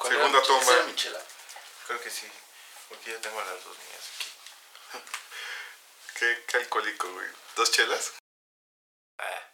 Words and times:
¿Cuál 0.00 0.14
Segunda 0.14 0.38
era? 0.38 0.46
toma. 0.46 0.62
¿Esa 0.62 0.72
era 0.76 0.84
Michela? 0.84 1.22
Creo 1.86 2.00
que 2.00 2.10
sí. 2.10 2.26
Porque 2.88 3.10
ya 3.12 3.20
tengo 3.20 3.38
a 3.38 3.44
las 3.44 3.62
dos 3.64 3.76
niñas 3.76 4.04
aquí. 4.16 4.98
¿Qué, 6.18 6.44
qué 6.46 6.56
alcohólico, 6.56 7.12
güey? 7.12 7.28
¿Dos 7.54 7.70
chelas? 7.70 8.14
Ah. 9.18 9.46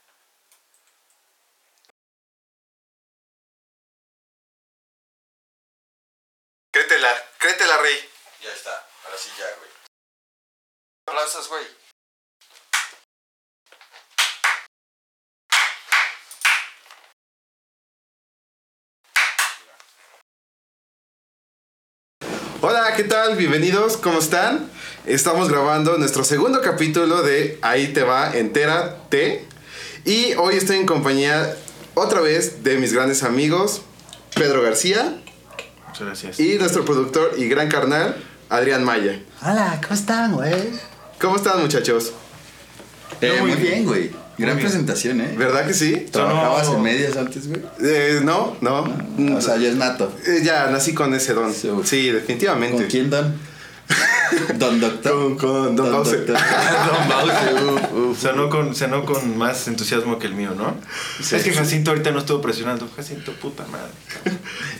Créetela, 6.70 7.30
créetela, 7.38 7.78
rey. 7.78 8.12
Ya 8.42 8.52
está. 8.52 8.88
Ahora 9.04 9.18
sí 9.18 9.30
ya, 9.38 9.50
güey. 9.56 9.70
Aplausos, 11.08 11.48
güey. 11.48 11.66
Hola, 22.68 22.94
¿qué 22.96 23.04
tal? 23.04 23.36
Bienvenidos, 23.36 23.96
¿cómo 23.96 24.18
están? 24.18 24.68
Estamos 25.06 25.48
grabando 25.48 25.98
nuestro 25.98 26.24
segundo 26.24 26.60
capítulo 26.62 27.22
de 27.22 27.60
Ahí 27.62 27.92
te 27.92 28.02
va, 28.02 28.36
entérate. 28.36 29.44
Y 30.04 30.34
hoy 30.34 30.56
estoy 30.56 30.78
en 30.78 30.84
compañía 30.84 31.54
otra 31.94 32.20
vez 32.20 32.64
de 32.64 32.76
mis 32.78 32.92
grandes 32.92 33.22
amigos, 33.22 33.82
Pedro 34.34 34.62
García 34.62 35.16
Muchas 35.86 36.06
gracias. 36.06 36.40
y 36.40 36.58
nuestro 36.58 36.84
productor 36.84 37.34
y 37.38 37.48
gran 37.48 37.68
carnal, 37.68 38.16
Adrián 38.48 38.82
Maya. 38.82 39.20
Hola, 39.42 39.80
¿cómo 39.80 39.94
están, 39.94 40.32
güey? 40.32 40.70
¿Cómo 41.20 41.36
están, 41.36 41.60
muchachos? 41.60 42.14
Eh, 43.20 43.36
muy 43.42 43.52
muy 43.52 43.60
bien, 43.60 43.84
güey. 43.84 44.10
Gran 44.38 44.58
presentación, 44.58 45.20
¿eh? 45.22 45.34
¿Verdad 45.36 45.66
que 45.66 45.72
sí? 45.74 46.06
¿Trabajabas 46.10 46.68
No. 46.68 46.76
en 46.76 46.82
medias 46.82 47.16
antes, 47.16 47.48
güey? 47.48 47.60
Eh, 47.82 48.20
no, 48.22 48.56
no. 48.60 48.84
O 49.36 49.40
sea, 49.40 49.56
ya 49.56 49.68
es 49.68 49.76
nato. 49.76 50.12
Eh, 50.26 50.42
ya 50.44 50.70
nací 50.70 50.92
con 50.92 51.14
ese 51.14 51.32
don. 51.32 51.52
Sí. 51.54 51.70
Sí, 51.84 52.10
definitivamente. 52.10 52.76
¿Con 52.76 52.86
quién, 52.86 53.08
Don? 53.10 53.34
Don 54.58 54.80
Doctor. 54.80 55.12
Con, 55.12 55.36
con 55.36 55.76
Don 55.76 55.92
Bause. 55.92 56.16
Doctor. 56.26 56.36
Don 56.86 57.08
Bause, 57.08 57.62
uf, 57.92 57.92
uf. 58.10 58.18
Cenó 58.74 59.04
con, 59.04 59.38
más 59.38 59.68
entusiasmo 59.68 60.18
que 60.18 60.26
el 60.26 60.34
mío, 60.34 60.52
¿no? 60.56 60.76
Sí. 61.22 61.36
es 61.36 61.44
que 61.44 61.52
Jacinto 61.52 61.90
ahorita 61.92 62.10
no 62.10 62.18
estuvo 62.18 62.40
presionando. 62.40 62.88
Jacinto, 62.96 63.32
puta 63.32 63.64
madre. 63.66 63.90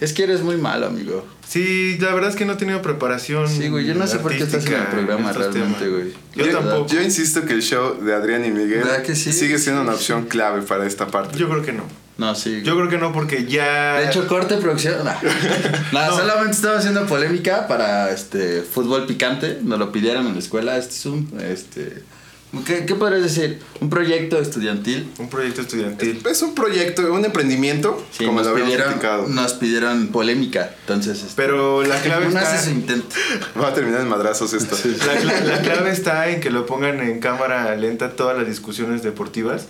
Es 0.01 0.13
que 0.13 0.25
eres 0.25 0.41
muy 0.43 0.57
malo, 0.57 0.87
amigo. 0.87 1.27
Sí, 1.49 1.97
la 2.01 2.13
verdad 2.13 2.31
es 2.31 2.37
que 2.37 2.45
no 2.45 2.55
he 2.55 2.57
tenido 2.57 2.83
preparación. 2.83 3.49
Sí, 3.49 3.69
güey, 3.69 3.87
yo 3.87 3.95
no 3.95 4.07
sé 4.07 4.19
por 4.19 4.33
qué 4.37 4.43
estás 4.43 4.67
en 4.67 4.73
el 4.75 4.87
programa 4.89 5.33
realmente, 5.33 5.85
temas. 5.85 5.91
güey. 5.91 6.13
Yo, 6.35 6.47
Yo- 6.47 6.59
tampoco. 6.59 6.87
Yo 6.93 7.01
insisto 7.03 7.45
que 7.45 7.53
el 7.53 7.63
show 7.63 8.01
de 8.03 8.15
Adrián 8.15 8.45
y 8.45 8.51
Miguel 8.51 8.83
¿Verdad 8.83 9.03
que 9.03 9.15
sí? 9.15 9.33
sigue 9.33 9.59
siendo 9.59 9.83
una 9.83 9.93
opción 9.95 10.25
clave 10.27 10.63
para 10.63 10.87
esta 10.87 11.07
parte. 11.07 11.39
Yo 11.39 11.49
creo 11.49 11.63
que 11.63 11.73
no. 11.73 11.85
No, 12.19 12.35
sí. 12.35 12.63
Yo 12.65 12.75
creo 12.77 12.89
que 12.89 12.97
no, 12.99 13.13
porque 13.13 13.45
ya. 13.47 13.99
De 14.01 14.07
hecho, 14.07 14.27
corte 14.27 14.57
producción. 14.57 15.05
Nah. 15.05 15.15
Nah, 15.93 16.09
No. 16.09 16.17
solamente 16.17 16.53
estaba 16.57 16.79
haciendo 16.79 17.05
polémica 17.07 17.69
para 17.69 18.11
este 18.11 18.63
fútbol 18.63 19.07
picante. 19.07 19.59
Nos 19.63 19.79
lo 19.79 19.93
pidieron 19.93 20.27
en 20.27 20.33
la 20.33 20.39
escuela. 20.39 20.79
Este 20.79 20.95
es 20.95 21.05
un. 21.07 21.31
Este, 21.41 22.03
¿qué, 22.65 22.87
¿Qué 22.87 22.95
podrías 22.95 23.23
decir? 23.23 23.61
Un 23.83 23.91
proyecto 23.91 24.39
estudiantil. 24.41 25.11
un 25.19 25.29
proyecto 25.29 25.61
estudiantil. 25.61 26.23
Es 26.29 26.41
un 26.41 26.55
proyecto, 26.55 27.13
un 27.13 27.23
emprendimiento, 27.27 28.03
Sí, 28.11 28.25
como 28.25 28.39
nos 28.39 28.47
lo 28.47 28.53
habíamos 28.53 28.73
pidieron, 28.73 28.95
platicado. 28.99 29.29
nos 29.29 29.53
pidieron 29.53 30.09
polémica. 30.09 30.71
Entonces, 30.81 31.19
este, 31.19 31.33
Pero 31.37 31.83
la 31.85 32.01
clave 32.03 32.29
uno 32.29 32.39
está. 32.39 32.55
hace 32.55 32.65
su 32.65 32.71
intento. 32.71 33.15
Va 33.63 33.69
a 33.69 33.75
terminar 33.75 34.01
en 34.01 34.09
madrazos 34.09 34.55
esto. 34.55 34.75
La 35.47 35.61
clave 35.61 35.91
está 35.91 36.31
en 36.31 36.41
que 36.41 36.49
lo 36.49 36.65
pongan 36.65 37.01
en 37.01 37.21
cámara 37.21 37.77
lenta 37.77 38.13
todas 38.17 38.39
las 38.39 38.47
discusiones 38.47 39.03
deportivas 39.03 39.67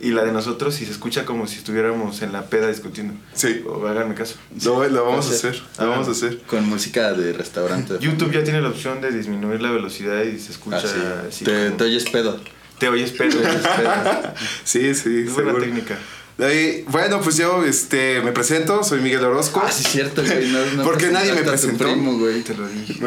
y 0.00 0.10
la 0.12 0.24
de 0.24 0.32
nosotros 0.32 0.74
si 0.74 0.86
se 0.86 0.92
escucha 0.92 1.24
como 1.24 1.46
si 1.46 1.58
estuviéramos 1.58 2.22
en 2.22 2.32
la 2.32 2.46
peda 2.46 2.68
discutiendo. 2.68 3.14
Sí. 3.34 3.62
O 3.66 3.86
háganme 3.86 4.14
caso. 4.14 4.36
Lo, 4.64 4.88
lo 4.88 5.04
vamos 5.04 5.26
a 5.28 5.30
hacer, 5.30 5.62
lo 5.78 5.88
vamos 5.88 6.08
a 6.08 6.12
hacer. 6.12 6.38
Con 6.46 6.68
música 6.68 7.12
de 7.12 7.32
restaurante. 7.32 7.94
YouTube 8.00 8.32
ya 8.32 8.42
tiene 8.44 8.60
la 8.62 8.68
opción 8.68 9.00
de 9.00 9.10
disminuir 9.12 9.60
la 9.62 9.70
velocidad 9.70 10.22
y 10.22 10.38
se 10.38 10.52
escucha 10.52 10.78
Ah, 10.78 10.80
sí. 10.82 11.00
así. 11.28 11.44
te, 11.44 11.64
como- 11.66 11.76
te 11.76 11.84
oyes 11.84 12.04
pedo. 12.10 12.40
te 12.78 12.88
oyes 12.88 13.10
pedo. 13.12 13.38
Te 13.40 13.46
oyes 13.48 13.66
pedo. 13.66 14.34
Sí, 14.64 14.94
sí, 14.94 15.18
Es 15.26 15.34
buena 15.34 15.50
seguro. 15.50 15.58
técnica. 15.64 15.98
Ahí, 16.42 16.84
bueno, 16.88 17.20
pues 17.20 17.36
yo 17.36 17.64
este, 17.64 18.20
me 18.22 18.32
presento, 18.32 18.82
soy 18.82 19.00
Miguel 19.00 19.24
Orozco. 19.24 19.62
Ah, 19.64 19.70
sí, 19.70 19.82
es 19.84 19.92
cierto, 19.92 20.22
güey. 20.24 20.50
No, 20.50 20.64
no 20.76 20.82
¿Por 20.84 20.96
qué 20.96 21.08
nadie 21.08 21.32
me 21.32 21.42
presentó? 21.42 21.84
primo, 21.84 22.18
güey. 22.18 22.42
Te 22.42 22.54
lo 22.54 22.66
dije. 22.68 23.00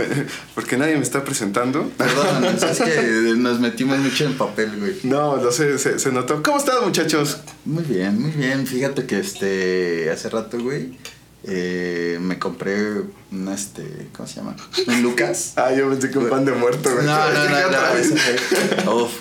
Porque 0.56 0.78
nadie 0.78 0.96
me 0.96 1.04
está 1.04 1.24
presentando. 1.24 1.90
Perdón, 1.98 2.46
es 2.70 2.80
que 2.80 3.34
nos 3.38 3.60
metimos 3.60 3.98
mucho 4.00 4.26
en 4.26 4.34
papel, 4.34 4.72
güey. 4.80 4.96
No, 5.04 5.38
no 5.38 5.52
sé, 5.52 5.78
se, 5.80 6.00
se 6.00 6.12
notó. 6.12 6.44
¿Cómo 6.44 6.58
están, 6.58 6.84
muchachos? 6.84 7.38
Muy 7.66 7.84
bien, 7.84 8.22
muy 8.22 8.32
bien. 8.32 8.68
Fíjate 8.68 9.06
que 9.06 9.20
este 9.20 10.10
hace 10.12 10.30
rato, 10.30 10.60
güey, 10.60 10.94
eh, 11.46 12.18
me 12.22 12.40
compré 12.40 13.02
un 13.32 13.48
este, 13.50 14.08
¿cómo 14.16 14.28
se 14.28 14.36
llama? 14.36 14.56
Un 14.88 15.02
Lucas. 15.04 15.54
Ah, 15.58 15.72
yo 15.74 15.90
pensé 15.90 16.10
que 16.10 16.18
un 16.20 16.30
pan 16.30 16.46
de 16.46 16.52
muerto, 16.54 16.90
No, 16.90 16.96
güey. 16.96 17.06
no, 17.06 17.34
no, 17.34 17.70
no, 17.70 17.94
vez. 17.94 18.12
eso 18.12 18.16
fue- 18.84 18.94
Uf. 18.94 19.12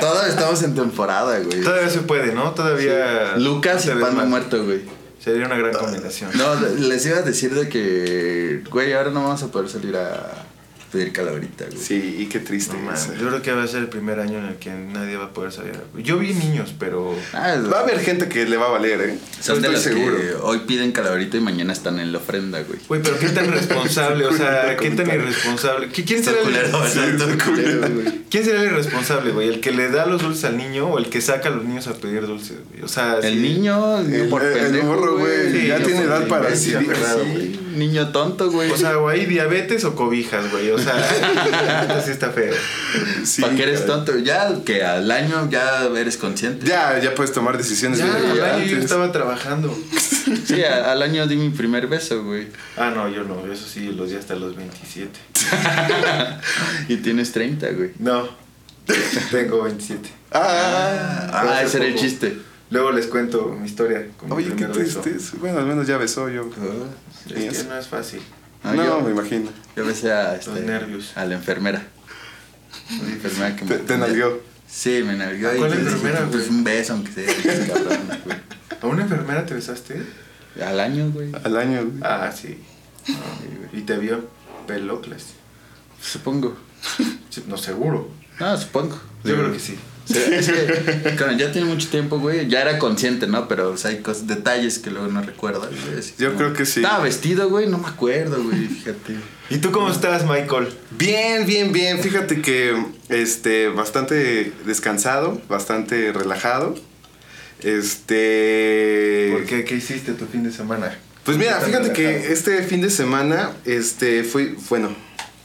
Todos 0.00 0.26
estamos 0.28 0.62
en 0.62 0.74
temporada, 0.74 1.38
güey. 1.40 1.62
Todavía 1.62 1.88
se 1.88 2.00
puede, 2.00 2.34
¿no? 2.34 2.52
Todavía. 2.52 3.36
Lucas 3.38 3.86
y 3.86 3.90
pan 3.90 4.16
de 4.18 4.24
muerto, 4.26 4.64
güey. 4.64 4.82
Sería 5.22 5.46
una 5.46 5.56
gran 5.56 5.72
combinación. 5.72 6.30
No, 6.34 6.54
les 6.54 7.04
iba 7.06 7.18
a 7.18 7.22
decir 7.22 7.52
de 7.54 7.68
que, 7.68 8.62
güey, 8.70 8.92
ahora 8.92 9.10
no 9.10 9.22
vamos 9.24 9.42
a 9.42 9.48
poder 9.48 9.68
salir 9.68 9.96
a 9.96 10.45
pedir 10.92 11.12
calaverita, 11.12 11.64
güey. 11.66 11.78
Sí, 11.78 12.16
y 12.20 12.26
qué 12.26 12.38
triste. 12.40 12.76
No, 12.82 12.92
es. 12.92 13.08
yo 13.18 13.28
creo 13.28 13.42
que 13.42 13.52
va 13.52 13.62
a 13.64 13.66
ser 13.66 13.80
el 13.80 13.88
primer 13.88 14.20
año 14.20 14.38
en 14.38 14.46
el 14.46 14.56
que 14.56 14.70
nadie 14.70 15.16
va 15.16 15.26
a 15.26 15.32
poder 15.32 15.52
salir. 15.52 15.72
Yo 15.98 16.18
vi 16.18 16.32
niños, 16.34 16.74
pero. 16.78 17.14
Ah, 17.32 17.56
Va 17.72 17.78
a 17.78 17.82
haber 17.82 18.00
gente 18.00 18.28
que 18.28 18.44
le 18.46 18.56
va 18.56 18.66
a 18.66 18.70
valer, 18.70 19.00
¿eh? 19.00 19.18
son 19.40 19.60
de 19.62 19.68
los 19.70 19.80
seguro. 19.80 20.16
que 20.16 20.34
hoy 20.42 20.60
piden 20.66 20.92
calaverita 20.92 21.36
y 21.36 21.40
mañana 21.40 21.72
están 21.72 21.98
en 22.00 22.12
la 22.12 22.18
ofrenda, 22.18 22.60
güey. 22.62 22.78
Güey, 22.88 23.02
pero 23.02 23.18
qué 23.18 23.28
tan 23.28 23.50
responsable, 23.50 24.26
o 24.26 24.32
sea, 24.32 24.76
qué 24.76 24.90
tan 24.90 25.06
irresponsable. 25.08 25.88
¿Qui- 25.90 26.04
¿Quién 26.06 26.22
será, 26.24 26.38
culero, 26.42 26.66
el, 26.84 27.42
culero, 27.42 27.88
güey. 27.94 28.22
¿Quién 28.30 28.44
será 28.44 28.60
el 28.62 28.66
irresponsable, 28.72 29.32
güey? 29.32 29.48
¿El 29.48 29.60
que 29.60 29.72
le 29.72 29.88
da 29.90 30.06
los 30.06 30.22
dulces 30.22 30.44
al 30.44 30.56
niño 30.56 30.86
o 30.88 30.98
el 30.98 31.08
que 31.10 31.20
saca 31.20 31.48
a 31.48 31.52
los 31.52 31.64
niños 31.64 31.86
a 31.88 31.94
pedir 31.94 32.26
dulces, 32.26 32.56
güey? 32.70 32.82
O 32.82 32.88
sea, 32.88 33.18
El 33.22 33.34
sí. 33.34 33.40
niño, 33.40 33.98
El- 34.00 34.28
por 34.28 34.44
el 34.44 34.52
pendejo, 34.52 34.86
morro, 34.86 35.18
güey, 35.18 35.52
Sí, 35.52 35.66
ya 35.68 35.78
tiene 35.82 36.02
edad 36.02 36.26
para 36.28 36.50
decidir. 36.50 37.60
niño 37.76 38.08
tonto, 38.10 38.50
güey. 38.50 38.70
O 38.70 38.76
sea, 38.76 38.98
o 38.98 39.08
hay 39.08 39.26
diabetes 39.26 39.84
o 39.84 39.94
cobijas, 39.94 40.50
güey. 40.50 40.70
O 40.76 40.78
sea, 40.78 40.98
esto 41.82 42.02
sí 42.04 42.10
está 42.12 42.30
feo. 42.30 42.54
Sí, 43.24 43.42
¿Para 43.42 43.54
qué 43.56 43.62
eres 43.64 43.86
tonto? 43.86 44.16
Ya 44.18 44.48
que 44.64 44.84
al 44.84 45.10
año 45.10 45.48
ya 45.50 45.86
eres 45.96 46.16
consciente. 46.16 46.66
Ya, 46.66 46.98
ya 47.00 47.14
puedes 47.14 47.32
tomar 47.32 47.56
decisiones 47.58 47.98
Ya, 47.98 48.06
bien 48.06 48.30
al 48.32 48.42
año 48.42 48.64
yo 48.66 48.78
estaba 48.78 49.10
trabajando. 49.12 49.76
Sí, 50.44 50.62
a- 50.64 50.90
al 50.90 51.02
año 51.02 51.24
di 51.28 51.36
mi 51.36 51.50
primer 51.50 51.86
beso, 51.86 52.24
güey. 52.24 52.48
Ah, 52.76 52.90
no, 52.92 53.08
yo 53.08 53.22
no. 53.22 53.46
Eso 53.52 53.64
sí, 53.68 53.92
los 53.92 54.08
días 54.10 54.22
hasta 54.22 54.34
los 54.34 54.56
27. 54.56 55.10
Y 56.88 56.96
tienes 56.96 57.30
30, 57.32 57.70
güey. 57.70 57.90
No, 58.00 58.28
tengo 59.30 59.62
27. 59.62 60.08
Ah, 60.32 61.28
Ah, 61.32 61.40
hace 61.58 61.66
ese 61.66 61.76
era 61.78 61.86
el 61.86 61.94
chiste. 61.94 62.38
Luego 62.70 62.90
les 62.90 63.06
cuento 63.06 63.56
mi 63.58 63.66
historia. 63.66 64.06
Con 64.16 64.30
mi 64.30 64.34
oye, 64.36 64.48
qué 64.50 64.54
primer 64.66 64.76
beso. 64.76 65.00
triste. 65.00 65.36
Bueno, 65.38 65.58
al 65.60 65.66
menos 65.66 65.86
ya 65.86 65.96
besó 65.96 66.28
yo. 66.28 66.50
Es 67.34 67.58
que 67.58 67.64
no 67.68 67.78
es 67.78 67.86
fácil. 67.86 68.20
Ah, 68.66 68.74
no, 68.74 68.84
yo, 68.84 69.00
me 69.00 69.10
imagino. 69.12 69.50
yo 69.76 69.86
besé 69.86 70.12
a, 70.12 70.34
este, 70.34 70.60
nervios. 70.60 71.12
a 71.16 71.24
la 71.24 71.36
enfermera. 71.36 71.86
La 72.90 73.08
enfermera 73.12 73.54
que 73.56 73.64
Te, 73.64 73.74
me 73.74 73.78
te 73.80 73.98
nalgueó. 73.98 74.40
Sí, 74.68 75.02
me 75.04 75.14
nalgueó. 75.14 75.50
¿A 75.50 75.54
y 75.54 75.58
cuál 75.58 75.70
dije, 75.70 75.82
enfermera, 75.84 76.26
Pues 76.30 76.48
un 76.48 76.64
beso, 76.64 76.94
aunque 76.94 77.12
sea. 77.12 77.66
cabrón, 77.68 78.00
güey. 78.24 78.38
¿A 78.82 78.86
una 78.86 79.02
enfermera 79.02 79.46
te 79.46 79.54
besaste? 79.54 80.02
Al 80.60 80.80
año, 80.80 81.10
güey. 81.12 81.30
Al 81.44 81.56
año. 81.56 81.84
güey. 81.84 81.98
Ah, 82.02 82.32
sí. 82.34 82.58
Y 83.72 83.82
te 83.82 83.96
vio 83.98 84.28
pelocles. 84.66 85.26
Supongo. 86.00 86.56
No, 87.46 87.56
seguro. 87.56 88.10
No, 88.40 88.56
supongo. 88.58 88.98
Yo 89.22 89.36
creo 89.36 89.52
que 89.52 89.60
sí. 89.60 89.78
Es 90.14 90.48
que, 90.48 91.14
claro, 91.16 91.32
ya 91.36 91.50
tiene 91.52 91.66
mucho 91.68 91.88
tiempo, 91.88 92.18
güey. 92.20 92.46
Ya 92.48 92.60
era 92.62 92.78
consciente, 92.78 93.26
¿no? 93.26 93.48
Pero 93.48 93.70
o 93.70 93.76
sea, 93.76 93.90
hay 93.90 93.98
cosas, 93.98 94.26
detalles 94.26 94.78
que 94.78 94.90
luego 94.90 95.08
no 95.08 95.20
recuerdo. 95.22 95.60
güey, 95.60 95.98
así 95.98 96.14
Yo 96.18 96.28
como- 96.28 96.38
creo 96.38 96.52
que 96.52 96.64
sí. 96.66 96.80
Estaba 96.80 97.02
vestido, 97.02 97.48
güey, 97.50 97.66
no 97.68 97.78
me 97.78 97.88
acuerdo, 97.88 98.42
güey, 98.42 98.66
fíjate. 98.68 99.16
¿Y 99.50 99.58
tú 99.58 99.70
cómo 99.72 99.90
estás, 99.90 100.24
Michael? 100.24 100.68
Bien, 100.98 101.46
bien, 101.46 101.72
bien. 101.72 102.00
Fíjate 102.00 102.40
que 102.42 102.74
este 103.08 103.68
bastante 103.68 104.52
descansado, 104.64 105.40
bastante 105.48 106.12
relajado. 106.12 106.74
Este. 107.62 109.30
¿Por 109.32 109.44
qué? 109.46 109.64
¿Qué 109.64 109.76
hiciste 109.76 110.12
tu 110.12 110.26
fin 110.26 110.42
de 110.44 110.52
semana? 110.52 110.96
Pues 111.24 111.36
mira, 111.36 111.54
¿Qué 111.54 111.72
tan 111.72 111.82
fíjate 111.84 111.94
relajado? 111.94 112.24
que 112.26 112.32
este 112.32 112.62
fin 112.62 112.80
de 112.80 112.90
semana, 112.90 113.52
este, 113.64 114.22
fui, 114.24 114.56
bueno. 114.68 114.94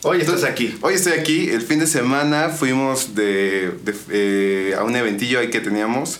Hoy 0.04 0.20
estás 0.22 0.44
aquí. 0.44 0.76
Hoy 0.82 0.96
estoy 0.96 1.14
aquí. 1.14 1.50
El 1.50 1.62
fin 1.62 1.80
de 1.80 1.86
semana 1.88 2.50
fuimos 2.50 3.14
de, 3.14 3.72
de, 3.84 3.94
eh, 4.10 4.76
a 4.78 4.84
un 4.84 4.96
eventillo 4.96 5.40
ahí 5.40 5.50
que 5.50 5.60
teníamos. 5.62 6.20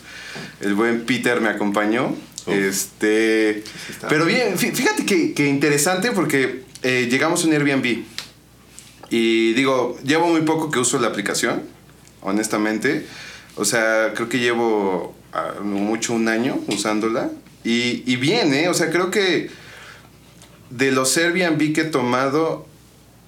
El 0.60 0.76
buen 0.76 1.06
Peter 1.06 1.42
me 1.42 1.50
acompañó. 1.50 2.16
Este. 2.46 3.64
Sí 3.66 3.92
está. 3.94 4.08
Pero 4.08 4.26
bien, 4.26 4.56
fí- 4.58 4.74
fíjate 4.74 5.06
que, 5.06 5.34
que 5.34 5.48
interesante 5.48 6.12
porque 6.12 6.64
eh, 6.84 7.08
llegamos 7.10 7.44
a 7.44 7.48
un 7.48 7.54
Airbnb. 7.54 8.04
Y 9.10 9.54
digo, 9.54 9.98
llevo 10.04 10.28
muy 10.28 10.42
poco 10.42 10.70
que 10.72 10.80
uso 10.80 11.00
la 11.00 11.08
aplicación, 11.08 11.64
honestamente. 12.22 13.06
O 13.56 13.66
sea, 13.66 14.14
creo 14.16 14.30
que 14.30 14.40
llevo 14.40 15.16
ah, 15.34 15.56
mucho 15.62 16.14
un 16.14 16.28
año 16.28 16.60
usándola. 16.68 17.32
Y, 17.64 18.04
y 18.06 18.16
bien, 18.16 18.54
¿eh? 18.54 18.70
O 18.70 18.74
sea, 18.76 18.92
creo 18.92 19.10
que 19.12 19.50
de 20.70 20.92
los 20.92 21.18
Airbnb 21.18 21.74
que 21.74 21.82
he 21.82 21.86
tomado, 21.86 22.66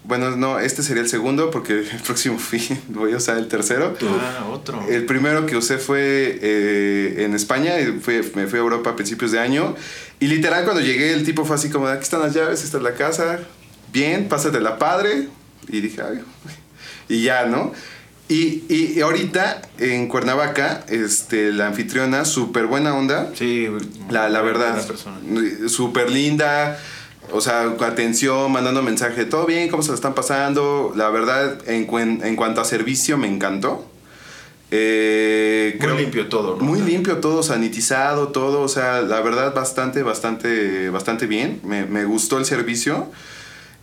bueno, 0.05 0.35
no, 0.35 0.59
este 0.59 0.83
sería 0.83 1.01
el 1.01 1.09
segundo 1.09 1.49
porque 1.51 1.79
el 1.79 2.01
próximo 2.05 2.37
fui, 2.37 2.61
voy 2.89 3.13
a 3.13 3.17
usar 3.17 3.37
el 3.37 3.47
tercero. 3.47 3.95
Ah, 4.01 4.45
otro. 4.51 4.85
El 4.89 5.05
primero 5.05 5.45
que 5.45 5.55
usé 5.55 5.77
fue 5.77 6.39
eh, 6.41 7.23
en 7.25 7.33
España, 7.33 7.79
y 7.79 7.99
fui- 7.99 8.21
me 8.35 8.47
fui 8.47 8.59
a 8.59 8.61
Europa 8.61 8.91
a 8.91 8.95
principios 8.95 9.31
de 9.31 9.39
año. 9.39 9.75
Y 10.19 10.27
literal 10.27 10.63
cuando 10.63 10.81
llegué 10.81 11.13
el 11.13 11.23
tipo 11.23 11.45
fue 11.45 11.55
así 11.55 11.69
como, 11.69 11.87
aquí 11.87 12.03
están 12.03 12.21
las 12.21 12.33
llaves, 12.33 12.63
esta 12.63 12.77
es 12.77 12.83
la 12.83 12.93
casa, 12.95 13.39
bien, 13.91 14.27
pásate 14.29 14.59
la 14.61 14.77
padre. 14.77 15.27
Y 15.69 15.79
dije, 15.81 16.01
ay, 16.01 16.19
y 17.09 17.23
ya, 17.23 17.45
¿no? 17.45 17.71
Y, 18.29 18.63
y, 18.69 19.01
ahorita 19.01 19.61
en 19.79 20.07
Cuernavaca, 20.07 20.85
este, 20.87 21.51
la 21.51 21.67
anfitriona, 21.67 22.23
súper 22.25 22.65
buena 22.67 22.95
onda. 22.95 23.31
Sí, 23.37 23.67
La, 24.09 24.29
la 24.29 24.41
verdad, 24.41 24.81
súper 25.67 26.09
linda. 26.09 26.79
O 27.31 27.41
sea, 27.41 27.63
atención, 27.81 28.51
mandando 28.51 28.81
mensaje, 28.83 29.25
todo 29.25 29.45
bien, 29.45 29.69
cómo 29.69 29.81
se 29.81 29.89
lo 29.89 29.95
están 29.95 30.13
pasando. 30.13 30.93
La 30.95 31.09
verdad, 31.09 31.57
en, 31.67 31.87
cuen- 31.87 32.23
en 32.23 32.35
cuanto 32.35 32.61
a 32.61 32.65
servicio, 32.65 33.17
me 33.17 33.27
encantó. 33.27 33.87
Eh, 34.75 35.77
Muy 35.79 35.97
limpio 35.97 36.27
todo, 36.29 36.57
¿no? 36.57 36.63
Muy 36.63 36.81
limpio 36.81 37.17
todo, 37.17 37.43
sanitizado 37.43 38.29
todo. 38.29 38.61
O 38.61 38.67
sea, 38.67 39.01
la 39.01 39.21
verdad, 39.21 39.53
bastante, 39.53 40.03
bastante, 40.03 40.89
bastante 40.89 41.27
bien. 41.27 41.59
Me, 41.63 41.85
me 41.85 42.05
gustó 42.05 42.37
el 42.39 42.45
servicio. 42.45 43.11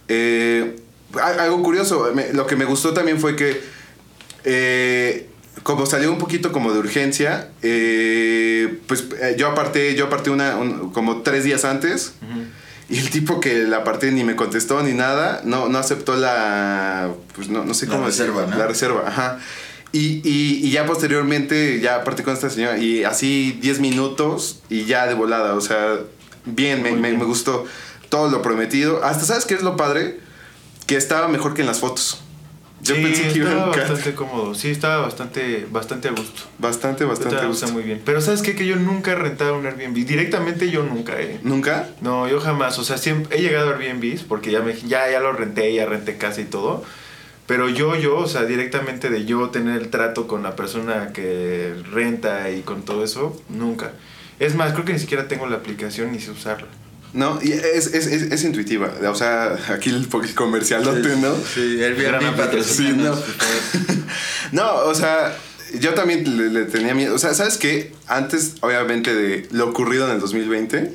Eh, 0.08 0.76
algo 1.22 1.62
curioso, 1.62 2.10
me- 2.14 2.32
lo 2.32 2.46
que 2.46 2.56
me 2.56 2.64
gustó 2.64 2.92
también 2.92 3.18
fue 3.20 3.36
que 3.36 3.60
eh, 4.44 5.28
como 5.62 5.86
salió 5.86 6.10
un 6.10 6.18
poquito 6.18 6.50
como 6.52 6.72
de 6.72 6.78
urgencia, 6.78 7.50
eh, 7.62 8.78
pues 8.86 9.04
eh, 9.20 9.34
yo 9.38 9.48
aparté, 9.48 9.94
yo 9.94 10.06
aparté 10.06 10.30
una, 10.30 10.56
un- 10.56 10.90
como 10.92 11.22
tres 11.22 11.44
días 11.44 11.64
antes. 11.64 12.14
Ujú. 12.22 12.39
Y 12.90 12.98
el 12.98 13.08
tipo 13.10 13.38
que 13.40 13.54
la 13.64 13.78
aparté 13.78 14.10
ni 14.10 14.24
me 14.24 14.34
contestó 14.36 14.82
ni 14.82 14.92
nada, 14.92 15.40
no, 15.44 15.68
no 15.68 15.78
aceptó 15.78 16.16
la, 16.16 17.08
pues 17.36 17.48
no, 17.48 17.64
no 17.64 17.72
sé 17.72 17.86
La 17.86 17.92
cómo 17.94 18.06
reserva, 18.06 18.46
¿no? 18.46 18.58
La 18.58 18.66
reserva, 18.66 19.04
ajá. 19.06 19.38
Y, 19.92 20.20
y, 20.28 20.60
y 20.66 20.70
ya 20.70 20.86
posteriormente, 20.86 21.80
ya 21.80 21.96
aparté 21.96 22.22
con 22.24 22.34
esta 22.34 22.50
señora 22.50 22.78
y 22.78 23.04
así 23.04 23.58
10 23.62 23.80
minutos 23.80 24.60
y 24.68 24.84
ya 24.86 25.06
de 25.06 25.14
volada, 25.14 25.54
o 25.54 25.60
sea, 25.60 25.98
bien, 26.46 26.82
me, 26.82 26.90
Muy 26.90 27.00
me- 27.00 27.08
bien. 27.10 27.20
me 27.20 27.26
gustó 27.26 27.64
todo 28.08 28.28
lo 28.28 28.42
prometido. 28.42 29.04
Hasta, 29.04 29.24
¿sabes 29.24 29.44
qué 29.46 29.54
es 29.54 29.62
lo 29.62 29.76
padre? 29.76 30.18
Que 30.86 30.96
estaba 30.96 31.28
mejor 31.28 31.54
que 31.54 31.60
en 31.62 31.68
las 31.68 31.78
fotos. 31.80 32.20
Yo 32.82 32.94
sí, 32.94 33.02
pensé 33.02 33.28
que 33.28 33.38
iba 33.38 33.48
estaba 33.48 33.64
a 33.64 33.76
bastante 33.76 34.14
cómodo. 34.14 34.54
Sí, 34.54 34.70
estaba 34.70 35.02
bastante, 35.02 35.66
bastante 35.70 36.08
a 36.08 36.10
gusto. 36.12 36.42
Bastante, 36.58 37.04
bastante 37.04 37.34
Estaba 37.34 37.50
gusto. 37.50 37.68
muy 37.68 37.82
bien. 37.82 38.00
Pero 38.04 38.20
¿sabes 38.20 38.42
qué? 38.42 38.54
Que 38.54 38.66
yo 38.66 38.76
nunca 38.76 39.12
he 39.12 39.14
rentado 39.14 39.58
un 39.58 39.66
Airbnb. 39.66 39.94
Directamente 40.06 40.70
yo 40.70 40.82
nunca, 40.82 41.20
eh. 41.20 41.38
¿Nunca? 41.42 41.88
No, 42.00 42.28
yo 42.28 42.40
jamás. 42.40 42.78
O 42.78 42.84
sea, 42.84 42.96
siempre 42.96 43.38
he 43.38 43.42
llegado 43.42 43.70
a 43.70 43.76
Airbnbs 43.76 44.22
porque 44.22 44.50
ya, 44.50 44.60
me, 44.60 44.74
ya, 44.74 45.10
ya 45.10 45.20
lo 45.20 45.32
renté, 45.32 45.74
ya 45.74 45.86
renté 45.86 46.16
casa 46.16 46.40
y 46.40 46.44
todo. 46.44 46.82
Pero 47.46 47.68
yo, 47.68 47.96
yo, 47.96 48.16
o 48.16 48.28
sea, 48.28 48.44
directamente 48.44 49.10
de 49.10 49.24
yo 49.24 49.50
tener 49.50 49.80
el 49.80 49.90
trato 49.90 50.26
con 50.28 50.42
la 50.42 50.54
persona 50.54 51.12
que 51.12 51.74
renta 51.90 52.50
y 52.50 52.62
con 52.62 52.82
todo 52.84 53.02
eso, 53.02 53.36
nunca. 53.48 53.92
Es 54.38 54.54
más, 54.54 54.72
creo 54.72 54.84
que 54.84 54.92
ni 54.92 55.00
siquiera 55.00 55.28
tengo 55.28 55.46
la 55.46 55.56
aplicación 55.56 56.12
ni 56.12 56.20
sé 56.20 56.30
usarla. 56.30 56.68
No, 57.12 57.38
y 57.42 57.52
es, 57.52 57.88
es, 57.88 58.06
es, 58.06 58.22
es 58.30 58.44
intuitiva. 58.44 58.92
O 59.08 59.14
sea, 59.14 59.56
aquí 59.68 59.90
el, 59.90 60.08
comercial 60.34 60.84
¿no? 60.84 61.34
Sí, 61.54 61.76
Gran 61.76 61.92
Airbnb 61.92 62.14
aplicación. 62.14 62.36
patrocina. 62.36 63.14
Sí, 63.14 64.02
No, 64.52 64.74
o 64.74 64.94
sea, 64.94 65.36
yo 65.78 65.94
también 65.94 66.36
le, 66.36 66.50
le 66.50 66.64
tenía 66.64 66.94
miedo. 66.94 67.14
O 67.14 67.18
sea, 67.18 67.34
¿sabes 67.34 67.58
qué? 67.58 67.92
Antes, 68.06 68.54
obviamente, 68.60 69.14
de 69.14 69.46
lo 69.50 69.68
ocurrido 69.68 70.06
en 70.06 70.14
el 70.14 70.20
2020, 70.20 70.92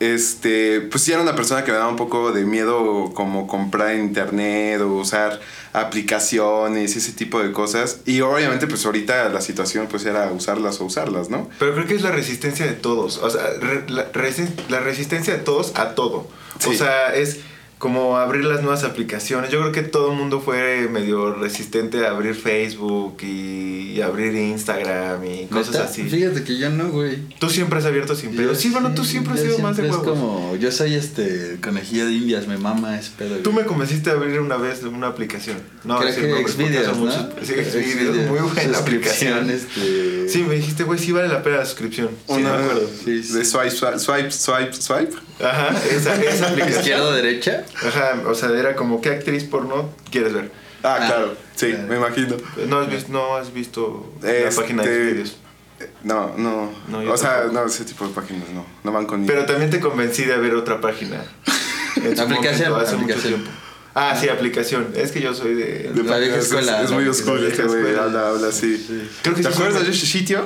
este, 0.00 0.80
pues 0.80 1.02
sí 1.04 1.12
era 1.12 1.22
una 1.22 1.34
persona 1.34 1.64
que 1.64 1.72
me 1.72 1.78
daba 1.78 1.90
un 1.90 1.96
poco 1.96 2.32
de 2.32 2.44
miedo 2.44 3.12
como 3.14 3.46
comprar 3.46 3.92
en 3.92 4.04
internet 4.04 4.80
o 4.80 4.88
usar 4.94 5.40
aplicaciones 5.72 6.94
y 6.94 6.98
ese 6.98 7.12
tipo 7.12 7.42
de 7.42 7.52
cosas. 7.52 8.00
Y 8.04 8.20
obviamente, 8.20 8.66
pues 8.66 8.84
ahorita 8.84 9.28
la 9.28 9.40
situación 9.40 9.86
pues 9.90 10.04
era 10.04 10.30
usarlas 10.32 10.80
o 10.80 10.84
usarlas, 10.84 11.30
¿no? 11.30 11.48
Pero 11.58 11.74
creo 11.74 11.86
que 11.86 11.94
es 11.94 12.02
la 12.02 12.10
resistencia 12.10 12.66
de 12.66 12.72
todos. 12.72 13.18
O 13.18 13.30
sea, 13.30 13.42
re- 13.60 13.84
la, 13.88 14.10
resi- 14.12 14.48
la 14.68 14.80
resistencia 14.80 15.34
de 15.34 15.40
todos 15.40 15.72
a 15.76 15.94
todo. 15.94 16.26
O 16.66 16.70
Sí. 16.70 16.76
sea, 16.76 17.14
es 17.14 17.38
como 17.84 18.16
abrir 18.16 18.46
las 18.46 18.62
nuevas 18.62 18.82
aplicaciones. 18.82 19.50
Yo 19.50 19.60
creo 19.60 19.70
que 19.70 19.82
todo 19.82 20.10
el 20.12 20.16
mundo 20.16 20.40
fue 20.40 20.88
medio 20.90 21.34
resistente 21.34 22.06
a 22.06 22.12
abrir 22.12 22.34
Facebook 22.34 23.18
y, 23.20 23.90
y 23.94 24.00
abrir 24.00 24.34
Instagram 24.34 25.22
y 25.22 25.44
cosas 25.48 25.74
¿Neta? 25.74 25.84
así. 25.84 26.04
Fíjate 26.04 26.44
que 26.44 26.56
yo 26.56 26.70
no, 26.70 26.88
güey. 26.88 27.18
Tú 27.38 27.50
siempre 27.50 27.78
has 27.78 27.84
abierto 27.84 28.16
sin 28.16 28.34
pedo. 28.34 28.54
Sí, 28.54 28.70
bueno, 28.70 28.94
tú 28.94 29.04
siempre 29.04 29.34
has 29.34 29.40
sido 29.40 29.58
más 29.58 29.76
de 29.76 29.82
siempre 29.82 30.00
huevos. 30.00 30.16
Es 30.16 30.24
como, 30.24 30.56
yo 30.56 30.72
soy 30.72 30.94
este 30.94 31.58
conejillo 31.62 32.06
de 32.06 32.12
indias, 32.14 32.46
me 32.48 32.56
mama 32.56 32.98
ese 32.98 33.10
pedo. 33.18 33.36
Tú 33.40 33.52
güey. 33.52 33.64
me 33.64 33.68
convenciste 33.68 34.08
a 34.08 34.14
abrir 34.14 34.40
una 34.40 34.56
vez 34.56 34.82
una 34.84 35.08
aplicación. 35.08 35.58
No, 35.84 35.98
Creo 35.98 36.14
que 36.14 36.48
Xvideos, 36.48 36.86
son 36.86 37.04
¿no? 37.04 37.10
muchos- 37.10 37.46
Sí, 37.46 37.52
Xvideos, 37.52 38.16
muy 38.30 38.38
buena 38.40 38.78
aplicación. 38.78 39.50
este... 39.50 40.26
Sí, 40.30 40.42
me 40.42 40.54
dijiste, 40.54 40.84
güey, 40.84 40.98
sí 40.98 41.12
vale 41.12 41.28
la 41.28 41.42
pena 41.42 41.58
la 41.58 41.66
suscripción. 41.66 42.08
Sí, 42.26 42.32
Una- 42.32 42.56
me 42.56 42.62
acuerdo. 42.64 42.88
Sí, 43.04 43.22
sí. 43.22 43.34
De 43.34 43.44
swipe, 43.44 43.70
swipe, 43.70 43.98
swipe, 43.98 44.30
swipe, 44.32 44.72
swipe. 44.72 45.16
Ajá, 45.42 45.70
esa, 45.90 46.14
esa 46.22 46.48
aplicación. 46.48 46.78
Izquierda, 46.80 47.12
derecha. 47.14 47.64
Ajá, 47.86 48.22
o 48.26 48.34
sea, 48.34 48.50
era 48.50 48.74
como, 48.76 49.00
¿qué 49.00 49.10
actriz 49.10 49.44
porno 49.44 49.90
quieres 50.10 50.32
ver? 50.32 50.50
Ah, 50.82 50.98
Ah, 51.00 51.06
claro. 51.06 51.36
Sí, 51.56 51.70
claro. 51.70 51.86
me 51.88 51.96
imagino. 51.96 52.36
No 52.68 52.78
has 52.80 52.90
visto, 52.90 53.12
no 53.12 53.36
has 53.36 53.52
visto 53.52 54.12
Este- 54.22 54.44
la 54.44 54.50
página 54.50 54.82
de 54.82 54.98
vídeos. 55.12 55.36
No, 56.02 56.34
no. 56.36 56.70
No, 56.88 57.02
yo 57.02 57.12
o 57.12 57.16
sea, 57.16 57.40
tampoco. 57.42 57.60
no, 57.60 57.66
ese 57.66 57.84
tipo 57.84 58.06
de 58.06 58.12
páginas 58.14 58.48
no. 58.50 58.64
No 58.84 58.92
van 58.92 59.06
conmigo. 59.06 59.32
Pero 59.32 59.44
también 59.46 59.70
te 59.70 59.80
convencí 59.80 60.24
de 60.24 60.36
ver 60.36 60.54
otra 60.54 60.80
página. 60.80 61.24
En 61.96 62.14
su 62.16 62.22
Aplicación, 62.22 62.70
momento, 62.70 62.76
hace 62.88 62.96
mucho 62.96 63.14
aplicación. 63.14 63.34
tiempo. 63.44 63.50
Ah, 63.94 64.16
sí, 64.20 64.28
aplicación. 64.28 64.92
Es 64.96 65.12
que 65.12 65.20
yo 65.20 65.32
soy 65.34 65.54
de... 65.54 65.64
De 65.94 66.02
La 66.02 66.18
vieja 66.18 66.36
páginas, 66.36 66.44
escuela, 66.46 66.78
Es, 66.80 66.84
es 66.86 66.90
muy 66.90 67.06
oscuro 67.06 67.46
este 67.46 67.62
güey. 67.62 67.94
Habla, 67.94 68.28
habla 68.30 68.48
así. 68.48 69.08
Creo 69.22 69.34
que 69.36 69.42
¿Te 69.42 69.48
sí 69.48 69.54
acuerdas 69.54 69.84
de 69.84 69.92
ese 69.92 70.06
sitio? 70.06 70.44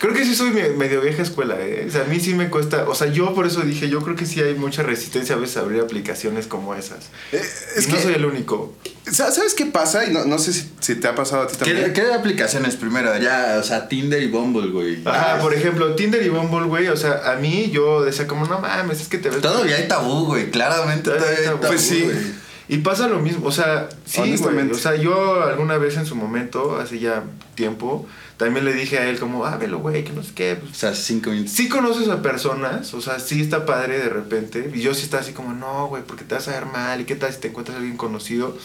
Creo 0.00 0.14
que 0.14 0.24
sí 0.24 0.34
soy 0.34 0.50
me- 0.52 0.70
medio 0.70 1.00
vieja 1.02 1.22
escuela, 1.22 1.56
¿eh? 1.60 1.84
O 1.86 1.92
sea, 1.92 2.02
a 2.02 2.04
mí 2.04 2.18
sí 2.18 2.32
me 2.34 2.48
cuesta... 2.48 2.88
O 2.88 2.94
sea, 2.94 3.08
yo 3.08 3.34
por 3.34 3.46
eso 3.46 3.60
dije, 3.60 3.90
yo 3.90 4.00
creo 4.00 4.16
que 4.16 4.24
sí 4.24 4.40
hay 4.40 4.54
mucha 4.54 4.82
resistencia 4.82 5.34
a 5.34 5.38
veces 5.38 5.58
a 5.58 5.60
abrir 5.60 5.82
aplicaciones 5.82 6.46
como 6.46 6.74
esas. 6.74 6.98
Eh, 7.32 7.42
es 7.76 7.86
y 7.86 7.90
no 7.90 7.96
que, 7.96 8.02
soy 8.04 8.14
el 8.14 8.24
único. 8.24 8.72
¿sa- 9.12 9.32
¿Sabes 9.32 9.52
qué 9.54 9.66
pasa? 9.66 10.06
Y 10.06 10.12
no, 10.12 10.24
no 10.24 10.38
sé 10.38 10.54
si, 10.54 10.70
si 10.80 10.94
te 10.94 11.08
ha 11.08 11.14
pasado 11.14 11.42
a 11.42 11.46
ti 11.46 11.56
¿Qué, 11.58 11.64
también. 11.72 11.92
¿Qué 11.92 12.12
aplicaciones 12.14 12.76
primero? 12.76 13.14
Ya, 13.18 13.58
o 13.60 13.62
sea, 13.64 13.86
Tinder 13.88 14.22
y 14.22 14.28
Bumble, 14.28 14.70
güey. 14.70 15.02
Ajá, 15.04 15.40
por 15.42 15.52
ejemplo, 15.52 15.94
Tinder 15.94 16.22
y 16.24 16.30
Bumble, 16.30 16.66
güey. 16.68 16.88
O 16.88 16.96
sea, 16.96 17.32
a 17.32 17.36
mí 17.36 17.70
yo 17.70 18.02
decía 18.02 18.26
como, 18.26 18.46
no 18.46 18.60
mames, 18.60 19.02
es 19.02 19.08
que 19.08 19.18
te 19.18 19.28
ves... 19.28 19.42
Todavía 19.42 19.76
hay 19.76 19.88
tabú, 19.88 20.24
güey. 20.24 20.50
Claramente 20.50 21.10
Todavía 21.10 21.26
todavía 21.26 21.50
hay 21.50 21.56
tabú, 21.60 21.66
Pues 21.68 21.82
sí. 21.82 22.02
güey. 22.04 22.47
Y 22.68 22.78
pasa 22.78 23.08
lo 23.08 23.18
mismo, 23.20 23.46
o 23.46 23.52
sea, 23.52 23.88
sí, 24.04 24.36
güey. 24.36 24.70
O 24.70 24.74
sea, 24.74 24.94
yo 24.96 25.42
alguna 25.42 25.78
vez 25.78 25.96
en 25.96 26.04
su 26.04 26.14
momento, 26.14 26.76
hace 26.78 26.98
ya 26.98 27.24
tiempo, 27.54 28.06
también 28.36 28.64
le 28.66 28.74
dije 28.74 28.98
a 28.98 29.08
él 29.08 29.18
como, 29.18 29.46
ah, 29.46 29.56
velo, 29.56 29.78
güey, 29.78 30.04
que 30.04 30.12
no 30.12 30.22
sé 30.22 30.32
qué. 30.34 30.52
O 30.52 30.60
Pues, 30.66 30.76
sea, 30.76 30.94
cinco 30.94 31.30
minutos. 31.30 31.52
sí 31.52 31.68
conoces 31.68 32.08
a 32.08 32.20
personas, 32.20 32.92
o 32.92 33.00
sea, 33.00 33.20
sí 33.20 33.40
está 33.40 33.64
padre 33.64 33.98
de 33.98 34.08
repente. 34.10 34.70
Y 34.74 34.80
yo 34.82 34.92
sí 34.94 35.02
estaba 35.04 35.22
así 35.22 35.32
como, 35.32 35.54
no, 35.54 35.86
güey, 35.88 36.02
porque 36.02 36.24
te 36.24 36.34
vas 36.34 36.46
a 36.48 36.52
ver 36.52 36.66
mal. 36.66 37.00
¿Y 37.00 37.04
qué 37.04 37.16
tal 37.16 37.32
si 37.32 37.40
te 37.40 37.48
encuentras 37.48 37.76
a 37.76 37.78
alguien 37.80 37.96
conocido? 37.96 38.56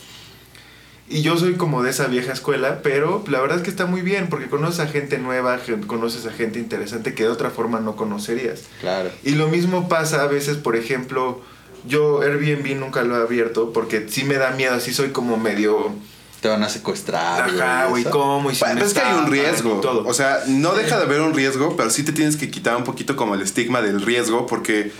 Y 1.09 1.21
yo 1.21 1.37
soy 1.37 1.55
como 1.55 1.83
de 1.83 1.89
esa 1.89 2.07
vieja 2.07 2.31
escuela, 2.33 2.81
pero 2.81 3.23
la 3.27 3.39
verdad 3.41 3.57
es 3.57 3.63
que 3.63 3.69
está 3.69 3.85
muy 3.85 4.01
bien, 4.01 4.27
porque 4.29 4.47
conoces 4.47 4.79
a 4.79 4.87
gente 4.87 5.17
nueva, 5.17 5.59
conoces 5.87 6.25
a 6.25 6.31
gente 6.31 6.59
interesante 6.59 7.13
que 7.13 7.23
de 7.23 7.29
otra 7.29 7.49
forma 7.51 7.79
no 7.81 7.95
conocerías. 7.95 8.63
Claro. 8.81 9.11
Y 9.23 9.31
lo 9.31 9.47
mismo 9.49 9.89
pasa 9.89 10.23
a 10.23 10.27
veces, 10.27 10.57
por 10.57 10.75
ejemplo, 10.75 11.41
yo 11.87 12.21
Airbnb 12.21 12.75
nunca 12.79 13.03
lo 13.03 13.17
he 13.17 13.21
abierto 13.21 13.73
porque 13.73 14.07
sí 14.09 14.23
me 14.23 14.35
da 14.35 14.51
miedo, 14.51 14.73
así 14.75 14.93
soy 14.93 15.09
como 15.09 15.37
medio... 15.37 15.93
Te 16.41 16.49
van 16.49 16.61
a 16.63 16.67
secuestrar. 16.67 17.49
Ajá, 17.49 17.85
güey. 17.85 18.03
¿cómo? 18.03 18.51
Y 18.51 18.55
si 18.55 18.65
pero 18.65 18.85
es 18.85 18.93
que 18.93 18.99
hay 18.99 19.17
un 19.17 19.31
riesgo. 19.31 19.79
todo. 19.79 20.05
O 20.05 20.13
sea, 20.13 20.39
no 20.47 20.73
deja 20.75 20.97
de 20.97 21.03
haber 21.03 21.21
un 21.21 21.33
riesgo, 21.33 21.77
pero 21.77 21.89
sí 21.89 22.03
te 22.03 22.11
tienes 22.11 22.35
que 22.35 22.51
quitar 22.51 22.75
un 22.75 22.83
poquito 22.83 23.15
como 23.15 23.33
el 23.35 23.41
estigma 23.41 23.81
del 23.81 24.01
riesgo, 24.01 24.45
porque 24.45 24.91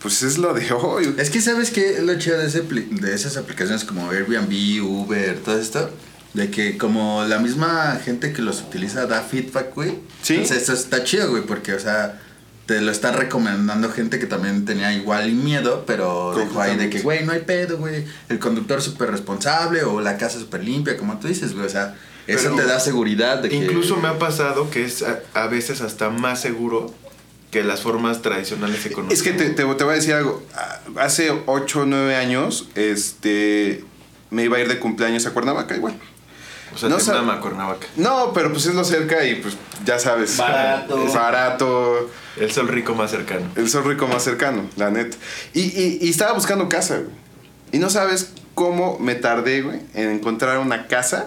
pues 0.00 0.22
es 0.22 0.38
lo 0.38 0.54
de 0.54 0.72
hoy. 0.72 1.14
Es 1.18 1.28
que, 1.28 1.42
¿sabes 1.42 1.72
qué? 1.72 1.96
es 1.96 2.02
Lo 2.04 2.18
chido 2.18 2.38
de, 2.38 2.46
ese 2.46 2.64
apli- 2.66 2.88
de 2.88 3.14
esas 3.14 3.36
aplicaciones 3.36 3.84
como 3.84 4.10
Airbnb, 4.10 4.82
Uber, 4.82 5.38
todo 5.40 5.58
esto. 5.60 5.90
De 6.32 6.50
que 6.50 6.78
como 6.78 7.22
la 7.28 7.38
misma 7.38 8.00
gente 8.02 8.32
que 8.32 8.40
los 8.40 8.62
utiliza 8.62 9.04
da 9.06 9.20
feedback, 9.20 9.74
güey. 9.74 9.98
Sí. 10.22 10.36
Entonces 10.36 10.62
eso 10.62 10.72
está 10.72 11.04
chido, 11.04 11.28
güey, 11.30 11.42
porque, 11.42 11.74
o 11.74 11.80
sea, 11.80 12.18
te 12.68 12.82
lo 12.82 12.92
está 12.92 13.12
recomendando 13.12 13.90
gente 13.90 14.18
que 14.18 14.26
también 14.26 14.66
tenía 14.66 14.92
igual 14.92 15.32
miedo, 15.32 15.84
pero 15.86 16.34
dijo 16.38 16.60
ahí 16.60 16.76
de 16.76 16.90
que, 16.90 17.00
güey, 17.00 17.24
no 17.24 17.32
hay 17.32 17.40
pedo, 17.40 17.78
güey. 17.78 18.04
El 18.28 18.38
conductor 18.38 18.82
súper 18.82 19.10
responsable 19.10 19.84
o 19.84 20.02
la 20.02 20.18
casa 20.18 20.38
súper 20.38 20.62
limpia, 20.62 20.98
como 20.98 21.18
tú 21.18 21.28
dices, 21.28 21.54
güey. 21.54 21.64
O 21.64 21.70
sea, 21.70 21.96
eso 22.26 22.50
Pero 22.50 22.56
te 22.56 22.66
da 22.66 22.78
seguridad 22.78 23.38
de 23.38 23.48
que... 23.48 23.56
Incluso 23.56 23.96
me 23.96 24.08
ha 24.08 24.18
pasado 24.18 24.68
que 24.70 24.84
es 24.84 25.02
a, 25.02 25.20
a 25.32 25.46
veces 25.46 25.80
hasta 25.80 26.10
más 26.10 26.42
seguro 26.42 26.92
que 27.50 27.64
las 27.64 27.80
formas 27.80 28.20
tradicionales 28.20 28.80
que 28.82 28.92
conocemos. 28.92 29.14
Es 29.14 29.22
que 29.22 29.32
te, 29.32 29.48
te- 29.48 29.64
te 29.74 29.84
voy 29.84 29.92
a 29.92 29.96
decir 29.96 30.12
algo. 30.12 30.46
Hace 30.96 31.30
8 31.46 31.80
o 31.80 31.86
9 31.86 32.16
años, 32.16 32.68
este, 32.74 33.82
me 34.28 34.44
iba 34.44 34.58
a 34.58 34.60
ir 34.60 34.68
de 34.68 34.78
cumpleaños 34.78 35.24
a 35.24 35.30
Cuernavaca 35.30 35.74
igual. 35.74 35.98
O 36.74 36.78
sea, 36.78 36.88
No 36.88 36.96
te 36.96 37.02
sab- 37.04 37.14
mama 37.16 37.40
Cuernavaca. 37.40 37.86
No, 37.96 38.32
pero 38.32 38.50
pues 38.52 38.66
es 38.66 38.74
lo 38.74 38.84
cerca 38.84 39.24
y 39.24 39.36
pues 39.36 39.56
ya 39.84 39.98
sabes. 39.98 40.36
Barato. 40.36 41.06
Es 41.06 41.14
barato. 41.14 42.10
El 42.36 42.52
sol 42.52 42.68
rico 42.68 42.94
más 42.94 43.10
cercano. 43.10 43.46
El 43.56 43.68
sol 43.68 43.84
rico 43.84 44.06
más 44.06 44.22
cercano, 44.22 44.62
la 44.76 44.90
neta. 44.90 45.16
Y, 45.54 45.60
y, 45.62 45.98
y 46.02 46.10
estaba 46.10 46.32
buscando 46.32 46.68
casa, 46.68 46.96
güey. 46.98 47.10
Y 47.72 47.78
no 47.78 47.90
sabes 47.90 48.32
cómo 48.54 48.98
me 48.98 49.14
tardé, 49.14 49.62
güey, 49.62 49.80
en 49.94 50.10
encontrar 50.10 50.58
una 50.58 50.86
casa. 50.86 51.26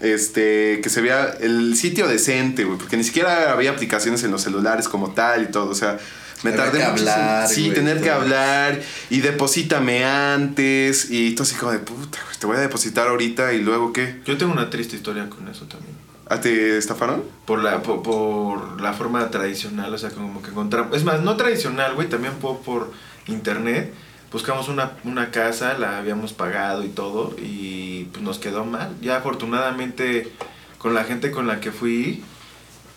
Este, 0.00 0.80
que 0.82 0.90
se 0.90 1.00
vea 1.00 1.36
el 1.40 1.76
sitio 1.76 2.08
decente, 2.08 2.64
güey. 2.64 2.76
Porque 2.78 2.96
ni 2.96 3.04
siquiera 3.04 3.52
había 3.52 3.70
aplicaciones 3.70 4.22
en 4.24 4.32
los 4.32 4.42
celulares 4.42 4.88
como 4.88 5.12
tal 5.12 5.44
y 5.44 5.46
todo. 5.46 5.70
O 5.70 5.74
sea, 5.74 5.98
me 6.42 6.52
tardé 6.52 6.78
que 6.78 6.84
hablar, 6.84 7.48
Sí, 7.48 7.62
güey, 7.62 7.74
tener 7.74 8.00
que 8.00 8.10
hablar. 8.10 8.80
Y 9.10 9.20
deposítame 9.20 10.04
antes. 10.04 11.10
Y 11.10 11.34
todo 11.34 11.44
así 11.44 11.54
como 11.54 11.72
de 11.72 11.78
puta, 11.78 12.18
güey. 12.24 12.36
Te 12.38 12.46
voy 12.46 12.56
a 12.56 12.60
depositar 12.60 13.08
ahorita 13.08 13.52
y 13.52 13.60
luego 13.62 13.92
qué. 13.92 14.20
Yo 14.24 14.36
tengo 14.36 14.52
una 14.52 14.70
triste 14.70 14.96
historia 14.96 15.28
con 15.28 15.48
eso 15.48 15.66
también. 15.66 15.94
¿A 16.28 16.40
te 16.40 16.78
estafaron? 16.78 17.22
Por 17.44 17.62
la, 17.62 17.82
por, 17.82 18.02
por 18.02 18.80
la 18.80 18.94
forma 18.94 19.30
tradicional, 19.30 19.92
o 19.92 19.98
sea, 19.98 20.10
como 20.10 20.40
que 20.40 20.50
encontramos... 20.50 20.96
Es 20.96 21.04
más, 21.04 21.20
no 21.20 21.36
tradicional, 21.36 21.94
güey, 21.94 22.08
también 22.08 22.32
por, 22.34 22.60
por 22.60 22.90
internet. 23.26 23.92
Buscamos 24.32 24.68
una, 24.68 24.92
una 25.04 25.30
casa, 25.30 25.76
la 25.76 25.98
habíamos 25.98 26.32
pagado 26.32 26.84
y 26.84 26.88
todo, 26.88 27.36
y 27.38 28.04
pues 28.12 28.24
nos 28.24 28.38
quedó 28.38 28.64
mal. 28.64 28.96
Ya 29.02 29.16
afortunadamente, 29.16 30.32
con 30.78 30.94
la 30.94 31.04
gente 31.04 31.30
con 31.32 31.46
la 31.46 31.60
que 31.60 31.70
fui, 31.70 32.24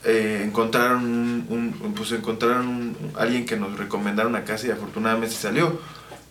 eh, 0.05 0.43
encontraron 0.45 1.03
un, 1.03 1.75
un- 1.83 1.93
pues 1.93 2.11
encontraron 2.11 2.67
un- 2.67 2.97
alguien 3.17 3.45
que 3.45 3.57
nos 3.57 3.77
recomendara 3.77 4.27
una 4.29 4.43
casa 4.43 4.67
y 4.67 4.71
afortunadamente 4.71 5.35
salió. 5.35 5.79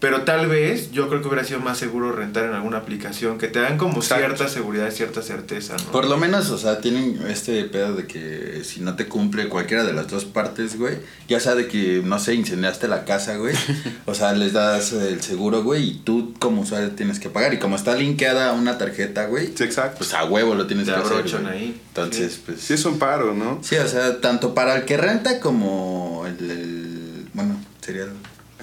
Pero 0.04 0.20
tal 0.24 0.48
vez 0.48 0.90
yo 0.90 1.08
creo 1.08 1.22
que 1.22 1.28
hubiera 1.28 1.44
sido 1.44 1.60
más 1.60 1.78
seguro 1.78 2.12
rentar 2.12 2.44
en 2.44 2.52
alguna 2.52 2.76
aplicación 2.76 3.38
que 3.38 3.48
te 3.48 3.58
dan 3.60 3.78
como 3.78 4.02
Exacto. 4.02 4.22
cierta 4.26 4.48
seguridad, 4.48 4.90
cierta 4.90 5.22
certeza, 5.22 5.76
¿no? 5.78 5.92
Por 5.92 6.04
lo 6.08 6.18
menos, 6.18 6.50
o 6.50 6.58
sea, 6.58 6.80
tienen 6.82 7.20
este 7.26 7.64
pedo 7.64 7.94
de 7.94 8.06
que 8.06 8.60
si 8.64 8.80
no 8.82 8.96
te 8.96 9.06
cumple 9.06 9.48
cualquiera 9.48 9.82
de 9.82 9.94
las 9.94 10.08
dos 10.08 10.26
partes, 10.26 10.78
güey, 10.78 10.98
ya 11.26 11.40
sea 11.40 11.54
de 11.54 11.68
que, 11.68 12.02
no 12.04 12.18
sé, 12.18 12.34
incendiaste 12.34 12.86
la 12.86 13.06
casa, 13.06 13.36
güey, 13.38 13.54
o 14.04 14.14
sea, 14.14 14.34
les 14.34 14.52
das 14.52 14.92
el 14.92 15.22
seguro, 15.22 15.62
güey, 15.62 15.88
y 15.88 15.94
tú 16.04 16.34
como 16.38 16.60
usuario 16.60 16.90
tienes 16.90 17.18
que 17.18 17.30
pagar. 17.30 17.54
Y 17.54 17.58
como 17.58 17.76
está 17.76 17.96
linkeada 17.96 18.52
una 18.52 18.76
tarjeta, 18.76 19.24
güey, 19.24 19.52
Sí, 19.56 19.64
exacto. 19.64 19.96
pues 19.98 20.12
a 20.12 20.24
huevo 20.26 20.54
lo 20.54 20.66
tienes 20.66 20.84
Te 20.86 20.92
que 20.92 20.98
hacer. 21.00 21.46
ahí. 21.46 21.80
Entonces, 21.88 22.34
Sí. 22.34 22.42
pues... 22.44 22.60
Sí, 22.60 22.74
es 22.74 22.84
un 22.84 22.98
paro, 22.98 23.32
¿no? 23.32 23.60
Sí, 23.62 23.76
o 23.76 23.88
sea, 23.88 24.20
tanto 24.20 24.52
para 24.54 24.76
el 24.76 24.84
que 24.84 24.98
renta 24.98 25.40
como 25.40 26.24
el, 26.26 26.50
el- 26.50 27.28
bueno, 27.32 27.58
sería 27.80 28.04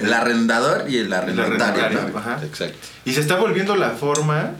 el, 0.02 0.08
el 0.08 0.14
arrendador 0.14 0.90
y 0.90 0.98
el 0.98 1.12
arrendatario, 1.14 1.56
arrendatario, 1.84 2.10
¿no? 2.14 2.18
ajá. 2.20 2.40
Exacto. 2.44 2.78
Y 3.06 3.14
se 3.14 3.22
está 3.22 3.38
volviendo 3.38 3.76
la 3.76 3.92
forma 3.92 4.52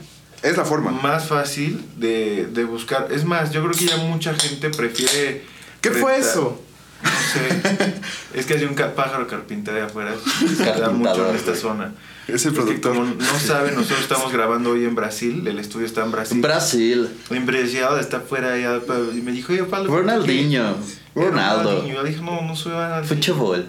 Es 0.42 0.56
la 0.56 0.64
forma. 0.64 0.90
más 0.90 1.26
fácil 1.28 1.84
de, 1.96 2.46
de 2.52 2.64
buscar. 2.64 3.08
Es 3.10 3.24
más, 3.24 3.50
yo 3.52 3.60
creo 3.62 3.72
que 3.72 3.86
ya 3.86 3.96
mucha 3.98 4.34
gente 4.34 4.70
prefiere. 4.70 5.44
¿Qué 5.80 5.90
fue 5.90 6.12
rentar- 6.12 6.20
eso? 6.20 6.62
No 7.02 7.10
sé. 7.10 7.94
es 8.34 8.46
que 8.46 8.54
hay 8.54 8.64
un 8.64 8.74
pájaro 8.76 9.26
carpintero 9.26 9.76
de 9.76 9.82
afuera. 9.82 10.14
Se 10.56 10.64
da 10.64 10.90
mucho 10.90 11.28
en 11.30 11.34
esta 11.36 11.50
güey. 11.50 11.60
zona. 11.60 11.92
Es 12.28 12.46
el 12.46 12.52
productor. 12.52 12.94
como 12.94 13.04
no 13.04 13.38
saben, 13.40 13.74
nosotros 13.74 14.02
estamos 14.02 14.32
grabando 14.32 14.70
hoy 14.70 14.84
en 14.84 14.94
Brasil. 14.94 15.44
El 15.48 15.58
estudio 15.58 15.86
está 15.86 16.04
en 16.04 16.12
Brasil. 16.12 16.40
Brasil. 16.40 17.08
En 17.30 17.44
Brasil 17.44 17.80
está 18.00 18.18
afuera. 18.18 18.56
Y 18.56 19.20
me 19.22 19.32
dijo, 19.32 19.52
oye, 19.52 19.64
Pablo. 19.64 19.90
Ronaldinho. 19.96 20.76
¿qué? 21.14 21.20
Ronaldo. 21.20 21.62
Ronaldinho. 21.70 21.94
Yo 21.96 22.04
dije, 22.04 22.20
no, 22.22 22.42
no 22.42 22.54
soy 22.54 22.70
Ronaldinho. 22.72 23.64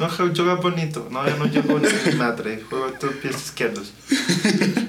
No, 0.00 0.08
juega 0.08 0.54
bonito. 0.54 1.06
No, 1.10 1.28
yo 1.28 1.36
no 1.36 1.48
juego 1.62 1.80
ni 2.06 2.14
madre. 2.16 2.62
Juego 2.68 2.86
tus 2.94 3.12
pies 3.16 3.36
izquierdos. 3.36 3.92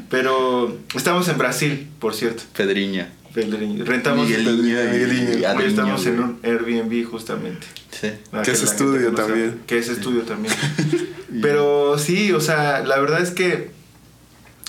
Pero 0.10 0.78
estamos 0.96 1.28
en 1.28 1.38
Brasil, 1.38 1.90
por 2.00 2.16
cierto. 2.16 2.44
Pedriño. 2.56 3.06
Pedriño. 3.34 3.84
Rentamos. 3.84 4.28
Migueliño. 4.28 5.40
y 5.40 5.46
Hoy 5.46 5.66
estamos 5.66 6.06
en 6.06 6.20
un 6.20 6.40
Airbnb 6.44 7.06
justamente. 7.06 7.68
Sí. 7.92 8.12
Que 8.44 8.52
es 8.52 8.64
estudio 8.64 9.14
también. 9.14 9.62
Que 9.68 9.78
es 9.80 9.90
estudio 9.90 10.22
también. 10.22 10.54
Pero 11.42 11.98
sí, 11.98 12.32
o 12.32 12.40
sea, 12.40 12.80
la 12.80 13.00
verdad 13.00 13.22
es 13.22 13.32
que 13.32 13.72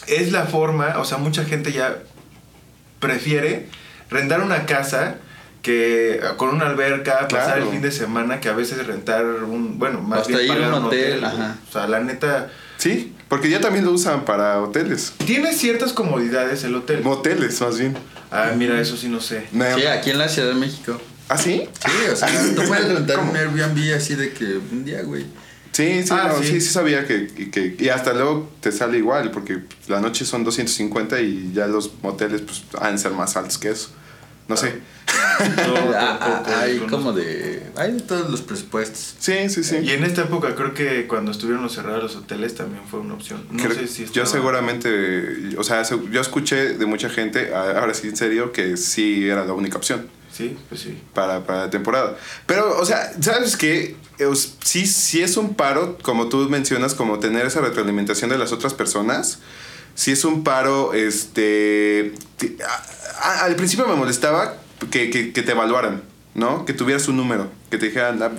es 0.09 0.33
la 0.33 0.47
forma, 0.47 0.99
o 0.99 1.05
sea, 1.05 1.19
mucha 1.19 1.45
gente 1.45 1.73
ya 1.73 2.03
prefiere 2.99 3.67
rentar 4.11 4.41
una 4.41 4.67
casa 4.67 5.19
que 5.63 6.21
con 6.37 6.49
una 6.51 6.67
alberca, 6.67 7.29
pasar 7.29 7.55
Claro. 7.55 7.65
el 7.65 7.71
fin 7.71 7.81
de 7.83 7.93
semana, 7.93 8.41
que 8.41 8.49
a 8.49 8.53
veces 8.53 8.85
rentar 8.87 9.25
un, 9.25 9.79
bueno, 9.79 10.01
más 10.03 10.23
Hasta 10.23 10.33
bien 10.39 10.45
ir 10.45 10.51
a 10.51 10.55
pagar 10.57 10.75
un 10.81 10.85
hotel, 10.87 11.21
güey. 11.21 11.33
ajá. 11.33 11.57
O 11.69 11.73
sea, 11.73 11.87
la 11.87 12.01
neta, 12.01 12.51
Sí, 12.79 13.15
porque 13.29 13.49
ya 13.49 13.61
también 13.61 13.85
lo 13.85 13.93
usan 13.93 14.25
para 14.25 14.61
hoteles. 14.61 15.13
tiene 15.25 15.53
ciertas 15.55 15.93
comodidades 15.93 16.65
el 16.65 16.75
hotel. 16.75 17.03
Moteles, 17.05 17.61
más 17.61 17.79
bien. 17.79 17.97
Ah, 18.33 18.51
mira, 18.57 18.81
eso 18.81 18.97
sí 18.97 19.09
no 19.09 19.21
sé. 19.21 19.47
Sí, 19.53 19.87
aquí 19.87 20.11
en 20.11 20.19
la 20.19 20.29
Ciudad 20.29 20.49
de 20.49 20.55
México. 20.55 21.01
¿Ah, 21.29 21.39
sí? 21.39 21.69
Sí, 21.85 22.11
o 22.13 22.17
sea, 22.17 22.29
tú 22.57 22.63
puedes 22.67 22.93
rentar 22.93 23.21
un 23.21 23.37
Airbnb 23.37 23.95
así 23.95 24.17
de 24.17 24.33
que 24.33 24.45
un 24.73 24.85
día, 24.85 25.03
güey. 25.03 25.25
Sí, 25.71 26.03
sí, 26.03 26.09
Ah, 26.11 26.33
no, 26.37 26.39
sí. 26.43 26.49
sí. 26.49 26.61
sí, 26.61 26.71
sabía 26.71 27.07
que, 27.07 27.29
que- 27.29 27.51
que- 27.51 27.77
Y 27.79 27.89
hasta 27.89 28.13
luego 28.13 28.51
te 28.61 28.73
sale 28.73 28.99
igual, 28.99 29.31
porque 29.31 29.61
la 29.89 30.01
noche 30.01 30.25
son 30.27 30.43
250 30.45 31.21
y 31.21 31.53
ya 31.55 31.67
los 31.69 31.93
moteles 32.03 32.43
pues 32.43 32.65
han 32.81 32.97
de 32.97 32.99
ser 32.99 33.13
más 33.13 33.37
altos 33.37 33.57
que 33.59 33.71
eso. 33.71 33.91
No 34.49 34.57
sé. 34.57 34.75
Ah, 35.95 36.19
ah, 36.47 36.61
hay 36.61 36.79
como 36.79 37.13
de. 37.13 37.63
Hay 37.77 37.93
de 37.93 38.01
todos 38.01 38.31
los 38.31 38.43
presupuestos. 38.43 39.17
Sí, 39.19 39.49
sí, 39.49 39.65
sí. 39.65 39.77
Y 39.83 39.91
en 39.91 40.05
esta 40.05 40.23
época 40.23 40.55
creo 40.55 40.73
que 40.73 41.07
cuando 41.09 41.33
estuvieron 41.33 41.69
cerrados 41.69 42.03
los 42.03 42.17
hoteles 42.17 42.55
también 42.55 42.83
fue 42.89 43.01
una 43.01 43.15
opción. 43.15 43.45
No 43.51 43.63
Creo- 43.63 43.75
sé 43.77 43.89
si 43.89 44.03
yo 44.05 44.23
estaba- 44.23 44.27
seguramente, 44.27 45.57
o 45.59 45.65
sea, 45.65 45.85
se- 45.85 45.99
yo 46.11 46.21
escuché 46.21 46.75
de 46.75 46.87
mucha 46.87 47.09
gente, 47.09 47.53
ahora 47.55 47.93
sí 47.95 48.09
en 48.09 48.17
serio, 48.17 48.53
que 48.53 48.77
sí 48.77 49.29
era 49.29 49.45
la 49.45 49.53
única 49.53 49.77
opción 49.79 50.09
Sí, 50.33 50.57
pues 50.69 50.83
sí. 50.83 50.99
para, 51.15 51.45
para 51.45 51.61
la 51.65 51.71
temporada. 51.71 52.17
Pero, 52.47 52.79
o 52.79 52.85
sea, 52.85 53.13
¿sabes 53.21 53.57
qué? 53.57 53.97
Es- 54.19 54.55
Sí, 54.63 54.87
sí 54.87 55.23
es 55.23 55.37
un 55.37 55.55
paro, 55.55 55.99
como 56.03 56.29
tú 56.29 56.49
mencionas, 56.49 56.95
como 56.95 57.19
tener 57.19 57.47
esa 57.47 57.61
retroalimentación 57.61 58.31
de 58.31 58.39
las 58.39 58.53
otras 58.53 58.75
personas. 58.75 59.41
Sí 59.95 60.13
es 60.13 60.25
un 60.25 60.43
paro, 60.45 60.95
este... 60.95 62.13
que- 62.39 62.57
a- 62.67 63.29
a- 63.29 63.45
al 63.45 63.57
principio 63.57 63.87
me 63.87 63.95
molestaba 63.95 64.57
que, 64.91 65.11
que, 65.11 65.33
que 65.33 65.43
te 65.43 65.53
evaluaran, 65.53 66.03
¿no? 66.35 66.65
Que 66.65 66.73
tuvieras 66.73 67.07
un 67.09 67.17
número, 67.17 67.51
que 67.71 67.79
te 67.79 67.87
dijeran, 67.87 68.23
ah, 68.23 68.31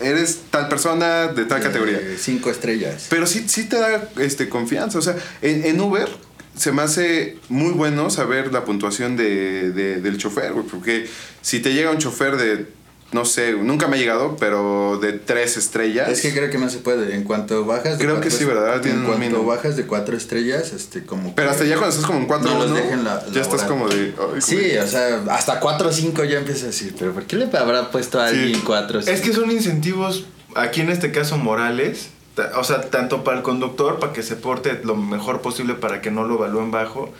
eres 0.00 0.42
tal 0.50 0.68
persona 0.68 1.28
de 1.28 1.44
tal 1.44 1.60
categoría. 1.62 1.96
Eh, 1.98 2.16
cinco 2.20 2.50
estrellas. 2.50 3.06
Pero 3.10 3.26
sí, 3.26 3.44
sí 3.48 3.64
te 3.64 3.76
da 3.78 4.08
este, 4.18 4.48
confianza. 4.48 4.98
O 4.98 5.02
sea, 5.02 5.16
en, 5.42 5.64
en 5.64 5.80
Uber 5.80 6.08
se 6.56 6.72
me 6.72 6.82
hace 6.82 7.38
muy 7.48 7.72
bueno 7.72 8.10
saber 8.10 8.52
la 8.52 8.64
puntuación 8.64 9.16
de, 9.16 9.70
de- 9.72 10.00
del 10.00 10.18
chofer, 10.18 10.52
güey. 10.52 10.66
Porque 10.66 11.08
si 11.40 11.60
te 11.60 11.72
llega 11.72 11.90
un 11.90 11.98
chofer 11.98 12.36
de, 12.36 12.66
no 13.12 13.24
sé, 13.24 13.52
nunca 13.52 13.88
me 13.88 13.96
ha 13.96 14.00
llegado, 14.00 14.36
pero 14.38 14.98
de 15.00 15.12
tres 15.14 15.56
estrellas. 15.56 16.08
Es 16.10 16.20
que 16.20 16.32
creo 16.32 16.50
que 16.50 16.58
no 16.58 16.68
se 16.68 16.78
puede. 16.78 17.14
En 17.14 17.24
cuanto 17.24 17.64
bajas 17.64 17.98
de 17.98 18.04
Creo 18.04 18.16
cuatro 18.16 18.30
que 18.30 18.36
sí, 18.36 18.44
¿verdad? 18.44 18.80
Tienen 18.82 18.98
En 19.00 19.04
un 19.06 19.06
cuanto 19.12 19.24
mínimo. 19.30 19.44
bajas 19.48 19.76
de 19.76 19.86
cuatro 19.86 20.16
estrellas, 20.16 20.72
este, 20.74 21.04
como. 21.04 21.34
Pero 21.34 21.48
que 21.48 21.52
hasta 21.52 21.64
ya 21.64 21.76
cuando 21.76 21.88
estás 21.94 22.06
como 22.06 22.18
en 22.18 22.26
4 22.26 22.50
no 22.50 22.58
los 22.58 22.68
¿no? 22.70 22.74
dejen 22.76 23.04
la- 23.04 23.24
ya 23.32 23.40
estás 23.40 23.62
como 23.64 23.88
de. 23.88 24.14
Sí, 24.40 24.56
güey. 24.56 24.78
o 24.78 24.86
sea, 24.86 25.22
hasta 25.30 25.58
4 25.58 25.88
o 25.88 25.92
5 25.92 26.24
ya 26.24 26.38
empiezas 26.38 26.64
a 26.64 26.66
decir, 26.66 26.94
pero 26.98 27.12
¿por 27.12 27.24
qué 27.24 27.36
le 27.36 27.48
habrá 27.56 27.90
puesto 27.90 28.20
a 28.20 28.28
Sí. 28.28 28.36
alguien 28.40 28.60
4 28.60 29.00
Es 29.00 29.20
que 29.22 29.32
son 29.32 29.50
incentivos, 29.50 30.26
aquí 30.54 30.82
en 30.82 30.90
este 30.90 31.10
caso 31.10 31.38
morales, 31.38 32.08
o 32.56 32.62
sea, 32.62 32.82
tanto 32.90 33.24
para 33.24 33.38
el 33.38 33.42
conductor, 33.42 33.98
para 33.98 34.12
que 34.12 34.22
se 34.22 34.36
porte 34.36 34.80
lo 34.84 34.96
mejor 34.96 35.40
posible 35.40 35.74
para 35.74 36.00
que 36.02 36.10
no 36.10 36.24
lo 36.24 36.34
evalúen 36.34 36.70
bajo, 36.70 37.10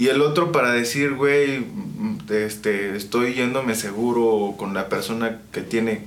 y 0.00 0.08
el 0.08 0.22
otro 0.22 0.50
para 0.50 0.72
decir, 0.72 1.14
güey, 1.14 1.60
mm, 1.60 2.18
este, 2.30 2.96
estoy 2.96 3.34
yéndome 3.34 3.74
seguro 3.74 4.54
con 4.56 4.72
la 4.74 4.88
persona 4.88 5.42
que 5.52 5.60
tiene 5.60 6.06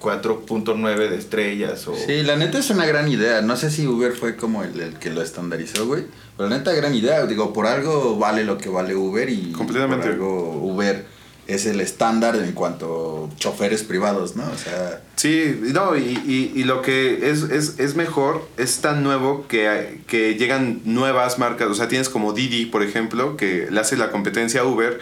4.9 0.00 1.08
de 1.08 1.16
estrellas 1.16 1.86
o... 1.88 1.94
Sí, 1.94 2.22
la 2.22 2.36
neta 2.36 2.58
es 2.58 2.70
una 2.70 2.86
gran 2.86 3.08
idea. 3.08 3.42
No 3.42 3.56
sé 3.56 3.70
si 3.70 3.86
Uber 3.86 4.12
fue 4.12 4.36
como 4.36 4.62
el, 4.64 4.80
el 4.80 4.94
que 4.94 5.10
lo 5.10 5.22
estandarizó, 5.22 5.86
güey. 5.86 6.04
Pero 6.36 6.48
la 6.48 6.56
neta, 6.58 6.72
gran 6.72 6.94
idea. 6.94 7.26
Digo, 7.26 7.52
por 7.52 7.66
algo 7.66 8.16
vale 8.16 8.44
lo 8.44 8.58
que 8.58 8.68
vale 8.68 8.94
Uber 8.94 9.28
y 9.28 9.52
Completamente. 9.52 10.06
por 10.06 10.12
algo 10.14 10.52
Uber 10.62 11.04
es 11.48 11.66
el 11.66 11.80
estándar 11.80 12.36
en 12.36 12.52
cuanto 12.52 13.30
a 13.32 13.36
choferes 13.38 13.82
privados, 13.82 14.36
¿no? 14.36 14.44
O 14.44 14.56
sea, 14.58 15.00
Sí, 15.16 15.58
no, 15.72 15.96
y, 15.96 16.02
y, 16.26 16.52
y 16.54 16.62
lo 16.64 16.80
que 16.82 17.30
es, 17.30 17.42
es, 17.42 17.78
es 17.80 17.96
mejor, 17.96 18.46
es 18.56 18.80
tan 18.80 19.02
nuevo 19.02 19.46
que, 19.48 20.00
que 20.06 20.36
llegan 20.36 20.80
nuevas 20.84 21.38
marcas. 21.40 21.68
O 21.68 21.74
sea, 21.74 21.88
tienes 21.88 22.08
como 22.08 22.32
Didi, 22.34 22.66
por 22.66 22.82
ejemplo, 22.84 23.36
que 23.36 23.66
le 23.70 23.80
hace 23.80 23.96
la 23.96 24.10
competencia 24.12 24.60
a 24.60 24.64
Uber. 24.64 25.00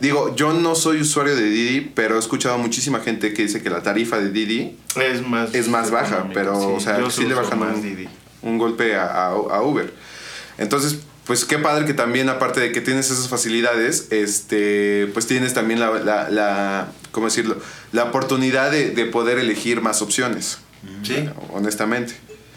Digo, 0.00 0.34
yo 0.36 0.52
no 0.52 0.74
soy 0.74 1.00
usuario 1.00 1.36
de 1.36 1.44
Didi, 1.44 1.80
pero 1.94 2.16
he 2.16 2.18
escuchado 2.18 2.58
muchísima 2.58 3.00
gente 3.00 3.32
que 3.32 3.42
dice 3.44 3.62
que 3.62 3.70
la 3.70 3.82
tarifa 3.82 4.18
de 4.18 4.30
Didi 4.30 4.76
Es 4.96 5.26
más, 5.26 5.54
es 5.54 5.68
más 5.68 5.90
baja, 5.90 6.28
pero, 6.34 6.58
sí. 6.60 6.66
o 6.76 6.80
sea, 6.80 7.10
sí 7.10 7.24
le 7.24 7.34
bajan 7.34 7.58
más 7.60 7.76
un, 7.76 7.82
Didi. 7.82 8.08
un 8.42 8.58
golpe 8.58 8.96
a, 8.96 9.06
a- 9.06 9.28
a 9.28 9.62
Uber. 9.62 9.94
Entonces, 10.58 10.98
pues 11.26 11.44
qué 11.44 11.58
padre 11.58 11.86
que 11.86 11.94
también, 11.94 12.28
aparte 12.28 12.60
de 12.60 12.72
que 12.72 12.80
tienes 12.80 13.10
esas 13.10 13.28
facilidades, 13.28 14.08
este, 14.10 15.08
pues 15.14 15.26
tienes 15.26 15.54
también 15.54 15.80
la, 15.80 15.90
la, 16.00 16.28
la 16.30 16.88
¿cómo 17.12 17.26
decirlo? 17.26 17.56
La 17.92 18.04
oportunidad 18.04 18.70
de, 18.70 18.90
de 18.90 19.04
poder 19.06 19.38
elegir 19.38 19.80
más 19.80 20.02
opciones, 20.02 20.58
Sí. 21.02 21.28
honestamente. 21.52 22.14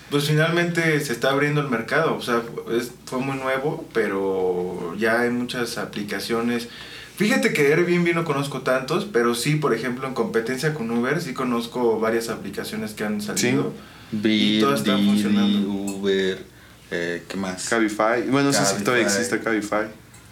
Pues 0.10 0.26
finalmente 0.26 1.00
se 1.02 1.12
está 1.14 1.32
abriendo 1.32 1.60
el 1.62 1.70
mercado, 1.70 2.16
o 2.16 2.22
sea, 2.22 2.42
es- 2.72 2.92
fue 3.06 3.20
muy 3.20 3.38
nuevo, 3.38 3.86
pero 3.94 4.96
ya 4.98 5.22
hay 5.22 5.30
muchas 5.30 5.78
aplicaciones. 5.78 6.70
Fíjate 7.18 7.52
que 7.52 7.74
Airbnb 7.74 8.14
no 8.14 8.24
conozco 8.26 8.62
tantos, 8.62 9.06
pero 9.12 9.34
sí, 9.36 9.56
por 9.56 9.74
ejemplo, 9.74 10.08
en 10.08 10.14
competencia 10.14 10.74
con 10.74 10.90
Uber, 10.92 11.20
sí 11.22 11.34
conozco 11.34 12.00
varias 12.00 12.30
aplicaciones 12.30 12.92
que 12.94 13.04
han 13.04 13.22
salido. 13.22 13.74
Y 14.14 14.18
Bit, 14.18 14.62
todas 14.62 14.80
están 14.82 15.04
funcionando. 15.06 15.70
Uber, 15.70 16.46
eh, 16.92 17.24
¿qué 17.28 17.38
más? 17.38 17.68
Cabify. 17.70 18.24
Bueno, 18.30 18.52
no 18.52 18.54
sé 18.54 18.60
si 18.78 18.84
todavía 18.84 19.08
existe 19.08 19.40
Cabify. 19.40 19.88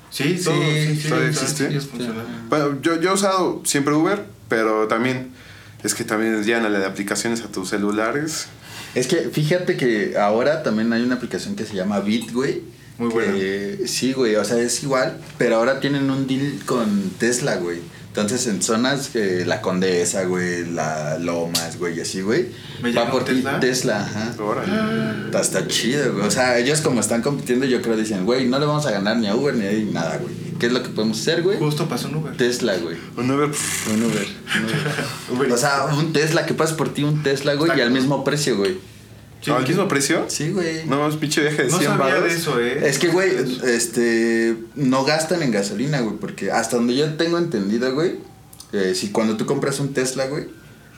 Sí, 0.10 0.40
todo, 0.44 0.56
Sí, 0.56 0.88
sí, 0.96 1.02
sí, 1.02 1.10
todavía 1.10 1.30
existe. 1.30 1.80
Bueno, 2.50 2.80
yo, 2.82 3.00
yo 3.02 3.10
he 3.12 3.14
usado 3.14 3.62
siempre 3.66 3.94
Uber, 3.94 4.24
pero 4.48 4.88
también 4.88 5.32
es 5.84 5.94
que 5.94 6.04
también 6.04 6.42
llegan 6.44 6.72
de 6.72 6.86
aplicaciones 6.86 7.42
a 7.42 7.48
tus 7.48 7.70
celulares. 7.70 8.48
Es 8.94 9.08
que 9.08 9.30
fíjate 9.30 9.76
que 9.76 10.18
ahora 10.18 10.64
también 10.64 10.94
hay 10.94 11.02
una 11.04 11.16
aplicación 11.16 11.56
que 11.56 11.66
se 11.66 11.76
llama 11.76 12.00
Bit, 12.00 12.32
güey. 12.32 12.62
Muy 12.98 13.12
que- 13.12 13.88
Sí, 13.88 14.14
güey, 14.14 14.36
o 14.38 14.46
sea, 14.46 14.58
es 14.58 14.82
igual, 14.84 15.18
pero 15.38 15.58
ahora 15.58 15.82
tienen 15.82 16.10
un 16.10 16.28
deal 16.28 16.60
con 16.66 17.10
Tesla, 17.20 17.58
güey. 17.58 17.80
Entonces 18.16 18.48
en 18.48 18.62
zonas, 18.62 19.14
eh, 19.14 19.44
la 19.46 19.60
Condesa, 19.60 20.24
güey, 20.24 20.66
la 20.72 21.20
Lomas, 21.20 21.78
güey, 21.78 21.98
y 21.98 22.00
así, 22.00 22.22
güey. 22.22 22.46
¿Me 22.82 22.94
Va 22.94 23.12
por 23.12 23.26
Tesla? 23.26 23.60
Tesla, 23.60 24.00
ajá. 24.06 24.34
Está, 25.26 25.42
está 25.42 25.68
chido, 25.68 26.14
güey. 26.14 26.26
O 26.26 26.32
sea, 26.32 26.58
ellos 26.58 26.80
como 26.80 27.02
están 27.02 27.22
compitiendo, 27.22 27.66
yo 27.66 27.82
creo 27.82 27.98
dicen, 27.98 28.24
güey, 28.24 28.48
no 28.48 28.58
le 28.58 28.68
vamos 28.68 28.86
a 28.86 28.92
ganar 28.92 29.18
ni 29.18 29.28
a 29.28 29.36
Uber 29.36 29.54
ni 29.54 29.66
a 29.68 29.92
nada, 29.92 30.18
güey. 30.20 30.34
¿Qué 30.58 30.68
es 30.68 30.72
lo 30.72 30.82
que 30.82 30.92
podemos 30.92 31.20
hacer, 31.20 31.42
güey? 31.42 31.60
Justo 31.60 31.90
pasó 31.90 32.08
un 32.08 32.16
Uber. 32.16 32.38
Tesla, 32.38 32.78
güey. 32.78 32.96
Un 33.18 33.30
Uber. 33.30 33.50
Un 33.94 34.04
Uber. 34.04 34.28
un 35.30 35.38
Uber. 35.38 35.52
O 35.52 35.58
sea, 35.58 35.84
un 35.84 36.14
Tesla, 36.14 36.46
que 36.46 36.54
pase 36.54 36.76
por 36.76 36.94
ti 36.94 37.04
un 37.04 37.22
Tesla, 37.22 37.56
güey, 37.56 37.78
y 37.78 37.82
al 37.82 37.92
mismo 37.92 38.24
precio, 38.24 38.56
güey. 38.56 38.78
Sí, 39.46 39.52
¿Al 39.52 39.68
mismo 39.68 39.88
precio? 39.88 40.26
Sí, 40.28 40.50
güey. 40.52 40.86
No, 40.88 41.08
es 41.08 41.16
pinche 41.18 41.42
viaje 41.42 41.64
de 41.66 41.70
no 41.70 41.78
100 41.78 41.92
sabía 41.92 42.16
baros. 42.16 42.24
de 42.30 42.36
eso, 42.36 42.60
¿eh? 42.60 42.90
Es 42.90 42.98
que, 42.98 43.10
güey, 43.10 43.32
este, 43.64 44.58
no 44.76 45.06
gastan 45.06 45.44
en 45.44 45.52
gasolina, 45.52 46.02
güey, 46.02 46.16
porque 46.18 46.52
hasta 46.52 46.78
donde 46.78 46.96
yo 46.96 47.14
tengo 47.14 47.38
entendido, 47.38 47.94
güey, 47.94 48.16
eh, 48.74 48.94
si 48.96 49.10
cuando 49.12 49.38
tú 49.38 49.46
compras 49.46 49.80
un 49.80 49.94
Tesla, 49.94 50.26
güey, 50.28 50.46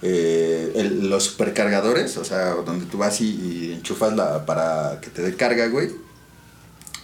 eh, 0.01 0.72
el- 0.75 1.10
los 1.10 1.24
supercargadores, 1.25 2.16
o 2.18 2.24
sea, 2.24 2.51
donde 2.66 2.86
tú 2.86 2.98
vas 3.00 3.20
y, 3.20 3.25
y 3.32 3.74
enchufas 3.74 4.16
la 4.16 4.46
para 4.46 5.00
que 5.01 5.10
te 5.10 5.22
dé 5.22 5.36
carga, 5.36 5.68
güey, 5.68 5.89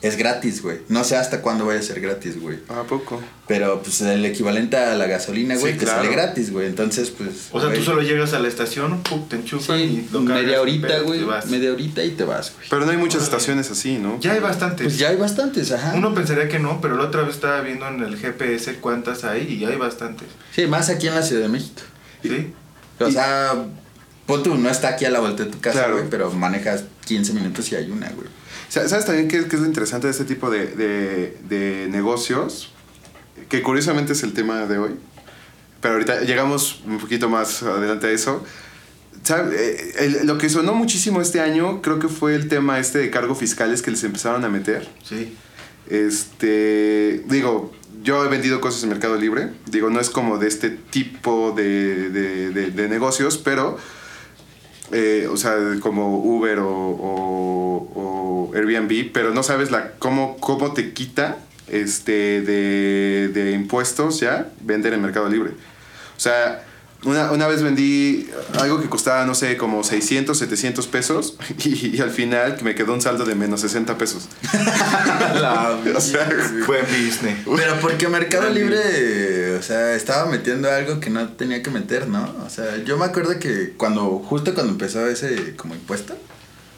es 0.04 0.18
gratis, 0.18 0.62
güey. 0.62 0.80
No 0.90 1.04
sé 1.04 1.16
hasta 1.16 1.42
cuándo 1.42 1.66
vaya 1.66 1.80
a 1.80 1.84
ser 1.84 2.00
gratis, 2.02 2.40
güey. 2.40 2.60
¿A 2.70 2.84
poco? 2.84 3.20
Pero, 3.48 3.82
pues, 3.82 4.02
el 4.02 4.24
equivalente 4.26 4.78
a 4.78 4.94
la 4.96 5.08
gasolina, 5.08 5.56
güey, 5.56 5.74
Sí, 5.74 5.80
te 5.80 5.86
claro. 5.86 6.02
sale 6.04 6.14
gratis, 6.14 6.52
güey. 6.52 6.68
Entonces, 6.68 7.10
pues... 7.10 7.48
O 7.52 7.60
sea, 7.60 7.74
tú 7.74 7.82
solo 7.82 8.02
llegas 8.02 8.34
a 8.34 8.40
la 8.40 8.48
estación, 8.48 9.02
¡pum! 9.02 9.28
te 9.28 9.38
enchufan 9.38 9.78
Sí, 9.80 9.84
y 10.08 10.14
lo 10.14 10.24
cargas, 10.26 10.44
media 10.44 10.62
horita, 10.62 10.88
pero 10.88 11.04
güey, 11.06 11.22
media 11.50 11.72
horita 11.74 12.04
y 12.04 12.12
te 12.12 12.24
vas, 12.26 12.54
güey. 12.56 12.68
Pero 12.70 12.86
no 12.86 12.92
hay 12.92 12.98
muchas 12.98 13.24
estaciones 13.24 13.72
así, 13.72 13.98
¿no? 13.98 14.20
Ya 14.20 14.34
hay 14.34 14.40
bastantes. 14.42 14.86
Pues 14.88 14.98
ya 15.00 15.10
hay 15.10 15.16
bastantes, 15.16 15.72
ajá. 15.72 15.94
Uno 15.96 16.14
pensaría 16.14 16.48
que 16.50 16.60
no, 16.60 16.80
pero 16.82 16.96
la 16.98 17.06
otra 17.06 17.22
vez 17.24 17.36
estaba 17.36 17.62
viendo 17.62 17.88
en 17.88 18.02
el 18.04 18.18
GPS 18.18 18.76
cuántas 18.76 19.24
hay 19.24 19.44
y 19.54 19.66
hay 19.66 19.78
bastantes. 19.78 20.28
Sí, 20.54 20.68
más 20.68 20.90
aquí 20.90 21.08
en 21.08 21.16
la 21.16 21.24
Ciudad 21.24 21.42
de 21.44 21.50
México. 21.50 21.82
¿Sí? 22.22 22.54
O 23.00 23.10
sea, 23.10 23.54
pon 24.26 24.44
tú, 24.44 24.56
no 24.56 24.70
está 24.70 24.90
aquí 24.90 25.06
a 25.06 25.10
la 25.10 25.20
vuelta 25.20 25.44
de 25.46 25.52
tu 25.52 25.60
casa, 25.60 25.80
Claro. 25.80 25.96
güey, 25.98 26.10
pero 26.10 26.30
manejas 26.32 26.84
15 27.06 27.34
minutos 27.34 27.72
y 27.72 27.76
hay 27.76 27.90
una, 27.90 28.10
güey. 28.10 28.28
Sa- 28.74 28.90
¿Sabes 28.90 29.06
también 29.06 29.28
qué, 29.28 29.46
qué 29.48 29.56
es 29.56 29.62
lo 29.62 29.68
interesante 29.68 30.08
de 30.08 30.12
este 30.12 30.26
tipo 30.26 30.50
de, 30.50 30.66
de- 30.66 31.38
de 31.48 31.88
negocios? 31.92 32.72
Que 33.48 33.62
curiosamente 33.62 34.14
es 34.14 34.24
el 34.24 34.34
tema 34.34 34.66
de 34.66 34.80
hoy. 34.80 34.96
Pero 35.80 35.94
ahorita 35.94 36.22
llegamos 36.22 36.82
un 36.88 36.98
poquito 36.98 37.30
más 37.30 37.62
adelante 37.62 38.08
a 38.08 38.10
eso. 38.10 38.44
¿Sabe? 39.22 39.56
Eh, 39.56 39.94
el- 40.00 40.26
lo 40.26 40.40
que 40.40 40.50
sonó 40.50 40.74
muchísimo 40.74 41.22
este 41.22 41.40
año 41.40 41.84
creo 41.84 42.00
que 42.00 42.08
fue 42.08 42.34
el 42.34 42.48
tema 42.48 42.80
este 42.80 42.98
de 42.98 43.12
cargos 43.12 43.38
fiscales 43.38 43.84
que 43.84 43.92
les 43.92 44.04
empezaron 44.04 44.44
a 44.44 44.50
meter. 44.50 44.90
Sí. 45.08 45.36
Este, 45.88 47.22
digo, 47.28 47.72
yo 48.02 48.26
he 48.26 48.28
vendido 48.28 48.60
cosas 48.60 48.82
en 48.82 48.90
Mercado 48.90 49.18
Libre. 49.18 49.50
Digo, 49.70 49.92
no 49.92 50.00
es 50.00 50.10
como 50.10 50.40
de 50.40 50.48
este 50.48 50.72
tipo 50.72 51.54
de, 51.56 52.10
de- 52.10 52.50
de- 52.50 52.72
de 52.72 52.90
negocios, 52.90 53.38
pero, 53.38 53.78
eh, 54.92 55.28
o 55.32 55.38
sea, 55.38 55.56
como 55.80 56.18
Uber 56.20 56.60
o, 56.60 56.70
o- 56.70 57.90
o 57.96 58.52
Airbnb, 58.56 59.12
pero 59.14 59.34
no 59.34 59.44
sabes 59.44 59.72
la, 59.72 59.92
cómo, 60.00 60.38
cómo 60.40 60.74
te 60.74 60.94
quita 60.94 61.38
este, 61.68 62.42
de, 62.42 63.30
de 63.34 63.52
impuestos 63.52 64.20
ya 64.20 64.50
vender 64.62 64.94
en 64.94 65.02
Mercado 65.02 65.30
Libre. 65.30 65.52
O 66.16 66.20
sea, 66.20 66.64
una, 67.06 67.32
una 67.32 67.48
vez 67.48 67.62
vendí 67.62 68.30
algo 68.60 68.82
que 68.82 68.90
costaba, 68.90 69.26
no 69.26 69.36
sé, 69.36 69.58
como 69.58 69.84
600, 69.84 70.38
700 70.38 70.88
pesos 70.88 71.36
y, 71.64 71.96
y 71.96 72.02
al 72.02 72.12
final 72.12 72.58
me 72.64 72.76
quedó 72.76 72.94
un 72.94 73.02
saldo 73.02 73.26
de 73.26 73.36
menos 73.36 73.62
60 73.62 73.98
pesos. 73.98 74.28
O 75.96 76.02
sea, 76.02 76.30
Buen 76.66 76.86
business. 76.86 77.40
Pero 77.56 77.80
porque 77.82 78.08
Mercado. 78.08 78.50
Libre, 78.50 79.56
o 79.56 79.62
sea, 79.62 79.96
estaba 79.96 80.30
metiendo 80.30 80.70
algo 80.70 81.00
que 81.00 81.10
no 81.10 81.30
tenía 81.30 81.62
que 81.62 81.70
meter, 81.70 82.08
¿no? 82.08 82.36
O 82.46 82.50
sea, 82.50 82.78
yo 82.84 82.98
me 82.98 83.06
acuerdo 83.06 83.40
que 83.40 83.74
cuando, 83.78 84.20
justo 84.20 84.54
cuando 84.54 84.74
empezó 84.74 85.08
ese 85.08 85.56
como 85.56 85.76
impuesto, 85.76 86.16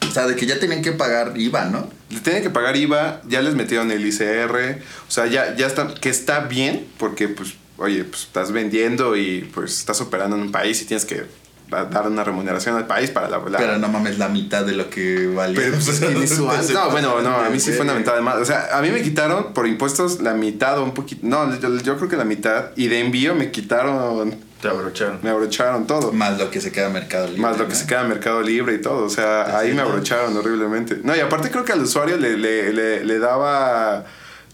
o 0.08 0.10
sea, 0.12 0.26
de 0.26 0.36
que 0.36 0.46
ya 0.46 0.58
tenían 0.58 0.82
que 0.82 0.92
pagar 0.92 1.34
IVA, 1.36 1.66
¿no? 1.66 1.90
Le 2.10 2.20
tienen 2.20 2.42
que 2.42 2.50
pagar 2.50 2.76
IVA, 2.76 3.22
ya 3.28 3.42
les 3.42 3.54
metieron 3.54 3.90
el 3.90 4.06
ICR, 4.06 4.78
o 5.08 5.10
sea, 5.10 5.26
ya, 5.26 5.56
ya 5.56 5.66
está, 5.66 5.94
que 5.94 6.08
está 6.08 6.40
bien, 6.40 6.86
porque 6.98 7.28
pues, 7.28 7.54
oye, 7.78 8.04
pues 8.04 8.22
estás 8.22 8.52
vendiendo 8.52 9.16
y 9.16 9.48
pues 9.54 9.78
estás 9.78 10.00
operando 10.00 10.36
en 10.36 10.42
un 10.42 10.52
país 10.52 10.80
y 10.82 10.84
tienes 10.86 11.04
que 11.04 11.24
da- 11.68 11.84
dar 11.86 12.06
una 12.06 12.22
remuneración 12.24 12.76
al 12.76 12.86
país 12.86 13.10
para 13.10 13.28
la... 13.28 13.38
la- 13.38 13.58
Pero 13.58 13.78
no 13.78 13.88
mames, 13.88 14.18
la 14.18 14.28
mitad 14.28 14.64
de 14.64 14.72
lo 14.72 14.88
que 14.88 15.26
valía. 15.26 15.56
Pero, 15.60 15.72
pues, 15.72 15.88
es 15.88 16.00
que 16.00 16.14
ni 16.14 16.26
su- 16.26 16.44
Entonces, 16.44 16.74
No, 16.74 16.90
bueno, 16.90 17.20
no, 17.22 17.36
a 17.36 17.50
mí 17.50 17.58
sí 17.60 17.72
fue 17.72 17.84
una 17.84 17.94
mitad 17.94 18.14
de 18.14 18.20
más. 18.22 18.36
O 18.36 18.44
sea, 18.44 18.68
a 18.76 18.80
mí 18.82 18.90
me 18.90 19.02
quitaron 19.02 19.52
por 19.52 19.66
impuestos 19.66 20.20
la 20.20 20.32
mitad 20.34 20.78
o 20.78 20.84
un 20.84 20.94
poquito. 20.94 21.26
No, 21.26 21.58
yo, 21.58 21.76
yo 21.80 21.96
creo 21.96 22.08
que 22.08 22.16
la 22.16 22.24
mitad. 22.24 22.70
Y 22.76 22.86
de 22.88 23.00
envío 23.00 23.34
me 23.34 23.50
quitaron, 23.50 24.36
Te 24.62 24.68
abrocharon. 24.68 25.18
me 25.22 25.30
abrocharon 25.30 25.86
todo. 25.86 26.12
Más 26.12 26.38
lo 26.38 26.50
que 26.50 26.60
se 26.60 26.70
queda 26.72 26.88
Mercado 26.88 27.26
Libre. 27.26 27.42
Más 27.42 27.58
lo 27.58 27.64
que 27.66 27.72
¿no? 27.74 27.78
se 27.78 27.86
queda 27.86 28.02
en 28.02 28.08
Mercado 28.08 28.40
Libre 28.42 28.74
y 28.74 28.80
todo. 28.80 29.04
O 29.04 29.10
sea, 29.10 29.42
Así 29.42 29.66
ahí 29.68 29.74
me 29.74 29.82
abrocharon 29.82 30.36
horriblemente. 30.36 31.00
No, 31.02 31.14
y 31.16 31.20
aparte 31.20 31.50
creo 31.50 31.64
que 31.64 31.72
al 31.72 31.82
usuario 31.82 32.16
le, 32.16 32.36
le, 32.38 32.72
le, 32.72 33.04
le 33.04 33.18
daba 33.18 34.04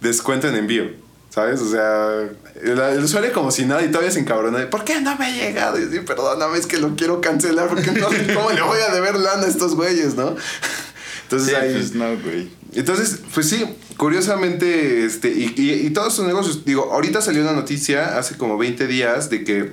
descuento 0.00 0.48
en 0.48 0.54
envío. 0.56 1.02
¿Sabes? 1.32 1.62
O 1.62 1.70
sea, 1.70 2.28
el, 2.62 2.78
el 2.78 3.04
usuario 3.04 3.32
como 3.32 3.50
si 3.50 3.64
nada 3.64 3.82
y 3.82 3.88
todavía 3.88 4.10
se 4.10 4.20
encabrona. 4.20 4.58
de, 4.58 4.66
¿Por 4.66 4.84
qué 4.84 5.00
no 5.00 5.16
me 5.16 5.24
ha 5.24 5.30
llegado? 5.30 5.80
Y 5.80 5.90
yo, 5.90 6.04
perdóname, 6.04 6.58
es 6.58 6.66
que 6.66 6.76
lo 6.76 6.94
quiero 6.94 7.22
cancelar 7.22 7.68
porque 7.68 7.90
no 7.90 8.10
sé 8.10 8.34
cómo 8.34 8.50
le 8.50 8.60
voy 8.60 8.78
a 8.86 8.92
deber 8.92 9.16
lana 9.16 9.44
a 9.44 9.48
estos 9.48 9.74
güeyes, 9.74 10.14
¿no? 10.14 10.36
Entonces 11.22 11.48
Sí, 11.48 11.54
ahí... 11.54 11.72
pues 11.72 11.94
no, 11.94 12.18
güey. 12.18 12.50
Entonces, 12.74 13.20
pues 13.32 13.48
sí, 13.48 13.64
curiosamente, 13.96 15.06
este, 15.06 15.30
y, 15.30 15.54
y, 15.56 15.86
y 15.86 15.90
todos 15.90 16.14
sus 16.14 16.26
negocios, 16.26 16.66
digo, 16.66 16.92
ahorita 16.92 17.22
salió 17.22 17.40
una 17.40 17.52
noticia 17.52 18.18
hace 18.18 18.36
como 18.36 18.58
20 18.58 18.86
días 18.86 19.30
de 19.30 19.42
que, 19.42 19.72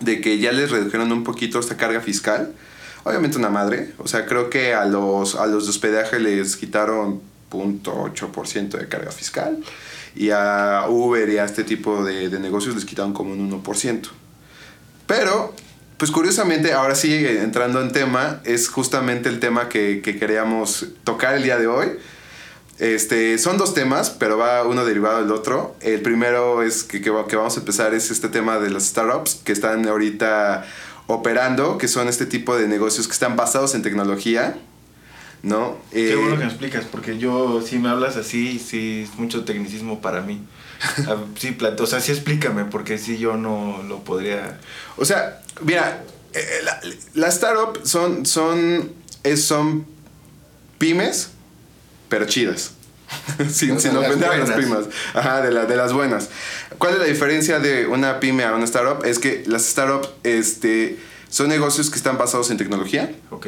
de 0.00 0.22
que 0.22 0.38
ya 0.38 0.52
les 0.52 0.70
redujeron 0.70 1.12
un 1.12 1.24
poquito 1.24 1.60
esta 1.60 1.76
carga 1.76 2.00
fiscal. 2.00 2.54
Obviamente 3.04 3.36
una 3.36 3.50
madre, 3.50 3.92
o 3.98 4.08
sea, 4.08 4.24
creo 4.24 4.48
que 4.48 4.72
a 4.72 4.86
los, 4.86 5.34
a 5.34 5.44
los 5.46 5.64
de 5.64 5.70
hospedaje 5.70 6.18
les 6.20 6.56
quitaron 6.56 7.20
0.8% 7.50 8.78
de 8.78 8.88
carga 8.88 9.10
fiscal 9.10 9.58
y 10.16 10.30
a 10.30 10.86
Uber 10.88 11.28
y 11.28 11.38
a 11.38 11.44
este 11.44 11.62
tipo 11.62 12.04
de, 12.04 12.28
de 12.28 12.40
negocios 12.40 12.74
les 12.74 12.84
quitaron 12.84 13.12
como 13.12 13.32
un 13.32 13.62
1%. 13.62 14.08
Pero, 15.06 15.54
pues 15.98 16.10
curiosamente, 16.10 16.72
ahora 16.72 16.94
sí, 16.94 17.14
entrando 17.14 17.80
en 17.80 17.92
tema, 17.92 18.40
es 18.44 18.68
justamente 18.68 19.28
el 19.28 19.40
tema 19.40 19.68
que, 19.68 20.00
que 20.02 20.18
queríamos 20.18 20.86
tocar 21.04 21.34
el 21.34 21.42
día 21.42 21.58
de 21.58 21.66
hoy. 21.66 21.88
Este, 22.78 23.38
son 23.38 23.56
dos 23.56 23.72
temas, 23.72 24.10
pero 24.10 24.36
va 24.36 24.64
uno 24.64 24.84
derivado 24.84 25.22
del 25.22 25.32
otro. 25.32 25.76
El 25.80 26.02
primero 26.02 26.62
es 26.62 26.82
que, 26.84 27.00
que, 27.00 27.12
que 27.28 27.36
vamos 27.36 27.56
a 27.56 27.60
empezar 27.60 27.94
es 27.94 28.10
este 28.10 28.28
tema 28.28 28.58
de 28.58 28.70
las 28.70 28.84
startups 28.84 29.40
que 29.44 29.52
están 29.52 29.86
ahorita 29.86 30.66
operando, 31.06 31.78
que 31.78 31.88
son 31.88 32.08
este 32.08 32.26
tipo 32.26 32.56
de 32.56 32.66
negocios 32.68 33.06
que 33.06 33.12
están 33.12 33.36
basados 33.36 33.74
en 33.74 33.82
tecnología, 33.82 34.58
¿no? 35.46 35.78
Qué 35.92 36.12
Eh, 36.12 36.16
bueno 36.16 36.32
que 36.32 36.44
me 36.44 36.50
explicas, 36.50 36.84
porque 36.90 37.18
yo, 37.18 37.62
si 37.64 37.78
me 37.78 37.88
hablas 37.88 38.16
así, 38.16 38.58
sí, 38.58 39.04
es 39.08 39.16
mucho 39.18 39.44
tecnicismo 39.44 40.00
para 40.00 40.20
mí. 40.20 40.42
Ah, 41.08 41.16
sí, 41.38 41.56
o 41.78 41.86
sea, 41.86 42.00
sí 42.00 42.12
explícame, 42.12 42.64
porque 42.66 42.98
sí 42.98 43.16
yo 43.16 43.36
no 43.36 43.82
lo 43.88 44.00
podría... 44.04 44.58
O 44.98 45.04
sea, 45.06 45.40
mira, 45.62 46.02
eh, 46.34 46.44
la- 46.64 46.80
las 47.14 47.36
startups 47.36 47.88
son, 47.88 48.26
son, 48.26 48.92
es- 49.22 49.44
son 49.44 49.86
pymes, 50.78 51.30
pero 52.08 52.26
chidas. 52.26 52.72
sin, 53.50 53.70
O 53.72 53.80
sea, 53.80 53.90
sin 53.92 53.98
ofender 53.98 54.28
a 54.30 54.36
las 54.38 54.50
pymes. 54.50 54.86
Ajá, 55.14 55.40
de, 55.42 55.52
la- 55.52 55.64
de 55.66 55.76
las 55.76 55.92
buenas. 55.92 56.28
¿Cuál 56.78 56.94
es 56.94 56.98
la 56.98 57.04
diferencia 57.06 57.58
de 57.60 57.86
una 57.86 58.18
pyme 58.20 58.44
a 58.44 58.52
una 58.54 58.64
startup? 58.64 59.04
Es 59.06 59.18
que 59.20 59.44
las 59.46 59.64
startups 59.64 60.10
este, 60.24 60.98
son 61.30 61.48
negocios 61.48 61.88
que 61.88 61.96
están 61.96 62.18
basados 62.18 62.50
en 62.50 62.56
tecnología. 62.58 63.14
Ok. 63.30 63.46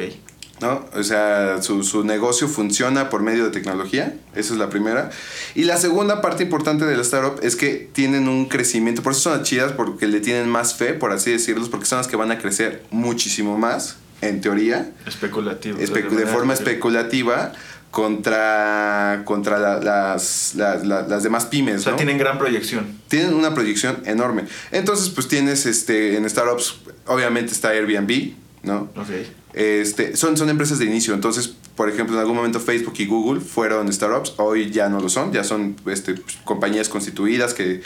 ¿No? 0.61 0.85
O 0.93 1.03
sea, 1.03 1.61
su, 1.61 1.83
su 1.83 2.03
negocio 2.03 2.47
funciona 2.47 3.09
por 3.09 3.21
medio 3.21 3.45
de 3.45 3.51
tecnología, 3.51 4.13
esa 4.35 4.53
es 4.53 4.59
la 4.59 4.69
primera. 4.69 5.09
Y 5.55 5.63
la 5.63 5.77
segunda 5.77 6.21
parte 6.21 6.43
importante 6.43 6.85
de 6.85 6.95
la 6.95 7.01
startup 7.01 7.39
es 7.43 7.55
que 7.55 7.89
tienen 7.93 8.27
un 8.27 8.47
crecimiento, 8.47 9.01
por 9.01 9.13
eso 9.13 9.21
son 9.21 9.37
las 9.39 9.43
chidas, 9.47 9.71
porque 9.71 10.07
le 10.07 10.19
tienen 10.19 10.49
más 10.49 10.75
fe, 10.75 10.93
por 10.93 11.11
así 11.11 11.31
decirlo, 11.31 11.65
porque 11.69 11.85
son 11.85 11.97
las 11.99 12.07
que 12.07 12.15
van 12.15 12.31
a 12.31 12.37
crecer 12.37 12.83
muchísimo 12.91 13.57
más 13.57 13.97
en 14.21 14.41
teoría, 14.41 14.91
Especulativo. 15.07 15.77
espe- 15.79 16.09
de 16.09 16.25
forma 16.25 16.53
especulativa. 16.53 17.53
especulativa 17.53 17.53
contra, 17.91 19.21
contra 19.25 19.59
la- 19.59 19.79
las, 19.79 20.53
la- 20.55 20.75
la- 20.75 21.01
las 21.07 21.23
demás 21.23 21.45
pymes. 21.45 21.77
O 21.77 21.83
sea, 21.83 21.91
¿no? 21.93 21.97
tienen 21.97 22.17
gran 22.17 22.37
proyección. 22.37 22.99
tienen 23.07 23.33
una 23.33 23.53
proyección 23.53 23.99
enorme. 24.05 24.43
Entonces, 24.71 25.09
pues 25.09 25.27
tienes 25.27 25.65
este, 25.65 26.17
en 26.17 26.29
startups, 26.29 26.75
obviamente 27.07 27.51
está 27.53 27.69
Airbnb, 27.69 28.33
¿no? 28.63 28.89
Ok. 28.95 29.09
Este, 29.53 30.15
son, 30.15 30.37
son 30.37 30.49
empresas 30.49 30.79
de 30.79 30.85
inicio. 30.85 31.13
Entonces, 31.13 31.53
por 31.75 31.89
ejemplo, 31.89 32.15
en 32.15 32.21
algún 32.21 32.35
momento 32.35 32.59
Facebook 32.59 32.93
y 32.97 33.05
Google 33.05 33.41
fueron 33.41 33.91
startups, 33.91 34.33
hoy 34.37 34.69
ya 34.69 34.89
no 34.89 34.99
lo 34.99 35.09
son, 35.09 35.31
ya 35.31 35.43
son 35.43 35.75
este, 35.87 36.15
compañías 36.43 36.89
constituidas 36.89 37.53
que, 37.53 37.81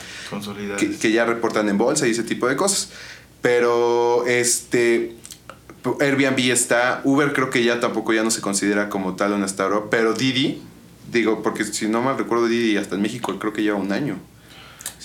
que 1.00 1.12
ya 1.12 1.26
reportan 1.26 1.70
en 1.70 1.78
bolsa 1.78 2.08
y 2.08 2.12
ese 2.12 2.24
tipo 2.24 2.48
de 2.48 2.56
cosas. 2.56 2.90
Pero 3.42 4.26
este 4.26 5.16
Airbnb 6.00 6.40
está, 6.52 7.02
Uber 7.04 7.34
creo 7.34 7.50
que 7.50 7.64
ya 7.64 7.80
tampoco 7.80 8.14
ya 8.14 8.24
no 8.24 8.32
se 8.32 8.42
considera 8.42 8.90
como 8.90 9.16
tal 9.16 9.34
una 9.34 9.46
startup, 9.46 9.90
pero 9.90 10.14
Didi, 10.14 10.62
digo, 11.12 11.44
porque 11.44 11.66
si 11.66 11.88
no 11.88 12.02
mal 12.02 12.18
recuerdo 12.18 12.48
Didi 12.48 12.78
hasta 12.78 12.96
en 12.96 13.02
México 13.02 13.38
creo 13.40 13.54
que 13.54 13.64
lleva 13.64 13.78
un 13.78 13.92
año. 13.92 14.18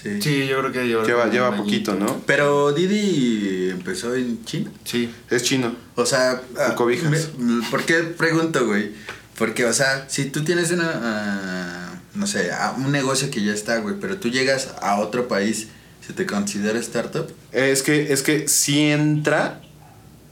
Sí. 0.02 0.22
Sí, 0.22 0.46
yo 0.46 0.61
creo 0.61 0.72
que 0.72 0.87
lleva. 0.87 1.28
Lleva, 1.28 1.56
poquito. 1.56 1.94
¿no? 1.94 2.22
Pero 2.26 2.72
Didi 2.72 3.70
empezó 3.70 4.14
en 4.14 4.44
China. 4.44 4.70
Sí. 4.84 5.12
Es 5.28 5.42
chino. 5.42 5.74
O 5.96 6.06
sea, 6.06 6.40
ah, 6.58 6.74
cobijas. 6.76 7.11
me- 7.38 7.62
¿por 7.70 7.82
qué 7.84 7.96
pregunto, 8.02 8.64
güey? 8.66 8.92
Porque, 9.37 9.64
o 9.64 9.72
sea, 9.72 10.06
si 10.08 10.26
tú 10.26 10.44
tienes 10.44 10.70
una, 10.70 10.90
ah, 10.94 12.00
no 12.14 12.26
sé, 12.26 12.50
un 12.76 12.92
negocio 12.92 13.30
que 13.30 13.42
ya 13.42 13.52
está, 13.52 13.78
güey, 13.78 13.96
pero 14.00 14.18
tú 14.18 14.28
llegas 14.28 14.68
a 14.80 15.00
otro 15.00 15.26
país, 15.26 15.68
¿se 16.06 16.12
te 16.12 16.26
considera 16.26 16.78
startup? 16.78 17.26
Es 17.52 17.82
que, 17.82 18.12
es 18.12 18.22
que 18.22 18.46
sí 18.48 18.80
entra, 18.90 19.61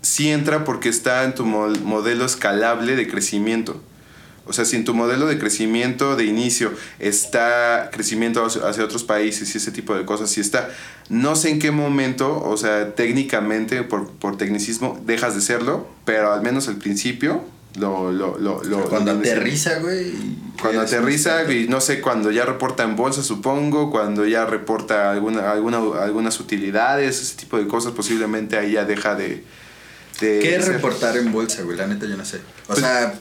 sí 0.03 0.29
entra 0.31 0.65
porque 0.65 0.89
está 0.89 1.25
en 1.25 1.35
tu 1.35 1.45
modelo 1.45 2.25
escalable 2.25 2.95
de 2.97 3.09
crecimiento. 3.09 3.83
O 4.47 4.53
sea, 4.53 4.65
si 4.65 4.77
en 4.77 4.85
tu 4.85 4.95
modelo 4.95 5.27
de 5.27 5.39
crecimiento 5.39 6.15
de 6.17 6.25
inicio 6.25 6.73
está 7.01 7.91
crecimiento 7.93 8.45
hacia 8.45 8.85
otros 8.85 9.05
países 9.05 9.55
y 9.55 9.59
ese 9.59 9.73
tipo 9.73 9.95
de 9.97 10.05
cosas, 10.05 10.31
si 10.31 10.41
está, 10.41 10.69
no 11.09 11.35
sé 11.37 11.51
en 11.51 11.59
qué 11.59 11.71
momento, 11.71 12.43
o 12.43 12.57
sea, 12.57 12.95
técnicamente, 12.95 13.83
por, 13.83 14.11
por 14.13 14.37
tecnicismo, 14.39 15.01
dejas 15.05 15.35
de 15.35 15.41
serlo, 15.41 15.89
pero 16.05 16.33
al 16.33 16.43
menos 16.43 16.69
al 16.69 16.77
principio 16.77 17.43
lo... 17.79 18.13
lo, 18.13 18.39
lo, 18.39 18.63
lo- 18.65 18.85
Cuando 18.89 19.13
lo- 19.15 19.21
aterriza, 19.21 19.79
güey. 19.81 20.13
Cuando 20.61 20.81
aterriza 20.81 21.51
y 21.53 21.69
no 21.69 21.81
sé, 21.81 22.01
cuando 22.01 22.31
ya 22.31 22.45
reporta 22.47 22.83
en 22.85 22.97
bolsa, 22.97 23.23
supongo, 23.23 23.91
cuando 23.91 24.27
ya 24.27 24.47
reporta 24.47 25.11
alguna, 25.13 25.51
alguna, 25.51 25.79
algunas 26.03 26.41
utilidades, 26.41 27.21
ese 27.21 27.37
tipo 27.37 27.59
de 27.59 27.67
cosas, 27.67 27.93
posiblemente 27.93 28.57
ahí 28.57 28.73
ya 28.73 28.85
deja 28.87 29.15
de... 29.17 29.45
de 30.21 30.39
¿Qué 30.41 30.57
es 30.57 30.65
ser. 30.65 30.75
reportar 30.75 31.17
en 31.19 31.31
bolsa, 31.31 31.63
güey? 31.63 31.77
La 31.77 31.87
neta 31.87 32.07
yo 32.07 32.17
no 32.17 32.25
sé. 32.25 32.39
O 32.39 32.69
Pues- 32.69 32.79
sea, 32.81 33.13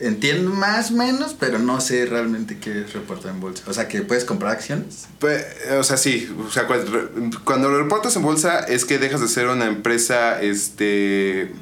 entiendo 0.00 0.50
más 0.50 0.90
o 0.90 0.94
menos, 0.94 1.34
pero 1.38 1.58
no 1.58 1.80
sé 1.80 2.06
realmente 2.06 2.58
qué 2.58 2.82
es 2.82 2.92
reportar 2.92 3.32
en 3.32 3.40
bolsa. 3.40 3.64
O 3.66 3.72
sea, 3.72 3.88
que 3.88 4.02
puedes 4.02 4.24
comprar 4.24 4.52
acciones. 4.52 5.06
Pues, 5.18 5.44
o 5.78 5.82
sea, 5.82 5.96
sí, 5.96 6.34
o 6.46 6.50
sea, 6.50 6.66
cuando, 6.66 7.70
lo 7.70 7.82
reportas 7.82 8.16
en 8.16 8.22
bolsa 8.22 8.60
es 8.60 8.84
que 8.84 8.98
dejas 8.98 9.20
de 9.20 9.28
ser 9.28 9.48
una 9.48 9.66
empresa, 9.66 10.40
este... 10.40 11.52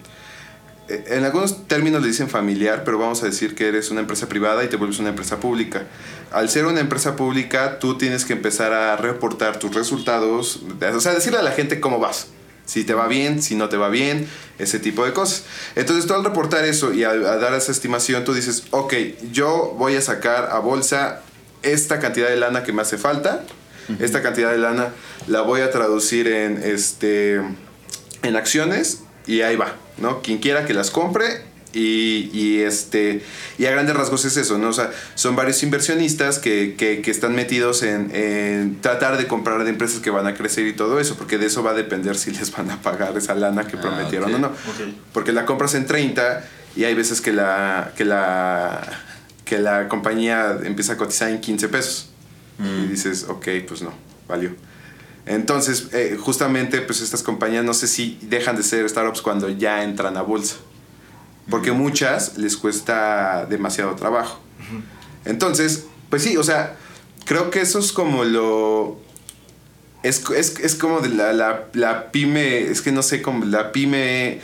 En 0.87 1.25
algunos 1.25 1.66
términos 1.66 2.03
le 2.03 2.09
dicen 2.09 2.29
familiar, 2.29 2.83
pero 2.85 2.99
vamos 2.99 3.23
a 3.23 3.27
decir 3.27 3.55
que 3.55 3.68
eres 3.68 3.90
una 3.90 4.01
empresa 4.01 4.29
privada 4.29 4.64
y 4.64 4.68
te 4.68 4.77
vuelves 4.77 4.99
una 4.99 5.09
empresa 5.09 5.40
pública. 5.40 5.87
Al 6.31 6.51
ser 6.51 6.66
una 6.66 6.81
empresa 6.81 7.16
pública, 7.16 7.79
tú 7.79 7.97
tienes 7.97 8.27
que 8.27 8.35
empezar 8.35 8.75
a 8.75 8.94
reportar 8.97 9.59
tus 9.59 9.75
resultados, 9.75 10.61
o 10.94 11.01
sea, 11.01 11.14
decirle 11.14 11.38
a 11.38 11.42
la 11.42 11.53
gente 11.53 11.81
cómo 11.81 12.01
vas. 12.01 12.27
Si 12.66 12.85
te 12.85 12.94
va 12.94 13.09
bien, 13.09 13.42
si 13.42 13.55
no 13.57 13.68
te 13.68 13.77
va 13.77 13.88
bien, 13.88 14.27
ese 14.59 14.79
tipo 14.79 15.05
de 15.05 15.12
cosas. 15.12 15.44
Entonces, 15.77 16.07
tú 16.07 16.14
al 16.14 16.24
reportar 16.24 16.64
eso 16.64 16.92
y 16.92 17.05
a, 17.05 17.11
a 17.11 17.37
dar 17.37 17.55
esa 17.55 17.72
estimación, 17.72 18.24
tú 18.24 18.33
dices, 18.33 18.64
ok, 18.70 18.94
yo 19.33 19.74
voy 19.77 19.96
a 19.96 20.00
sacar 20.00 20.50
a 20.50 20.59
bolsa 20.61 21.22
esta 21.62 21.98
cantidad 21.98 22.29
de 22.29 22.37
lana 22.37 22.62
que 22.62 22.72
me 22.72 22.83
hace 22.83 22.98
falta. 22.98 23.44
Esta 24.00 24.22
cantidad 24.22 24.50
de 24.50 24.59
lana 24.59 24.88
la 25.27 25.42
voy 25.42 25.61
a 25.61 25.70
traducir 25.70 26.27
en, 26.27 26.62
este, 26.62 27.42
en 28.22 28.37
acciones 28.37 29.00
y 29.27 29.42
ahí 29.42 29.57
va, 29.57 29.74
¿no? 29.98 30.22
Quien 30.22 30.38
quiera 30.38 30.64
que 30.64 30.72
las 30.72 30.90
compre 30.90 31.42
y, 31.74 32.30
y, 32.32 32.60
este, 32.60 33.22
y 33.58 33.66
a 33.66 33.70
grandes 33.72 33.94
rasgos 33.96 34.24
es 34.24 34.37
eso, 34.37 34.56
¿no? 34.58 34.68
O 34.68 34.72
sea, 34.72 34.90
son 35.14 35.37
varios 35.37 35.62
inversionistas 35.62 36.38
que, 36.38 36.74
que, 36.78 37.02
que 37.02 37.10
están 37.10 37.34
metidos 37.34 37.82
en, 37.82 38.10
en 38.14 38.80
tratar 38.80 39.18
de 39.18 39.26
comprar 39.26 39.64
de 39.64 39.70
empresas 39.70 40.00
que 40.00 40.10
van 40.10 40.26
a 40.26 40.34
crecer 40.34 40.66
y 40.66 40.72
todo 40.72 41.00
eso, 41.00 41.16
porque 41.16 41.37
de 41.38 41.46
eso 41.46 41.62
va 41.62 41.72
a 41.72 41.74
depender 41.74 42.16
si 42.16 42.30
les 42.30 42.50
van 42.52 42.70
a 42.70 42.80
pagar 42.80 43.16
esa 43.16 43.34
lana 43.34 43.66
que 43.66 43.76
Ah, 43.76 43.80
prometieron 43.80 44.30
ok. 44.30 44.37
o 44.37 44.38
no. 44.38 44.46
Ok. 44.48 44.94
Porque 45.12 45.32
la 45.32 45.44
compras 45.44 45.74
en 45.74 45.87
30 45.87 46.44
y 46.76 46.84
hay 46.84 46.94
veces 46.94 47.20
que 47.20 47.32
la, 47.32 47.92
que 47.96 48.04
la, 48.04 48.80
que 49.44 49.58
la 49.58 49.88
compañía 49.88 50.58
empieza 50.64 50.94
a 50.94 50.96
cotizar 50.96 51.28
en 51.30 51.40
15 51.40 51.68
pesos. 51.68 52.08
Y 52.58 52.87
dices, 52.87 53.26
ok, 53.28 53.48
pues 53.66 53.82
no, 53.82 53.92
valió. 54.28 54.50
Entonces, 55.26 55.88
eh, 55.92 56.16
justamente, 56.20 56.80
pues 56.82 57.00
estas 57.00 57.22
compañías 57.22 57.64
no 57.64 57.74
sé 57.74 57.88
si 57.88 58.18
dejan 58.22 58.56
de 58.56 58.62
ser 58.62 58.88
startups 58.88 59.22
cuando 59.22 59.48
ya 59.48 59.82
entran 59.82 60.16
a 60.16 60.22
bolsa. 60.22 60.56
Porque 61.50 61.72
muchas 61.72 62.38
les 62.38 62.57
cuesta 62.57 63.46
demasiado 63.46 63.94
trabajo. 63.94 64.40
Entonces, 65.24 65.85
pues 66.11 66.22
sí, 66.22 66.37
o 66.37 66.42
sea, 66.42 66.76
creo 67.24 67.50
que 67.50 67.61
eso 67.61 67.78
es 67.78 67.92
como 67.92 68.24
lo... 68.24 68.98
Es, 70.02 70.22
es, 70.30 70.59
es 70.61 70.74
como 70.74 71.00
de 71.00 71.09
la, 71.09 71.33
la, 71.33 71.64
la 71.72 72.12
pyme, 72.12 72.62
es 72.62 72.83
que 72.83 72.92
no 72.92 73.02
sé, 73.02 73.22
como 73.22 73.44
la 73.44 73.72
pyme... 73.72 74.40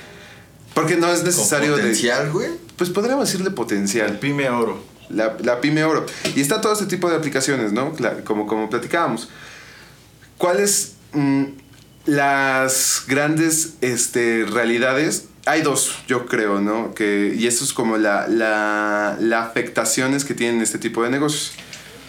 Porque 0.75 0.97
no 0.97 1.13
es 1.13 1.25
necesario 1.25 1.73
Con 1.73 1.81
potencial, 1.81 2.31
güey. 2.31 2.51
Pues 2.77 2.91
podríamos 2.91 3.27
decirle 3.27 3.51
potencial. 3.51 4.11
El 4.11 4.19
pyme 4.19 4.49
oro. 4.49 4.83
La, 5.09 5.37
la 5.43 5.61
pyme 5.61 5.85
oro. 5.85 6.07
Y 6.35 6.41
está 6.41 6.61
todo 6.61 6.73
este 6.73 6.87
tipo 6.87 7.11
de 7.11 7.17
aplicaciones, 7.17 7.73
¿no? 7.73 7.93
Como, 8.25 8.47
como 8.47 8.71
platicábamos. 8.71 9.29
¿Cuáles 10.39 10.95
mm, 11.13 11.45
las 12.07 13.05
grandes 13.07 13.75
este, 13.81 14.47
realidades? 14.47 15.27
Hay 15.51 15.63
dos, 15.63 15.97
yo 16.07 16.27
creo, 16.27 16.61
¿no? 16.61 16.95
Que, 16.95 17.35
y 17.37 17.47
eso 17.47 17.65
es 17.65 17.73
como 17.73 17.97
la, 17.97 18.29
la, 18.29 19.17
la 19.19 19.43
afectaciones 19.43 20.25
que 20.25 20.35
tienen 20.35 20.61
este 20.61 20.79
tipo 20.79 21.03
de 21.03 21.11
negocios. 21.11 21.53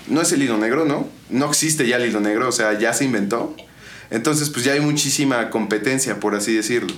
No 0.07 0.21
es 0.21 0.31
el 0.31 0.43
hilo 0.43 0.57
negro, 0.57 0.85
¿no? 0.85 1.07
No 1.29 1.49
existe 1.49 1.87
ya 1.87 1.97
el 1.97 2.07
hilo 2.07 2.19
negro, 2.19 2.47
o 2.47 2.51
sea, 2.51 2.77
ya 2.77 2.93
se 2.93 3.05
inventó. 3.05 3.55
Entonces, 4.11 4.49
pues 4.49 4.65
ya 4.65 4.73
hay 4.73 4.79
muchísima 4.79 5.49
competencia, 5.49 6.19
por 6.19 6.35
así 6.35 6.53
decirlo. 6.53 6.93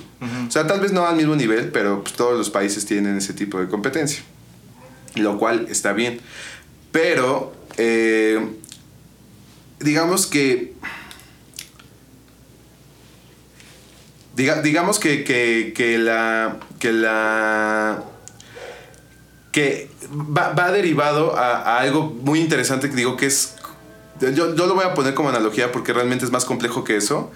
O 0.46 0.50
sea, 0.50 0.66
tal 0.66 0.80
vez 0.80 0.92
no 0.92 1.06
al 1.06 1.16
mismo 1.16 1.34
nivel, 1.34 1.70
pero 1.70 2.02
pues, 2.02 2.14
todos 2.14 2.36
los 2.36 2.50
países 2.50 2.84
tienen 2.84 3.16
ese 3.16 3.32
tipo 3.32 3.58
de 3.58 3.68
competencia 3.68 4.22
lo 5.16 5.38
cual 5.38 5.66
está 5.70 5.92
bien. 5.92 6.20
Pero, 6.92 7.54
eh, 7.76 8.40
digamos 9.80 10.26
que... 10.26 10.74
diga- 14.36 14.62
digamos 14.62 14.98
que, 14.98 15.24
que, 15.24 15.72
que 15.76 15.98
la... 15.98 16.56
Que 16.78 16.92
la... 16.92 18.02
Que 19.52 19.88
va, 20.12 20.52
va 20.52 20.72
derivado 20.72 21.36
a, 21.36 21.58
a 21.76 21.80
algo 21.80 22.06
muy 22.22 22.40
interesante 22.40 22.90
que 22.90 22.96
digo 22.96 23.16
que 23.16 23.26
es... 23.26 23.54
Yo, 24.20 24.54
yo 24.54 24.66
lo 24.66 24.74
voy 24.74 24.84
a 24.84 24.94
poner 24.94 25.12
como 25.14 25.28
analogía 25.28 25.72
porque 25.72 25.92
realmente 25.92 26.24
es 26.24 26.30
más 26.30 26.44
complejo 26.44 26.84
que 26.84 26.96
eso, 26.96 27.32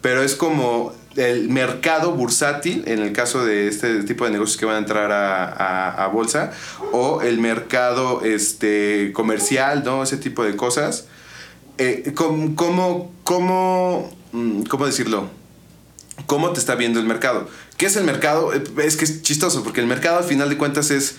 pero 0.00 0.22
es 0.22 0.34
como 0.34 0.94
el 1.14 1.50
mercado 1.50 2.12
bursátil, 2.12 2.84
en 2.86 3.00
el 3.00 3.12
caso 3.12 3.44
de 3.44 3.68
este 3.68 4.02
tipo 4.04 4.24
de 4.24 4.30
negocios 4.30 4.56
que 4.56 4.64
van 4.64 4.76
a 4.76 4.78
entrar 4.78 5.12
a, 5.12 5.44
a- 5.44 6.04
a 6.04 6.06
bolsa, 6.08 6.52
o 6.90 7.20
el 7.20 7.38
mercado 7.38 8.22
este, 8.24 9.12
comercial, 9.12 9.82
¿no? 9.84 10.02
Ese 10.02 10.16
tipo 10.16 10.42
de 10.42 10.56
cosas. 10.56 11.04
Eh, 11.76 12.12
¿cómo, 12.14 12.56
cómo, 12.56 13.12
cómo, 13.24 14.10
mm, 14.32 14.62
cómo 14.62 14.86
decirlo? 14.86 15.28
¿Cómo 16.26 16.52
te 16.52 16.60
está 16.60 16.74
viendo 16.74 17.00
el 17.00 17.06
mercado? 17.06 17.48
¿Qué 17.76 17.86
es 17.86 17.96
el 17.96 18.04
mercado? 18.04 18.52
Eh, 18.54 18.62
Es 18.84 18.96
que 18.96 19.04
es 19.04 19.22
chistoso, 19.22 19.62
porque 19.64 19.80
el 19.80 19.86
mercado 19.86 20.18
al 20.18 20.24
final 20.24 20.48
de 20.48 20.56
cuentas 20.56 20.90
es, 20.90 21.16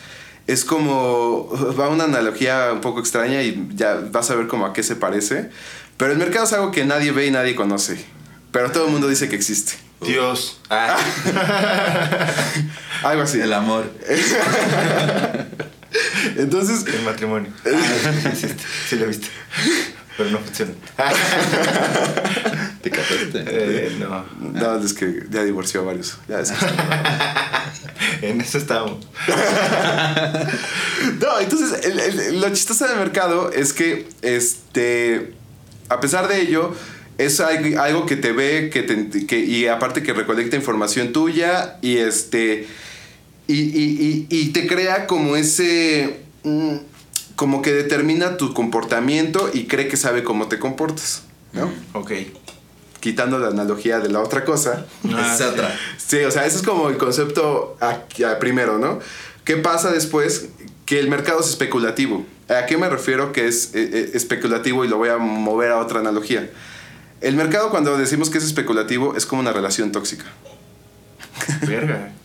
es 0.47 0.65
como, 0.65 1.49
va 1.79 1.89
una 1.89 2.05
analogía 2.05 2.71
un 2.73 2.81
poco 2.81 2.99
extraña 2.99 3.41
y 3.43 3.69
ya 3.75 3.95
vas 4.11 4.29
a 4.31 4.35
ver 4.35 4.47
como 4.47 4.65
a 4.65 4.73
qué 4.73 4.83
se 4.83 4.95
parece, 4.95 5.49
pero 5.97 6.11
el 6.11 6.17
mercado 6.17 6.45
es 6.45 6.53
algo 6.53 6.71
que 6.71 6.85
nadie 6.85 7.11
ve 7.11 7.27
y 7.27 7.31
nadie 7.31 7.55
conoce, 7.55 8.03
pero 8.51 8.71
todo 8.71 8.85
el 8.87 8.91
mundo 8.91 9.07
dice 9.07 9.29
que 9.29 9.35
existe. 9.35 9.73
Dios. 10.01 10.59
Ah. 10.69 10.97
Algo 13.03 13.21
así. 13.21 13.39
El 13.39 13.53
amor. 13.53 13.89
Entonces, 16.37 16.83
El 16.93 17.03
matrimonio. 17.03 17.49
sí, 18.35 18.47
sí 18.89 18.95
lo 18.97 19.07
viste. 19.07 19.27
Pero 20.17 20.29
no 20.31 20.37
funciona. 20.39 20.71
¿Te 22.81 22.89
casaste? 22.91 23.43
Eh, 23.47 23.95
no. 23.99 24.25
no, 24.39 24.83
es 24.83 24.93
que 24.93 25.23
ya 25.29 25.43
divorció 25.43 25.81
a 25.81 25.83
varios. 25.85 26.17
Ya 26.27 26.39
es 26.39 26.51
que- 26.51 26.65
En 28.27 28.41
eso 28.41 28.57
estábamos. 28.57 29.07
No, 31.19 31.39
entonces 31.39 31.85
el- 31.85 31.99
el- 31.99 32.41
lo 32.41 32.49
chistoso 32.49 32.87
del 32.87 32.97
mercado 32.97 33.51
es 33.51 33.73
que, 33.73 34.07
este, 34.21 35.33
a 35.89 35.99
pesar 35.99 36.27
de 36.27 36.41
ello, 36.41 36.73
es 37.17 37.39
algo, 37.39 37.81
algo 37.81 38.05
que 38.05 38.15
te 38.15 38.31
ve, 38.31 38.69
que 38.71 38.83
te- 38.83 39.25
que- 39.27 39.39
y 39.39 39.67
aparte 39.67 40.01
que 40.03 40.13
recolecta 40.13 40.55
información 40.55 41.11
tuya 41.13 41.77
y 41.81 41.97
este 41.97 42.67
y, 43.47 43.53
y- 43.55 44.25
y- 44.29 44.37
y 44.39 44.49
te 44.53 44.67
crea 44.67 45.05
como 45.05 45.35
ese... 45.35 46.21
mm, 47.33 47.35
como 47.35 47.61
que 47.61 47.73
determina 47.73 48.37
tu 48.37 48.53
comportamiento 48.53 49.49
y 49.53 49.65
cree 49.67 49.87
que 49.87 49.97
sabe 49.97 50.23
cómo 50.23 50.47
te 50.47 50.59
comportas, 50.59 51.23
¿no? 51.53 51.71
Ok. 51.93 52.11
Quitando 52.99 53.37
la 53.39 53.47
analogía 53.47 53.99
de 53.99 54.09
la 54.09 54.19
otra 54.21 54.45
cosa. 54.45 54.85
Ah, 55.13 55.33
es 55.35 55.41
otra. 55.41 55.77
Sí, 55.97 56.19
o 56.23 56.31
sea, 56.31 56.45
ese 56.45 56.57
es 56.57 56.63
como 56.63 56.89
el 56.89 56.97
concepto 56.97 57.75
aquí- 57.81 58.23
primero, 58.39 58.77
¿no? 58.79 58.99
¿Qué 59.43 59.57
pasa 59.57 59.91
después? 59.91 60.45
Que 60.85 60.99
el 60.99 61.09
mercado 61.09 61.41
es 61.41 61.47
especulativo. 61.49 62.25
¿A 62.49 62.65
qué 62.65 62.77
me 62.77 62.89
refiero 62.89 63.31
que 63.33 63.47
es 63.47 63.71
eh, 63.73 63.89
eh, 63.93 64.11
especulativo 64.13 64.85
y 64.85 64.87
lo 64.87 64.97
voy 64.97 65.09
a 65.09 65.17
mover 65.17 65.71
a 65.71 65.77
otra 65.79 65.99
analogía? 65.99 66.49
El 67.19 67.35
mercado 67.35 67.69
cuando 67.71 67.97
decimos 67.97 68.29
que 68.29 68.37
es 68.37 68.43
especulativo 68.43 69.15
es 69.17 69.25
como 69.25 69.41
una 69.41 69.51
relación 69.53 69.91
tóxica. 69.91 70.25
Verga. 71.67 72.11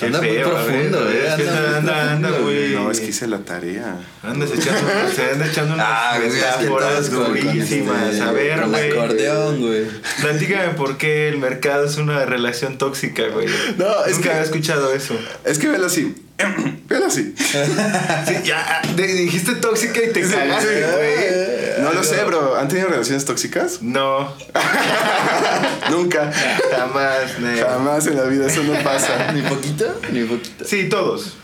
Qué 0.00 0.06
Anda 0.06 0.18
muy 0.18 0.28
feo, 0.30 0.48
ver, 0.54 0.64
profundo, 0.64 1.04
ver, 1.04 1.14
eh, 1.16 1.28
es 1.28 1.34
que 1.34 1.42
anda 1.48 1.60
muy 1.60 1.74
anda, 1.78 2.12
anda, 2.12 2.28
profundo, 2.30 2.50
güey. 2.52 2.72
No, 2.74 2.90
es 2.90 3.00
que 3.00 3.06
hice 3.08 3.26
la 3.26 3.38
tarea. 3.40 3.96
Andas 4.22 4.50
echando, 4.50 4.80
se 5.14 5.30
anda 5.32 5.46
echando 5.46 5.74
unas 5.74 5.86
Ah, 5.88 6.14
güey, 6.18 6.30
metáforas 6.30 7.10
durísimas. 7.10 8.12
este- 8.14 8.22
a 8.24 8.32
ver, 8.32 8.60
con 8.62 8.70
güey. 8.70 8.90
acordeón, 8.92 9.60
güey. 9.60 9.84
Platícame 10.22 10.68
por 10.74 10.96
qué 10.96 11.28
el 11.28 11.36
mercado 11.38 11.84
es 11.84 11.96
una 11.98 12.24
relación 12.24 12.78
tóxica, 12.78 13.24
güey. 13.28 13.46
No, 13.76 14.04
es 14.06 14.12
Nunca 14.16 14.22
que- 14.22 14.30
había 14.30 14.42
escuchado 14.42 14.92
eso. 14.94 15.14
Es 15.44 15.58
que 15.58 15.68
velo 15.68 15.86
así. 15.86 16.14
así. 17.06 17.34
Sí, 17.36 18.34
ya, 18.44 18.82
de- 18.94 19.06
dijiste 19.06 19.54
tóxica 19.56 20.00
y 20.02 20.12
te 20.12 20.20
cagaste, 20.22 20.80
güey. 20.80 21.82
No 21.84 21.92
lo 21.92 22.02
sé, 22.04 22.22
bro. 22.24 22.56
¿Han 22.56 22.68
tenido 22.68 22.88
relaciones 22.88 23.24
tóxicas? 23.24 23.82
No, 23.82 24.32
Nunca. 25.90 26.30
jamás, 26.76 27.38
ne. 27.40 27.56
Jamás 27.60 28.06
en 28.06 28.16
la 28.16 28.24
vida 28.24 28.46
eso 28.46 28.62
no 28.62 28.74
pasa. 28.82 29.32
Ni 29.34 29.42
poquito, 29.42 29.86
ni 30.12 30.24
poquito. 30.24 30.64
Sí, 30.64 30.88
todos. 30.88 31.34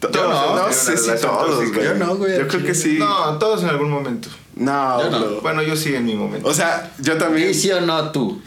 To- 0.00 0.08
Todos 0.08 0.28
no, 0.30 0.66
no 0.66 0.72
sé 0.72 0.96
si 0.96 1.06
todos, 1.20 1.56
tóxica. 1.58 1.76
güey. 1.78 1.86
Yo 1.88 1.94
no, 1.94 2.16
güey. 2.16 2.38
Yo 2.38 2.46
creo 2.48 2.62
que 2.64 2.74
sí. 2.74 2.96
No, 2.98 3.38
todos 3.38 3.62
en 3.62 3.70
algún 3.70 3.90
momento. 3.90 4.28
No, 4.54 5.10
Yo. 5.10 5.40
Bueno, 5.40 5.62
yo 5.62 5.76
sí 5.76 5.94
en 5.94 6.04
mi 6.04 6.14
momento. 6.14 6.46
O 6.48 6.54
sea, 6.54 6.90
yo 6.98 7.16
también. 7.16 7.50
¿Y 7.50 7.54
sí 7.54 7.70
o 7.72 7.80
no 7.80 8.10
tú? 8.12 8.40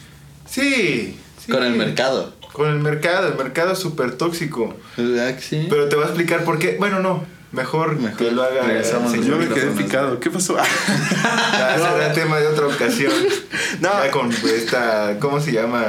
Sí. 0.49 1.17
sí. 1.43 1.51
Con 1.51 1.63
el 1.63 1.73
mercado. 1.73 2.33
Con 2.58 2.70
el 2.70 2.80
mercado. 2.80 3.28
El 3.30 3.36
mercado 3.36 3.72
es 3.74 3.80
súper 3.80 4.12
tóxico. 4.13 4.76
¿Verdad 4.98 5.36
que 5.36 5.41
sí? 5.41 5.67
Pero 5.70 5.88
te 5.88 5.96
voy 5.96 6.06
a 6.06 6.08
explicar 6.08 6.43
por 6.43 6.58
qué. 6.60 6.76
Bueno, 6.80 7.00
no. 7.00 7.24
Mejor, 7.52 7.96
Mejor 7.96 8.17
que 8.17 8.32
lo 8.32 8.43
haga. 8.43 8.63
regresamos 8.63 9.13
Yo 9.13 9.22
señor. 9.22 9.38
me 9.38 9.48
quedé 9.48 9.67
picado. 9.67 10.20
¿Qué 10.20 10.30
pasó? 10.32 10.58
Ya, 11.54 11.78
será 11.78 12.12
tema 12.13 12.39
de 12.39 12.48
otra 12.48 12.67
ocasión. 12.67 13.13
No. 13.80 13.89
Ya 14.04 14.10
con 14.12 14.32
esta. 14.32 15.17
¿Cómo 15.20 15.39
se 15.39 15.52
llama? 15.52 15.86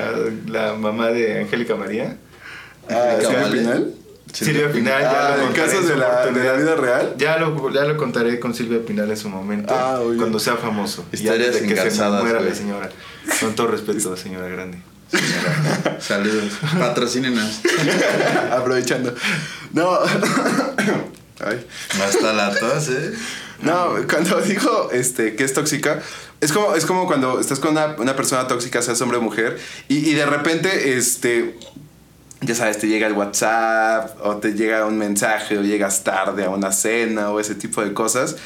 La 0.46 0.74
mamá 0.74 1.08
de 1.08 1.40
Angélica 1.40 1.74
María. 1.74 2.16
Ah, 2.90 3.14
Angélica 3.16 3.44
¿Silvia. 3.44 3.50
Pinal? 3.62 3.94
Silvia 4.32 4.72
Pinal. 4.72 5.00
ya 5.02 5.26
Ah, 5.32 5.36
lo 5.38 5.42
en 5.44 5.48
en 5.48 5.54
de 5.54 5.60
la, 5.64 5.80
de 5.80 5.96
la 5.96 6.06
oportunidad. 6.20 6.56
vida 6.58 6.74
real. 6.76 7.14
Ya 7.16 7.38
lo, 7.38 7.72
ya 7.72 7.84
lo 7.84 7.96
contaré 7.96 8.38
con 8.38 8.54
Silvia 8.54 8.80
Pinal 8.86 9.10
en 9.10 9.16
su 9.16 9.28
momento. 9.30 9.74
Ah, 9.74 10.00
cuando 10.18 10.38
sea 10.38 10.56
famoso. 10.56 11.06
Y 11.12 11.16
Historias 11.16 11.48
antes 11.56 11.62
de 11.68 11.74
que 11.84 11.90
se 11.90 12.02
muera 12.04 12.40
la 12.40 12.54
señora. 12.54 12.90
Con 13.40 13.54
todo 13.54 13.68
respeto, 13.68 14.16
señora 14.16 14.48
grande. 14.48 14.78
Señora, 15.10 15.98
Saludos. 16.00 16.52
Patrocínenos. 16.78 17.60
Aprovechando. 18.52 19.14
No. 19.72 19.98
Ay. 21.40 21.66
Hasta 22.02 22.32
la 22.32 22.54
tos, 22.54 22.88
¿eh? 22.88 23.14
No, 23.62 23.94
cuando 24.08 24.40
digo 24.40 24.90
este, 24.92 25.34
que 25.34 25.44
es 25.44 25.52
tóxica, 25.52 26.00
es 26.40 26.52
como, 26.52 26.74
es 26.74 26.86
como 26.86 27.06
cuando 27.06 27.40
estás 27.40 27.58
con 27.58 27.72
una, 27.72 27.96
una 27.98 28.14
persona 28.14 28.46
tóxica, 28.46 28.82
seas 28.82 29.00
hombre 29.00 29.18
o 29.18 29.20
mujer, 29.20 29.58
y, 29.88 30.08
y 30.08 30.14
de 30.14 30.26
repente, 30.26 30.96
este, 30.96 31.58
ya 32.40 32.54
sabes, 32.54 32.78
te 32.78 32.86
llega 32.86 33.08
el 33.08 33.14
WhatsApp, 33.14 34.16
o 34.22 34.36
te 34.36 34.54
llega 34.54 34.86
un 34.86 34.98
mensaje, 34.98 35.58
o 35.58 35.62
llegas 35.62 36.04
tarde 36.04 36.44
a 36.44 36.50
una 36.50 36.70
cena, 36.70 37.30
o 37.30 37.40
ese 37.40 37.56
tipo 37.56 37.82
de 37.82 37.92
cosas. 37.92 38.36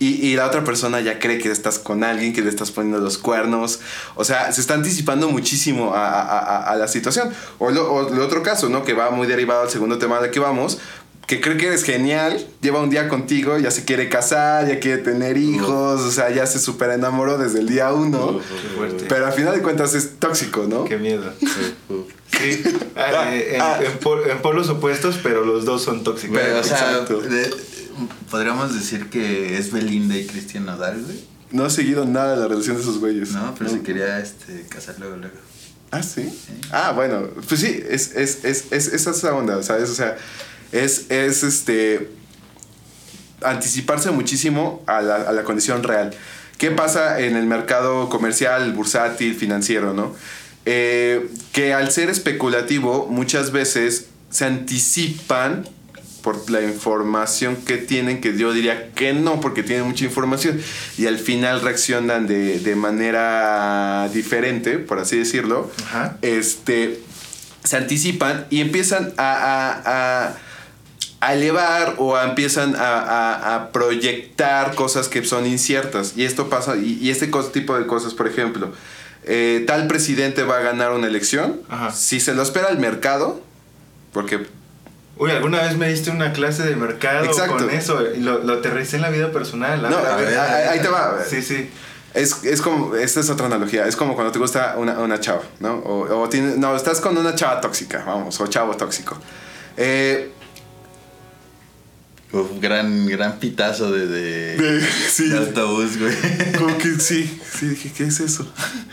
Y, 0.00 0.26
y 0.28 0.36
la 0.36 0.46
otra 0.46 0.62
persona 0.62 1.00
ya 1.00 1.18
cree 1.18 1.38
que 1.38 1.50
estás 1.50 1.78
con 1.80 2.04
alguien, 2.04 2.32
que 2.32 2.40
le 2.42 2.50
estás 2.50 2.70
poniendo 2.70 3.00
los 3.00 3.18
cuernos. 3.18 3.80
O 4.14 4.24
sea, 4.24 4.52
se 4.52 4.60
está 4.60 4.74
anticipando 4.74 5.28
muchísimo 5.28 5.94
a, 5.94 6.06
a- 6.08 6.38
a- 6.38 6.70
a 6.72 6.76
la 6.76 6.86
situación. 6.86 7.30
O 7.58 7.70
lo, 7.70 7.92
o 7.92 8.08
lo 8.14 8.24
otro 8.24 8.42
caso, 8.44 8.68
¿no? 8.68 8.84
Que 8.84 8.92
va 8.94 9.10
muy 9.10 9.26
derivado 9.26 9.62
al 9.62 9.70
segundo 9.70 9.98
tema 9.98 10.20
del 10.20 10.30
que 10.30 10.38
vamos. 10.40 10.78
Que 11.26 11.42
cree 11.42 11.58
que 11.58 11.66
eres 11.66 11.82
genial, 11.84 12.46
lleva 12.62 12.80
un 12.80 12.88
día 12.88 13.06
contigo, 13.08 13.58
ya 13.58 13.70
se 13.70 13.84
quiere 13.84 14.08
casar, 14.08 14.66
ya 14.66 14.80
quiere 14.80 15.02
tener 15.02 15.36
hijos, 15.36 16.00
o 16.00 16.10
sea, 16.10 16.30
ya 16.30 16.46
se 16.46 16.58
super 16.58 16.88
enamoró 16.90 17.36
desde 17.36 17.58
el 17.58 17.68
día 17.68 17.92
uno. 17.92 18.38
Qué 18.38 18.68
fuerte. 18.78 19.04
Pero 19.10 19.26
al 19.26 19.32
final 19.34 19.54
de 19.54 19.60
cuentas 19.60 19.94
es 19.94 20.18
tóxico, 20.18 20.64
¿no? 20.68 20.84
Qué 20.84 20.96
miedo. 20.96 21.30
Sí. 22.30 22.62
Ah, 22.94 23.34
eh, 23.34 23.56
en, 23.56 23.60
ah. 23.60 23.78
en 23.84 23.98
pol- 23.98 24.22
en 24.30 24.38
polos 24.42 24.68
opuestos, 24.68 25.18
pero 25.22 25.44
los 25.44 25.64
dos 25.64 25.82
son 25.82 26.04
tóxicos. 26.04 26.38
Pero, 26.38 26.60
o 26.60 26.62
sea, 26.62 26.76
Exacto. 26.92 27.20
de- 27.22 27.50
podríamos 28.30 28.74
decir 28.74 29.10
que 29.10 29.58
es 29.58 29.72
Belinda 29.72 30.16
y 30.16 30.26
Cristian 30.26 30.66
Nodal, 30.66 31.02
güey. 31.02 31.24
No 31.50 31.66
he 31.66 31.70
seguido 31.70 32.04
nada 32.04 32.34
de 32.34 32.40
la 32.42 32.48
relación 32.48 32.76
de 32.76 32.82
esos 32.82 32.98
güeyes. 32.98 33.30
No, 33.30 33.54
pero 33.56 33.70
se 33.70 33.82
quería 33.82 34.18
este, 34.20 34.66
casar 34.68 34.96
luego, 34.98 35.16
luego. 35.16 35.36
Ah, 35.90 36.02
¿sí? 36.02 36.28
Ah, 36.70 36.92
bueno, 36.92 37.28
pues 37.48 37.60
sí, 37.60 37.82
es, 37.88 38.14
es, 38.14 38.44
es, 38.44 38.66
es, 38.70 38.88
es 38.88 39.06
esa 39.06 39.34
onda, 39.34 39.62
¿sabes? 39.62 39.88
O 39.88 39.94
sea, 39.94 40.16
es, 40.72 41.10
es 41.10 41.42
este 41.42 42.10
anticiparse 43.42 44.10
muchísimo 44.10 44.82
a 44.86 45.00
la, 45.00 45.16
a 45.16 45.32
la 45.32 45.44
condición 45.44 45.82
real. 45.82 46.14
¿Qué 46.58 46.70
pasa 46.72 47.20
en 47.20 47.36
el 47.36 47.46
mercado 47.46 48.08
comercial, 48.08 48.72
bursátil, 48.72 49.34
financiero, 49.34 49.94
no? 49.94 50.14
Eh, 50.66 51.30
que 51.52 51.72
al 51.72 51.90
ser 51.90 52.10
especulativo, 52.10 53.06
muchas 53.06 53.52
veces 53.52 54.08
se 54.28 54.44
anticipan 54.44 55.66
por 56.28 56.50
la 56.50 56.60
información 56.62 57.56
que 57.56 57.78
tienen, 57.78 58.20
que 58.20 58.36
yo 58.36 58.52
diría 58.52 58.90
que 58.92 59.14
no, 59.14 59.40
porque 59.40 59.62
tienen 59.62 59.86
mucha 59.86 60.04
información, 60.04 60.60
y 60.98 61.06
al 61.06 61.16
final 61.18 61.62
reaccionan 61.62 62.26
de, 62.26 62.58
de 62.60 62.76
manera 62.76 64.10
diferente, 64.12 64.78
por 64.78 64.98
así 64.98 65.16
decirlo, 65.16 65.70
Ajá. 65.86 66.18
este, 66.20 67.00
se 67.64 67.78
anticipan 67.78 68.46
y 68.50 68.60
empiezan 68.60 69.14
a, 69.16 69.32
a- 69.32 70.26
a- 70.26 70.36
a 71.20 71.34
elevar 71.34 71.94
o 71.96 72.14
a- 72.14 72.24
empiezan 72.24 72.76
a, 72.76 72.98
a- 73.00 73.54
a 73.54 73.72
proyectar 73.72 74.74
cosas 74.74 75.08
que 75.08 75.24
son 75.24 75.46
inciertas. 75.46 76.12
Y 76.14 76.24
esto 76.26 76.50
pasa, 76.50 76.76
y, 76.76 76.98
y 77.00 77.08
este 77.10 77.26
tipo 77.54 77.78
de 77.78 77.86
cosas, 77.86 78.12
por 78.12 78.28
ejemplo, 78.28 78.70
eh, 79.24 79.64
tal 79.66 79.86
presidente 79.86 80.42
va 80.42 80.58
a 80.58 80.60
ganar 80.60 80.92
una 80.92 81.06
elección, 81.06 81.62
Ajá. 81.70 81.90
si 81.92 82.20
se 82.20 82.34
lo 82.34 82.42
espera 82.42 82.68
el 82.68 82.78
mercado, 82.78 83.40
porque 84.12 84.46
Uy, 85.18 85.30
alguna 85.32 85.62
vez 85.62 85.76
me 85.76 85.88
diste 85.88 86.10
una 86.10 86.32
clase 86.32 86.62
de 86.62 86.76
mercado 86.76 87.24
Exacto. 87.24 87.56
con 87.56 87.70
eso 87.70 88.00
y 88.14 88.20
lo, 88.20 88.38
lo 88.38 88.54
aterricé 88.54 88.96
en 88.96 89.02
la 89.02 89.10
vida 89.10 89.32
personal. 89.32 89.82
No, 89.82 89.88
a 89.98 90.14
a 90.14 90.16
ver, 90.16 90.38
ahí 90.38 90.80
te 90.80 90.88
va. 90.88 91.18
Sí, 91.28 91.42
sí. 91.42 91.70
Es, 92.14 92.42
es 92.44 92.62
como, 92.62 92.94
esta 92.96 93.20
es 93.20 93.28
otra 93.28 93.46
analogía, 93.46 93.86
es 93.86 93.94
como 93.96 94.14
cuando 94.14 94.32
te 94.32 94.38
gusta 94.38 94.74
una, 94.78 94.98
una 95.00 95.20
chava, 95.20 95.42
¿no? 95.60 95.74
O, 95.74 96.22
o 96.22 96.28
tiene- 96.28 96.56
no, 96.56 96.74
estás 96.74 97.00
con 97.00 97.16
una 97.18 97.34
chava 97.34 97.60
tóxica, 97.60 98.02
vamos, 98.06 98.40
o 98.40 98.46
chavo 98.46 98.74
tóxico. 98.76 99.18
Eh, 99.76 100.32
Uf, 102.30 102.60
gran, 102.60 103.06
gran 103.06 103.38
pitazo 103.38 103.90
de, 103.90 104.06
de, 104.06 104.56
de- 104.58 104.86
sí, 105.10 105.30
de 105.30 105.38
autobús, 105.38 105.98
güey. 105.98 106.14
como 106.58 106.76
que 106.76 106.94
sí, 107.00 107.40
sí, 107.58 107.68
dije, 107.68 107.90
¿qué 107.96 108.04
es 108.04 108.20
eso? 108.20 108.46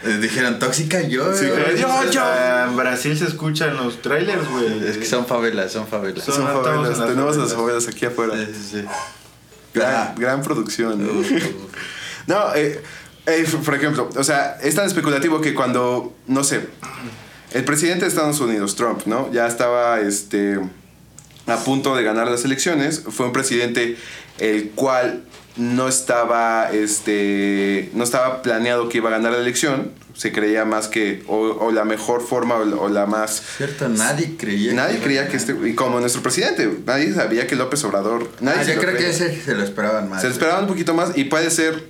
Eh, 0.06 0.20
Dijeron, 0.22 0.58
tóxica 0.58 1.02
yo, 1.02 1.36
Sí, 1.36 1.46
güey. 1.48 1.78
Yo, 1.78 1.88
yo. 2.12 2.24
En 2.70 2.78
Brasil 2.78 3.18
se 3.18 3.26
escuchan 3.26 3.76
los 3.76 4.02
trailers, 4.02 4.48
güey. 4.50 4.88
Es 4.88 4.98
que 4.98 5.06
son 5.06 5.26
favelas, 5.26 5.72
son 5.74 5.86
favelas. 5.88 6.24
Son- 6.24 6.36
Son 6.36 6.46
favelas, 6.48 6.94
en 6.94 7.00
las 7.00 7.10
tenemos 7.10 7.36
las 7.38 7.54
favelas. 7.54 7.54
favelas 7.54 7.88
aquí 7.90 8.06
afuera. 8.06 8.34
Sí, 8.38 8.52
sí, 8.54 8.70
sí. 8.82 8.86
Gran, 9.74 9.94
Ah. 9.96 10.16
gran 10.18 10.42
producción. 10.42 11.04
uf. 11.20 11.30
No, 12.28 12.56
eh, 12.56 12.82
eh, 13.26 13.46
por 13.66 13.76
ejemplo, 13.76 14.10
o 14.16 14.24
sea, 14.24 14.58
es 14.64 14.76
tan 14.76 14.86
especulativo 14.88 15.42
que 15.42 15.54
cuando, 15.54 16.16
no 16.28 16.44
sé, 16.46 16.70
el 17.52 17.66
presidente 17.66 18.06
de 18.06 18.08
Estados 18.10 18.40
Unidos, 18.40 18.76
Trump, 18.76 19.02
¿no? 19.06 19.30
Ya 19.34 19.46
estaba 19.46 20.00
este, 20.00 20.58
a 21.48 21.58
punto 21.58 21.96
de 21.96 22.04
ganar 22.04 22.28
las 22.30 22.46
elecciones. 22.46 23.04
Fue 23.10 23.26
un 23.26 23.32
presidente 23.34 23.98
el 24.40 24.72
cual 24.72 25.24
no 25.58 25.88
estaba, 25.88 26.70
este, 26.72 27.90
no 27.94 28.04
estaba 28.04 28.42
planeado 28.42 28.90
que 28.90 28.98
iba 28.98 29.10
a 29.10 29.12
ganar 29.14 29.32
la 29.34 29.40
elección. 29.40 29.92
Se 30.14 30.32
creía 30.32 30.64
más 30.64 30.88
que, 30.88 31.24
o, 31.28 31.36
o 31.38 31.72
la 31.72 31.84
mejor 31.84 32.22
forma, 32.26 32.56
o, 32.56 32.64
la- 32.66 32.76
o 32.78 32.88
la 32.90 33.06
más... 33.06 33.42
Cierto, 33.58 33.90
nadie 33.90 34.36
creía. 34.38 34.74
Nadie 34.74 35.00
creía 35.00 35.28
que 35.28 35.36
este, 35.36 35.54
y 35.68 35.74
como 35.76 36.00
nuestro 36.00 36.22
presidente, 36.22 36.70
nadie 36.86 37.14
sabía 37.14 37.48
que 37.48 37.56
López 37.58 37.84
Obrador, 37.84 38.30
nadie 38.40 38.62
Ah, 38.62 38.64
yo 38.64 38.76
lo 38.76 38.82
creo 38.82 38.98
que 38.98 39.10
ese 39.10 39.42
se 39.42 39.54
lo 39.56 39.64
esperaban 39.64 40.10
más. 40.10 40.22
Se 40.22 40.28
güey. 40.28 40.34
esperaba 40.38 40.62
un 40.62 40.68
poquito 40.68 40.94
más 40.94 41.18
y 41.18 41.26
puede 41.26 41.52
ser. 41.52 41.84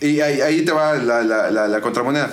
Y 0.00 0.20
ahí, 0.20 0.40
ahí 0.40 0.64
te 0.64 0.70
va 0.72 0.94
la, 0.94 1.22
la, 1.22 1.50
la, 1.50 1.66
la 1.68 1.80
contramoneda. 1.80 2.32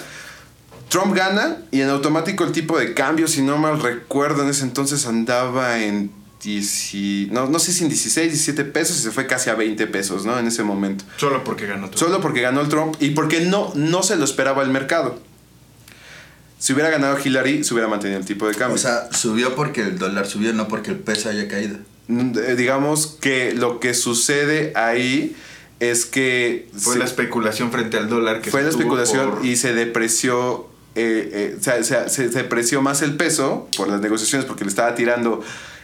Trump 0.89 1.15
gana 1.15 1.57
y 1.71 1.81
en 1.81 1.89
automático 1.89 2.43
el 2.43 2.51
tipo 2.51 2.77
de 2.79 2.93
cambio, 2.95 3.27
si 3.27 3.41
no 3.43 3.57
mal 3.57 3.79
recuerdo, 3.81 4.43
en 4.43 4.49
ese 4.49 4.63
entonces 4.63 5.05
andaba 5.07 5.79
en. 5.79 6.11
10 6.41 7.29
no, 7.31 7.47
no 7.47 7.59
sé 7.59 7.73
si 7.73 7.83
en 7.83 7.89
16, 7.89 8.27
17 8.31 8.63
pesos 8.65 8.97
y 8.97 9.01
se 9.01 9.11
fue 9.11 9.27
casi 9.27 9.49
a 9.49 9.55
20 9.55 9.87
pesos, 9.87 10.25
¿no? 10.25 10.39
En 10.39 10.47
ese 10.47 10.63
momento. 10.63 11.03
Solo 11.17 11.43
porque 11.43 11.65
ganó 11.67 11.89
todo. 11.89 11.97
Solo 11.99 12.21
porque 12.21 12.41
ganó 12.41 12.61
el 12.61 12.69
Trump 12.69 12.95
y 12.99 13.09
porque 13.11 13.41
no, 13.41 13.71
no 13.75 14.03
se 14.03 14.15
lo 14.15 14.23
esperaba 14.25 14.63
el 14.63 14.69
mercado. 14.69 15.19
Si 16.57 16.73
hubiera 16.73 16.89
ganado 16.89 17.17
Hillary, 17.23 17.63
se 17.63 17.73
hubiera 17.73 17.87
mantenido 17.89 18.19
el 18.19 18.25
tipo 18.25 18.47
de 18.47 18.53
cambio. 18.55 18.75
O 18.75 18.79
sea, 18.79 19.09
subió 19.13 19.55
porque 19.55 19.81
el 19.81 19.97
dólar 19.97 20.27
subió, 20.27 20.51
no 20.53 20.67
porque 20.67 20.91
el 20.91 20.97
peso 20.97 21.29
haya 21.29 21.47
caído. 21.47 21.77
Mm, 22.07 22.37
eh, 22.37 22.55
digamos 22.55 23.17
que 23.21 23.53
lo 23.53 23.79
que 23.79 23.93
sucede 23.93 24.73
ahí 24.75 25.35
es 25.79 26.05
que 26.05 26.67
Fue 26.77 26.93
se- 26.93 26.99
la 26.99 27.05
especulación 27.05 27.71
frente 27.71 27.95
al 27.97 28.09
dólar 28.09 28.41
que 28.41 28.51
fue 28.51 28.63
la 28.63 28.69
especulación 28.69 29.31
por- 29.35 29.45
y 29.45 29.55
se 29.55 29.73
depreció 29.73 30.67
eh, 30.95 31.53
eh, 31.53 31.55
o 31.57 31.63
sea, 31.63 31.81
se, 31.83 32.09
se- 32.09 32.29
se 32.29 32.37
depreció 32.39 32.81
más 32.81 33.01
el 33.03 33.15
peso 33.15 33.69
por 33.77 33.87
las 33.87 34.01
negociaciones 34.01 34.45
porque 34.45 34.65
le 34.65 34.69
estaba 34.69 34.95
tirando 34.95 35.41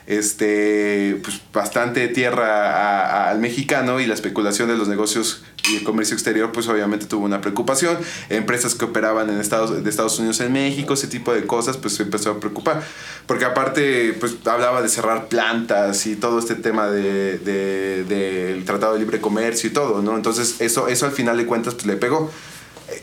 este 0.07 1.19
pues 1.23 1.41
bastante 1.53 2.07
tierra 2.07 3.29
al 3.29 3.39
mexicano 3.39 3.99
y 3.99 4.05
la 4.05 4.13
especulación 4.13 4.67
de 4.69 4.77
los 4.77 4.87
negocios 4.87 5.43
y 5.69 5.77
el 5.77 5.83
comercio 5.83 6.13
exterior 6.13 6.51
pues 6.51 6.67
obviamente 6.67 7.05
tuvo 7.07 7.25
una 7.25 7.41
preocupación. 7.41 7.97
Empresas 8.29 8.75
que 8.75 8.85
operaban 8.85 9.29
en 9.29 9.39
Estados 9.39 9.83
de 9.83 9.89
Estados 9.89 10.19
Unidos 10.19 10.39
en 10.41 10.53
México 10.53 10.93
ese 10.93 11.07
tipo 11.07 11.33
de 11.33 11.45
cosas 11.47 11.77
pues 11.77 11.95
se 11.95 12.03
empezó 12.03 12.31
a 12.31 12.39
preocupar. 12.39 12.83
Porque 13.25 13.45
aparte 13.45 14.13
pues 14.19 14.35
hablaba 14.45 14.81
de 14.83 14.89
cerrar 14.89 15.27
plantas 15.27 16.05
y 16.05 16.15
todo 16.15 16.37
este 16.39 16.55
tema 16.55 16.87
de, 16.87 17.39
de- 17.39 18.03
del 18.03 18.63
tratado 18.65 18.93
de 18.93 18.99
libre 18.99 19.19
comercio 19.19 19.69
y 19.69 19.73
todo 19.73 20.01
no 20.03 20.15
entonces 20.15 20.57
eso 20.61 20.87
eso 20.87 21.05
al 21.07 21.11
final 21.13 21.37
de 21.37 21.45
cuentas 21.45 21.73
pues 21.73 21.87
le 21.87 21.95
pegó. 21.97 22.31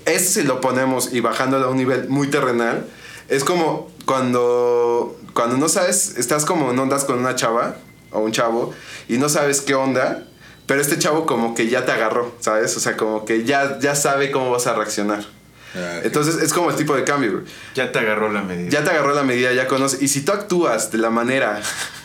Ese 0.05 0.43
si 0.43 0.47
lo 0.47 0.61
ponemos 0.61 1.13
y 1.13 1.19
bajándolo 1.21 1.67
a 1.67 1.71
un 1.71 1.77
nivel 1.77 2.09
muy 2.09 2.29
terrenal, 2.29 2.87
es 3.29 3.45
como 3.45 3.91
cuando, 4.05 5.19
cuando 5.33 5.57
no 5.57 5.69
sabes, 5.69 6.17
estás 6.17 6.45
como 6.45 6.71
en 6.71 6.79
ondas 6.79 7.05
con 7.05 7.19
una 7.19 7.35
chava 7.35 7.77
o 8.11 8.21
un 8.21 8.33
chavo 8.33 8.75
y 9.09 9.19
no 9.19 9.29
sabes 9.29 9.61
qué 9.61 9.75
onda, 9.75 10.27
pero 10.67 10.81
este 10.81 10.99
chavo 10.99 11.27
como 11.27 11.55
que 11.55 11.69
ya 11.69 11.85
te 11.85 11.93
agarró, 11.93 12.35
¿sabes? 12.41 12.77
O 12.77 12.81
sea, 12.81 12.97
como 12.97 13.25
que 13.25 13.45
ya, 13.45 13.79
ya 13.79 13.95
sabe 13.95 14.31
cómo 14.31 14.51
vas 14.51 14.67
a 14.67 14.75
reaccionar. 14.75 15.25
Ah. 15.75 16.01
Entonces 16.03 16.37
es 16.43 16.53
como 16.53 16.71
el 16.71 16.77
tipo 16.77 16.95
de 16.95 17.05
cambio, 17.05 17.33
güey. 17.33 17.45
Ya 17.75 17.93
te 17.93 17.99
agarró 17.99 18.31
la 18.31 18.43
medida. 18.43 18.71
Ya 18.71 18.85
te 18.85 18.91
agarró 18.91 19.15
la 19.15 19.23
medida, 19.23 19.53
ya 19.53 19.67
conoce. 19.67 19.99
Y 20.01 20.09
si 20.09 20.23
tú 20.23 20.33
actúas 20.33 20.91
de 20.91 20.99
la 20.99 21.11
manera 21.11 21.61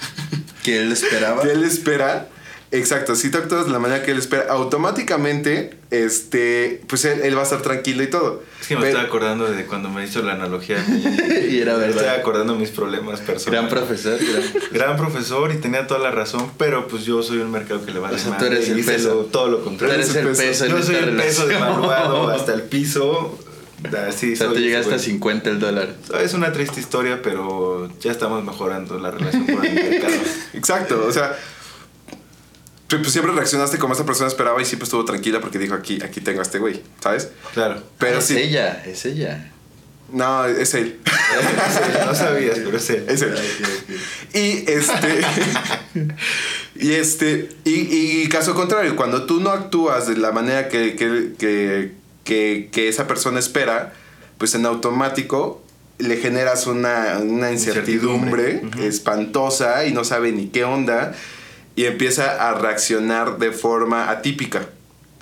que 0.63 0.81
él 0.81 0.91
esperaba. 0.91 1.41
que 1.41 1.51
él 1.51 1.63
espera, 1.63 2.29
exacto, 2.71 3.15
si 3.15 3.29
tú 3.31 3.37
actúas 3.37 3.65
de 3.65 3.71
la 3.71 3.79
manera 3.79 4.03
que 4.03 4.11
él 4.11 4.17
espera, 4.17 4.45
automáticamente, 4.49 5.77
este, 5.91 6.81
pues 6.87 7.05
él, 7.05 7.21
él 7.23 7.35
va 7.35 7.41
a 7.41 7.43
estar 7.43 7.61
tranquilo 7.61 8.03
y 8.03 8.07
todo. 8.07 8.43
Es 8.61 8.67
que 8.67 8.75
me 8.75 8.81
Pero- 8.81 8.91
estaba 8.91 9.07
acordando 9.07 9.45
de 9.49 9.65
cuando 9.65 9.89
me 9.89 10.03
hizo 10.03 10.21
la 10.21 10.33
analogía. 10.33 10.77
y 11.49 11.59
era 11.59 11.77
me 11.77 11.87
estaba 11.87 12.01
verdad. 12.03 12.15
acordando 12.19 12.53
de 12.53 12.59
mis 12.59 12.69
problemas 12.71 13.21
Gran 13.21 13.25
personales. 13.25 13.73
profesor. 13.73 14.19
gran- 14.19 14.63
Gran 14.71 14.97
profesor 14.97 15.51
y 15.53 15.57
tenía 15.57 15.87
toda 15.87 15.99
la 15.99 16.11
razón, 16.11 16.51
pero 16.57 16.87
pues 16.87 17.05
yo 17.05 17.21
soy 17.23 17.37
un 17.37 17.51
mercado 17.51 17.85
que 17.85 17.91
le 17.91 17.99
va 17.99 18.09
a 18.09 18.11
O 18.11 18.17
sea, 18.17 18.37
tú 18.37 18.45
eres 18.45 18.67
el 18.69 18.83
peso. 18.83 19.09
lo- 19.15 19.21
todo 19.25 19.47
lo 19.49 19.57
Tú 19.57 19.63
contrario. 19.65 19.95
eres 19.95 20.15
el 20.15 20.27
peso 20.27 20.65
en 20.65 20.71
Yo 20.71 20.83
soy 20.83 20.95
el 20.95 21.15
peso 21.15 21.47
devaluado 21.47 22.29
hasta 22.35 22.53
el 22.53 22.63
piso. 22.63 23.39
Así 24.07 24.33
O 24.33 24.35
sea, 24.35 24.47
tú 24.47 24.53
soy, 24.55 24.63
llegaste 24.63 24.89
a 24.93 24.97
güey. 24.97 25.05
50 25.05 25.49
el 25.51 25.59
dólar. 25.59 25.93
Es 26.19 26.33
una 26.33 26.51
triste 26.51 26.79
historia, 26.79 27.21
pero 27.21 27.87
ya 28.01 28.11
estamos 28.11 28.43
mejorando 28.43 28.97
la 28.97 29.11
relación 29.11 29.45
con 29.45 29.63
el 29.63 29.73
mercado. 29.75 30.13
Exacto, 30.53 31.05
o 31.07 31.11
sea, 31.11 31.37
pues 32.89 33.01
pues, 33.01 33.11
siempre 33.11 33.33
reaccionaste 33.33 33.77
como 33.77 33.93
esta 33.93 34.05
persona 34.05 34.27
esperaba 34.27 34.61
y 34.61 34.65
siempre 34.65 34.85
estuvo 34.85 35.03
tranquila 35.05 35.41
porque 35.41 35.59
dijo 35.59 35.73
aquí, 35.73 35.99
aquí 36.03 36.21
tengo 36.21 36.39
a 36.39 36.43
este 36.43 36.59
güey, 36.59 36.81
¿sabes? 37.01 37.29
Claro. 37.53 37.83
Pero 37.97 38.19
es 38.19 38.25
sí, 38.25 38.37
ella, 38.37 38.81
es 38.85 39.05
ella. 39.05 39.51
no, 40.11 40.45
es 40.45 40.73
él. 40.73 40.99
no 42.05 42.15
sabías, 42.15 42.59
pero 42.59 42.77
es 42.77 42.89
él. 42.89 43.05
Es 43.09 43.21
él. 43.21 43.35
Y 44.33 44.71
este. 44.71 45.21
y 46.75 46.91
este. 46.93 47.49
Y, 47.65 48.21
y 48.23 48.29
caso 48.29 48.53
contrario, 48.55 48.95
cuando 48.95 49.25
tú 49.25 49.39
no 49.41 49.49
actúas 49.51 50.07
de 50.07 50.17
la 50.17 50.31
manera 50.31 50.69
que, 50.69 50.95
que, 50.95 51.33
que, 51.37 51.91
que- 52.23 52.69
que 52.71 52.87
esa 52.87 53.07
persona 53.07 53.39
espera, 53.39 53.93
pues 54.37 54.53
en 54.55 54.65
automático 54.65 55.63
le 55.97 56.17
generas 56.17 56.67
una, 56.67 57.17
una 57.21 57.51
incertidumbre, 57.51 58.61
espantosa 58.81 59.85
y 59.85 59.93
no 59.93 60.03
sabe 60.03 60.31
ni 60.31 60.47
qué 60.47 60.63
onda. 60.63 61.13
Y 61.77 61.85
empieza 61.85 62.49
a 62.49 62.55
reaccionar 62.55 63.37
de 63.37 63.53
forma 63.53 64.09
atípica, 64.09 64.67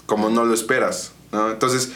como 0.07 0.31
no 0.31 0.43
lo 0.43 0.55
esperas. 0.55 1.11
Entonces, 1.31 1.91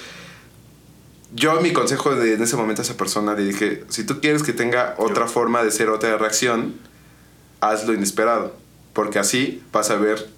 yo 1.34 1.60
mi 1.62 1.74
consejo 1.74 2.16
de, 2.16 2.34
en 2.34 2.44
ese 2.44 2.56
momento 2.56 2.82
a 2.82 2.86
esa 2.86 2.98
persona 2.98 3.34
le 3.34 3.46
dije, 3.46 3.86
si 3.90 4.04
tú 4.04 4.20
quieres 4.20 4.44
que 4.44 4.54
tenga 4.54 4.96
otra 4.98 5.28
forma 5.28 5.64
de 5.64 5.72
ser, 5.72 5.90
otra 5.90 6.16
reacción, 6.18 6.76
hazlo 7.62 7.94
inesperado. 7.94 8.56
Porque 8.94 9.18
así 9.18 9.64
vas 9.72 9.90
a 9.90 9.96
ver 9.96 10.30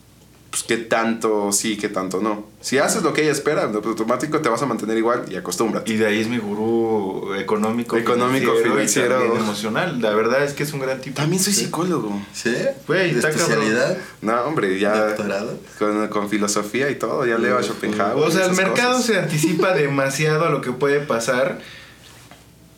pues, 0.51 0.63
qué 0.63 0.77
tanto 0.77 1.51
sí, 1.53 1.77
qué 1.77 1.89
tanto 1.89 2.19
no. 2.21 2.45
Si 2.59 2.77
haces 2.77 3.01
lo 3.01 3.13
que 3.13 3.23
ella 3.23 3.31
espera, 3.31 3.63
automático 3.63 4.39
te 4.41 4.49
vas 4.49 4.61
a 4.61 4.65
mantener 4.67 4.97
igual 4.97 5.23
y 5.31 5.35
acostúmbrate. 5.35 5.91
Y 5.93 5.97
de 5.97 6.05
ahí 6.05 6.19
es 6.21 6.27
mi 6.27 6.37
gurú 6.37 7.33
económico, 7.35 7.97
Económico, 7.97 8.53
financiero. 8.61 9.23
y 9.33 9.39
emocional. 9.39 9.99
La 10.01 10.11
verdad 10.11 10.43
es 10.43 10.53
que 10.53 10.63
es 10.63 10.73
un 10.73 10.81
gran 10.81 10.99
tipo. 11.01 11.15
También 11.15 11.41
soy 11.41 11.53
psicólogo. 11.53 12.21
¿Sí? 12.33 12.53
Güey, 12.85 13.13
¿De 13.13 13.19
especialidad? 13.21 13.97
No, 14.21 14.41
hombre, 14.43 14.77
ya 14.77 15.07
¿Doctorado? 15.07 15.57
con, 15.79 16.07
con 16.09 16.29
filosofía 16.29 16.89
y 16.91 16.95
todo, 16.95 17.25
ya 17.25 17.37
leo 17.37 17.57
a 17.57 17.63
Schopenhauer. 17.63 18.27
O 18.27 18.29
sea, 18.29 18.45
el 18.45 18.51
mercado 18.53 18.91
cosas. 18.97 19.05
se 19.05 19.19
anticipa 19.19 19.73
demasiado 19.73 20.45
a 20.45 20.49
lo 20.49 20.61
que 20.61 20.71
puede 20.73 20.99
pasar. 20.99 21.59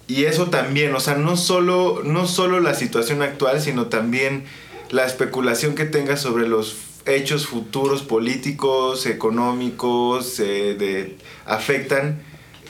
Y 0.08 0.26
eso 0.26 0.48
también, 0.50 0.94
o 0.94 1.00
sea, 1.00 1.16
no 1.16 1.36
solo, 1.38 2.02
no 2.06 2.28
solo 2.28 2.60
la 2.60 2.74
situación 2.76 3.22
actual, 3.22 3.62
sino 3.62 3.88
también 3.88 4.44
la 4.92 5.06
especulación 5.06 5.76
que 5.76 5.86
tenga 5.86 6.18
sobre 6.18 6.48
los 6.48 6.76
hechos 7.06 7.48
futuros 7.48 8.02
políticos, 8.02 9.06
económicos, 9.06 10.40
eh, 10.40 10.76
de, 10.78 11.18
afectan 11.46 12.22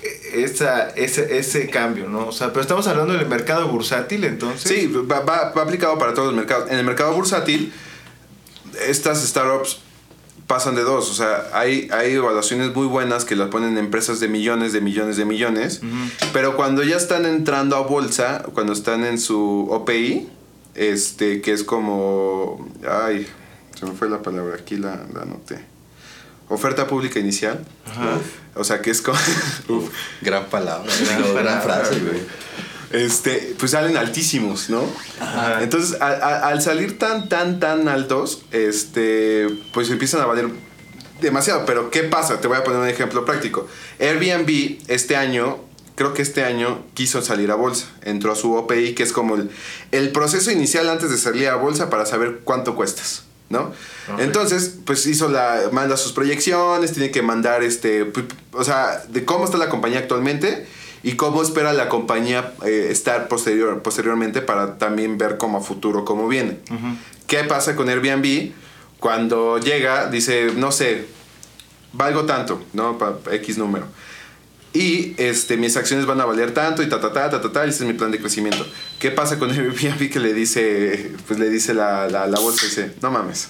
eh, 0.02 0.44
esa, 0.44 0.90
ese, 0.90 1.38
ese 1.38 1.70
cambio, 1.70 2.10
¿no? 2.10 2.28
O 2.28 2.32
sea, 2.32 2.50
pero 2.50 2.62
estamos 2.62 2.88
hablando 2.88 3.14
del 3.14 3.28
mercado 3.28 3.68
bursátil, 3.68 4.24
entonces. 4.24 4.72
Sí, 4.72 4.88
va, 4.88 5.20
va- 5.22 5.52
va 5.52 5.62
aplicado 5.62 5.98
para 5.98 6.14
todos 6.14 6.28
los 6.30 6.36
mercados. 6.36 6.70
En 6.72 6.78
el 6.80 6.86
mercado 6.86 7.14
bursátil, 7.14 7.72
estas 8.88 9.22
startups 9.26 9.80
pasan 10.48 10.76
de 10.76 10.82
dos. 10.82 11.10
O 11.10 11.14
sea, 11.14 11.50
hay, 11.54 11.88
hay 11.92 12.14
evaluaciones 12.14 12.74
muy 12.76 12.88
buenas 12.88 13.24
que 13.26 13.36
las 13.36 13.50
ponen 13.50 13.72
en 13.72 13.78
empresas 13.78 14.20
de 14.20 14.28
millones, 14.28 14.74
de 14.74 14.82
millones, 14.82 15.16
de 15.18 15.26
millones. 15.26 15.82
Pero 16.34 16.56
cuando 16.56 16.84
ya 16.84 16.98
están 16.98 17.26
entrando 17.26 17.76
a 17.78 17.82
bolsa, 17.82 18.44
cuando 18.54 18.74
están 18.74 19.06
en 19.06 19.20
su 19.20 19.68
OPI, 19.70 20.28
este, 20.76 21.42
que 21.42 21.54
es 21.54 21.64
como. 21.64 22.68
Ay, 22.90 23.28
se 23.86 23.92
me 23.92 23.98
fue 23.98 24.10
la 24.10 24.22
palabra, 24.22 24.56
aquí 24.56 24.78
la, 24.78 25.00
la 25.14 25.22
anoté. 25.24 25.64
Oferta 26.50 26.88
pública 26.88 27.20
inicial. 27.20 27.64
Ajá. 27.86 28.18
O 28.56 28.64
sea, 28.64 28.82
que 28.82 28.92
es 28.92 29.02
como. 29.02 29.18
Uf. 29.70 29.90
Gran 30.22 30.46
palabra. 30.48 30.92
Gran 31.34 31.62
frase, 31.62 32.00
güey. 32.00 32.04
güey. 32.14 32.22
este, 32.92 33.56
pues 33.58 33.72
salen 33.72 33.98
altísimos, 33.98 34.70
¿no? 34.70 34.84
Ajá. 35.20 35.64
Entonces, 35.64 36.00
a- 36.02 36.08
a- 36.10 36.48
al 36.50 36.62
salir 36.62 37.00
tan, 37.00 37.30
tan, 37.30 37.60
tan 37.60 37.88
altos, 37.88 38.44
este, 38.52 39.48
pues 39.74 39.90
empiezan 39.90 40.22
a 40.22 40.26
valer 40.26 40.50
demasiado. 41.22 41.66
Pero, 41.66 41.90
¿qué 41.90 42.04
pasa? 42.04 42.40
Te 42.42 42.48
voy 42.48 42.58
a 42.58 42.64
poner 42.64 42.80
un 42.82 42.88
ejemplo 42.88 43.26
práctico. 43.26 43.68
Airbnb 44.00 44.78
este 44.90 45.16
año, 45.16 45.58
creo 45.96 46.14
que 46.14 46.22
este 46.22 46.44
año 46.44 46.84
quiso 46.94 47.22
salir 47.24 47.50
a 47.52 47.56
bolsa. 47.56 47.88
Entró 48.04 48.34
a 48.34 48.36
su 48.36 48.54
OPI, 48.54 48.94
que 48.94 49.04
es 49.04 49.14
como 49.14 49.36
el, 49.36 49.50
el 49.92 50.12
proceso 50.12 50.52
inicial 50.52 50.90
antes 50.90 51.10
de 51.10 51.18
salir 51.18 51.48
a 51.48 51.56
bolsa 51.56 51.90
para 51.90 52.06
saber 52.06 52.42
cuánto 52.44 52.76
cuestas. 52.76 53.24
Entonces, 54.20 54.76
pues 54.86 55.06
hizo 55.06 55.30
la. 55.30 55.70
manda 55.72 55.96
sus 55.98 56.12
proyecciones, 56.14 56.92
tiene 56.94 57.12
que 57.12 57.22
mandar 57.22 57.64
este. 57.64 58.12
pu- 58.12 58.26
O 58.54 58.64
sea, 58.64 59.04
de 59.10 59.24
cómo 59.26 59.46
está 59.46 59.58
la 59.58 59.70
compañía 59.70 60.00
actualmente 60.00 60.68
y 61.04 61.14
cómo 61.14 61.42
espera 61.42 61.74
la 61.74 61.90
compañía 61.90 62.54
eh, 62.66 62.88
estar 62.90 63.28
posterior, 63.28 63.82
posteriormente 63.82 64.42
para 64.42 64.78
también 64.78 65.18
ver 65.18 65.38
como 65.38 65.58
a 65.58 65.62
futuro 65.62 66.06
cómo 66.06 66.28
viene. 66.28 66.60
¿Qué 67.28 67.44
pasa 67.44 67.76
con 67.76 67.90
Airbnb? 67.90 68.52
Cuando 69.00 69.58
llega, 69.58 70.08
dice, 70.10 70.52
no 70.56 70.72
sé, 70.72 71.06
valgo 71.92 72.24
tanto, 72.26 72.62
¿no? 72.74 72.98
Pa- 72.98 73.18
X 73.32 73.58
número. 73.58 73.86
Y 74.74 75.14
este, 75.18 75.56
mis 75.56 75.78
acciones 75.78 76.08
van 76.08 76.20
a 76.20 76.26
valer 76.26 76.52
tanto 76.52 76.82
y 76.82 76.90
ta, 76.90 77.00
ta, 77.00 77.14
ta, 77.14 77.30
ta, 77.30 77.42
ta, 77.42 77.52
ta, 77.52 77.66
y 77.66 77.70
ese 77.70 77.84
es 77.84 77.88
mi 77.88 77.94
plan 77.94 78.10
de 78.12 78.20
crecimiento. 78.20 78.66
¿Qué 79.00 79.12
pasa 79.12 79.38
con 79.38 79.52
Airbnb 79.52 80.10
que 80.10 80.20
le 80.20 80.34
dice, 80.34 81.14
pues 81.28 81.40
le 81.40 81.50
dice 81.50 81.74
la, 81.74 82.08
la, 82.08 82.26
la 82.26 82.40
bolsa? 82.40 82.66
Dice, 82.66 82.94
no 83.02 83.12
mames. 83.12 83.50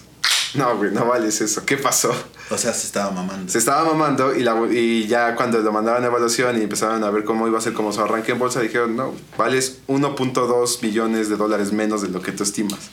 No, 0.54 0.78
güey, 0.78 0.92
no 0.92 1.06
vales 1.06 1.42
eso. 1.42 1.66
¿Qué 1.66 1.78
pasó? 1.78 2.14
O 2.52 2.58
sea, 2.58 2.74
se 2.74 2.86
estaba 2.86 3.10
mamando. 3.12 3.52
Se 3.52 3.58
estaba 3.58 3.86
mamando 3.86 4.36
y, 4.36 4.44
la, 4.44 4.56
y 4.72 5.08
ya 5.08 5.36
cuando 5.36 5.60
lo 5.60 5.72
mandaron 5.72 6.04
a 6.04 6.08
evaluación 6.08 6.60
y 6.60 6.62
empezaron 6.62 7.04
a 7.04 7.10
ver 7.10 7.24
cómo 7.24 7.48
iba 7.48 7.58
a 7.58 7.62
ser 7.62 7.74
como 7.74 7.92
su 7.92 8.02
arranque 8.02 8.34
en 8.34 8.40
bolsa, 8.40 8.60
dijeron, 8.62 8.96
no, 8.96 9.16
vales 9.38 9.80
1.2 9.88 10.82
millones 10.84 11.30
de 11.30 11.38
dólares 11.38 11.71
menos 11.71 12.02
de 12.02 12.10
lo 12.10 12.21
que 12.21 12.32
tú 12.32 12.44
estimas. 12.44 12.92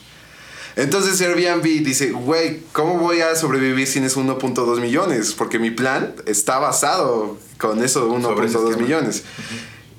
Entonces 0.75 1.19
Airbnb 1.21 1.63
dice, 1.63 2.11
güey, 2.11 2.61
¿cómo 2.71 2.97
voy 2.97 3.21
a 3.21 3.35
sobrevivir 3.35 3.87
sin 3.87 4.03
esos 4.03 4.23
1.2 4.23 4.79
millones? 4.79 5.33
Porque 5.33 5.59
mi 5.59 5.71
plan 5.71 6.13
está 6.25 6.59
basado 6.59 7.37
con 7.57 7.83
eso 7.83 8.05
de 8.05 8.21
Sobre 8.21 8.47
ese 8.47 8.57
1.2 8.57 8.69
esquema. 8.69 8.83
millones. 8.87 9.23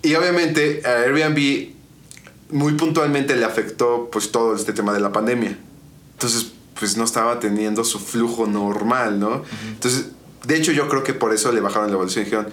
Y 0.03 0.15
obviamente 0.15 0.83
a 0.85 1.03
Airbnb 1.03 1.73
muy 2.51 2.75
puntualmente 2.75 3.35
le 3.37 3.45
afectó 3.45 4.09
pues 4.13 4.31
todo 4.31 4.55
este 4.55 4.73
tema 4.73 4.93
de 4.93 5.01
la 5.01 5.13
pandemia. 5.13 5.59
Entonces, 6.15 6.53
pues 6.79 6.97
no 6.97 7.05
estaba 7.05 7.41
teniendo 7.41 7.85
su 7.85 7.99
flujo 7.99 8.47
normal, 8.47 9.19
¿no? 9.21 9.43
Entonces, 9.69 10.07
de 10.47 10.57
hecho 10.57 10.73
yo 10.73 10.89
creo 10.89 11.03
que 11.03 11.15
por 11.15 11.33
eso 11.33 11.53
le 11.53 11.61
bajaron 11.61 11.89
la 11.89 11.95
evaluación 11.95 12.23
y 12.23 12.25
dijeron, 12.27 12.49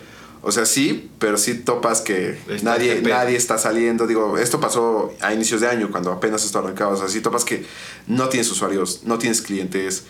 O 0.50 0.52
sea, 0.52 0.66
sí, 0.66 1.10
pero 1.20 1.38
sí 1.38 1.54
topas 1.56 2.02
que 2.02 2.32
Está 2.50 2.64
nadie, 2.64 3.02
nadie 3.02 3.38
está 3.38 3.58
saliendo. 3.58 4.06
Digo, 4.08 4.38
esto 4.38 4.60
pasó 4.60 5.14
a 5.22 5.34
inicios 5.34 5.62
de 5.62 5.68
año, 5.68 5.89
cuando 5.91 6.12
apenas 6.12 6.43
esto 6.43 6.60
arrancaba. 6.60 6.93
O 6.93 6.97
sea, 6.97 7.08
sí 7.08 7.22
topas 7.22 7.45
que 7.45 7.66
no 8.08 8.28
tienes 8.30 8.52
usuarios, 8.52 9.02
no 9.06 9.18
tienes 9.18 9.41
clientes. 9.41 10.04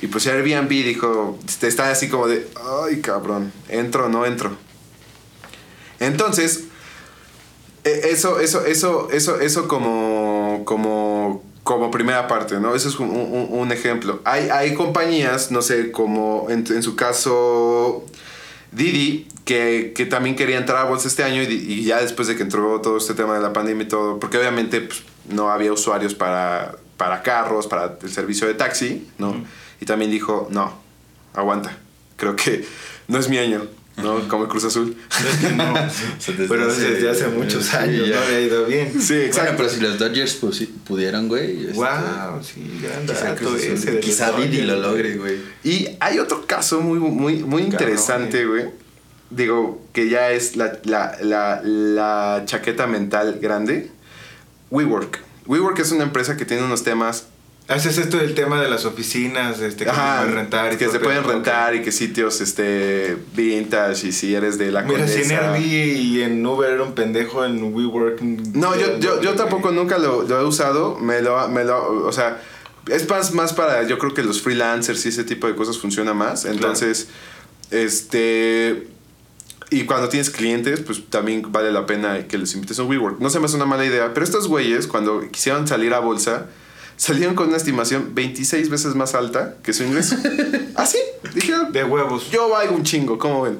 Y 0.00 0.06
pues 0.06 0.26
Airbnb 0.26 0.68
dijo, 0.68 1.38
te 1.58 1.66
está 1.68 1.90
así 1.90 2.08
como 2.08 2.28
de, 2.28 2.46
ay 2.86 3.00
cabrón, 3.00 3.52
entro 3.68 4.06
o 4.06 4.08
no 4.08 4.24
entro. 4.26 4.56
Entonces, 6.00 6.64
e- 7.84 8.10
eso, 8.10 8.40
eso, 8.40 8.64
eso, 8.66 9.08
eso, 9.10 9.40
eso 9.40 9.68
como, 9.68 10.62
como, 10.66 11.42
como 11.62 11.90
primera 11.90 12.28
parte, 12.28 12.60
¿no? 12.60 12.74
Eso 12.74 12.88
es 12.88 12.98
un, 12.98 13.10
un- 13.10 13.48
un 13.50 13.72
ejemplo. 13.72 14.20
Hay, 14.24 14.48
hay 14.50 14.74
compañías, 14.74 15.50
no 15.50 15.62
sé, 15.62 15.90
como 15.92 16.46
en, 16.50 16.66
en 16.70 16.82
su 16.82 16.94
caso 16.96 18.04
Didi, 18.72 19.28
que, 19.44 19.92
que 19.94 20.06
también 20.06 20.36
quería 20.36 20.58
entrar 20.58 20.78
a 20.78 20.84
bolsa 20.84 21.08
este 21.08 21.22
año 21.22 21.42
y, 21.42 21.46
y 21.46 21.84
ya 21.84 22.00
después 22.00 22.28
de 22.28 22.36
que 22.36 22.42
entró 22.42 22.80
todo 22.80 22.98
este 22.98 23.14
tema 23.14 23.34
de 23.34 23.40
la 23.40 23.52
pandemia 23.52 23.84
y 23.84 23.88
todo, 23.88 24.18
porque 24.18 24.38
obviamente 24.38 24.80
pues, 24.80 25.02
no 25.28 25.50
había 25.50 25.72
usuarios 25.72 26.14
para, 26.14 26.76
para 26.96 27.22
carros, 27.22 27.66
para 27.66 27.96
el 28.02 28.10
servicio 28.10 28.46
de 28.46 28.54
taxi, 28.54 29.08
¿no? 29.18 29.44
Y 29.80 29.86
también 29.86 30.10
dijo, 30.10 30.48
no, 30.50 30.72
aguanta, 31.34 31.78
creo 32.16 32.34
que 32.36 32.66
no 33.08 33.18
es 33.18 33.28
mi 33.28 33.38
año, 33.38 33.66
¿no? 33.96 34.28
Como 34.28 34.44
el 34.44 34.48
Cruz 34.48 34.64
Azul. 34.64 34.96
Es 35.10 35.36
que 35.48 35.54
no. 35.54 35.74
Desde 36.26 36.48
pero 36.48 36.66
desde 36.66 37.08
hace 37.10 37.28
muchos 37.28 37.64
sí, 37.66 37.76
años 37.76 38.08
ya. 38.08 38.20
no 38.20 38.28
le 38.28 38.36
ha 38.36 38.40
ido 38.40 38.66
bien. 38.66 38.92
Sí, 39.00 39.14
Bueno, 39.14 39.26
exacto. 39.26 39.54
pero 39.56 39.68
si 39.68 39.80
los 39.80 39.98
Dodgers 39.98 40.42
pusi- 40.42 40.68
pudieron, 40.86 41.28
güey. 41.28 41.62
este, 41.66 41.72
Wow, 41.74 42.42
sí, 42.42 42.78
gran 42.82 43.06
quizá, 43.06 43.24
dato 43.34 43.56
ese 43.56 44.00
quizá 44.00 44.32
Didi 44.32 44.62
lo 44.62 44.76
logre, 44.76 45.16
güey. 45.16 45.38
Y 45.64 45.88
hay 46.00 46.18
otro 46.18 46.46
caso 46.46 46.80
muy, 46.80 46.98
muy, 46.98 47.42
muy 47.42 47.62
interesante, 47.62 48.44
güey. 48.46 48.64
Digo, 49.30 49.84
que 49.92 50.08
ya 50.08 50.30
es 50.30 50.56
la, 50.56 50.78
la, 50.84 51.16
la, 51.20 51.60
la 51.64 52.42
chaqueta 52.44 52.86
mental 52.86 53.38
grande. 53.40 53.90
WeWork. 54.70 55.20
WeWork 55.46 55.78
es 55.78 55.90
una 55.92 56.04
empresa 56.04 56.36
que 56.36 56.44
tiene 56.44 56.62
unos 56.64 56.84
temas 56.84 57.26
Haces 57.68 57.98
esto 57.98 58.18
del 58.18 58.34
tema 58.34 58.60
de 58.62 58.70
las 58.70 58.84
oficinas, 58.84 59.60
este, 59.60 59.84
que 59.84 59.90
ajá, 59.90 60.20
se 60.20 60.26
pueden 60.26 60.36
rentar. 60.36 60.72
y 60.72 60.76
que 60.76 60.88
se 60.88 61.00
pueden 61.00 61.24
rentar 61.24 61.74
y 61.74 61.82
que 61.82 61.90
sitios 61.90 62.40
este, 62.40 63.16
vintage 63.34 64.06
y 64.06 64.12
si 64.12 64.36
eres 64.36 64.56
de 64.56 64.70
la 64.70 64.82
Mira, 64.82 65.08
si 65.08 65.14
en 65.14 65.20
Condesa. 65.22 65.52
Airbnb 65.54 65.96
y 65.96 66.22
en 66.22 66.46
Uber 66.46 66.70
era 66.70 66.84
un 66.84 66.94
pendejo, 66.94 67.44
en 67.44 67.74
WeWork... 67.74 68.20
No, 68.22 68.76
yo, 68.76 68.98
yo, 69.00 69.20
yo 69.20 69.34
tampoco 69.34 69.72
nunca 69.72 69.98
lo, 69.98 70.22
lo 70.22 70.40
he 70.40 70.44
usado. 70.44 70.96
Me 71.00 71.20
lo, 71.22 71.48
me 71.48 71.64
lo, 71.64 72.06
o 72.06 72.12
sea, 72.12 72.40
es 72.88 73.08
más, 73.08 73.32
más 73.32 73.52
para, 73.52 73.82
yo 73.82 73.98
creo 73.98 74.14
que 74.14 74.22
los 74.22 74.40
freelancers 74.40 75.04
y 75.04 75.08
ese 75.08 75.24
tipo 75.24 75.48
de 75.48 75.56
cosas 75.56 75.76
funciona 75.76 76.14
más. 76.14 76.44
Entonces, 76.44 77.08
este... 77.72 78.86
Y 79.70 79.82
cuando 79.86 80.08
tienes 80.08 80.30
clientes, 80.30 80.82
pues 80.82 81.02
también 81.10 81.50
vale 81.50 81.72
la 81.72 81.84
pena 81.86 82.28
que 82.28 82.38
les 82.38 82.54
invites 82.54 82.78
a 82.78 82.84
un 82.84 82.90
WeWork. 82.90 83.18
No 83.18 83.28
se 83.28 83.40
me 83.40 83.46
hace 83.46 83.56
una 83.56 83.64
mala 83.64 83.84
idea, 83.84 84.14
pero 84.14 84.22
estos 84.22 84.46
güeyes, 84.46 84.86
cuando 84.86 85.28
quisieron 85.32 85.66
salir 85.66 85.92
a 85.92 85.98
bolsa, 85.98 86.46
salieron 86.96 87.34
con 87.34 87.48
una 87.48 87.56
estimación 87.56 88.14
26 88.14 88.68
veces 88.70 88.94
más 88.94 89.14
alta 89.14 89.56
que 89.62 89.72
su 89.72 89.82
ingreso. 89.84 90.16
Así, 90.74 90.98
dijeron, 91.34 91.72
De 91.72 91.84
huevos. 91.84 92.30
yo 92.30 92.48
valgo 92.48 92.74
un 92.74 92.82
chingo, 92.84 93.18
¿cómo 93.18 93.42
ven? 93.42 93.58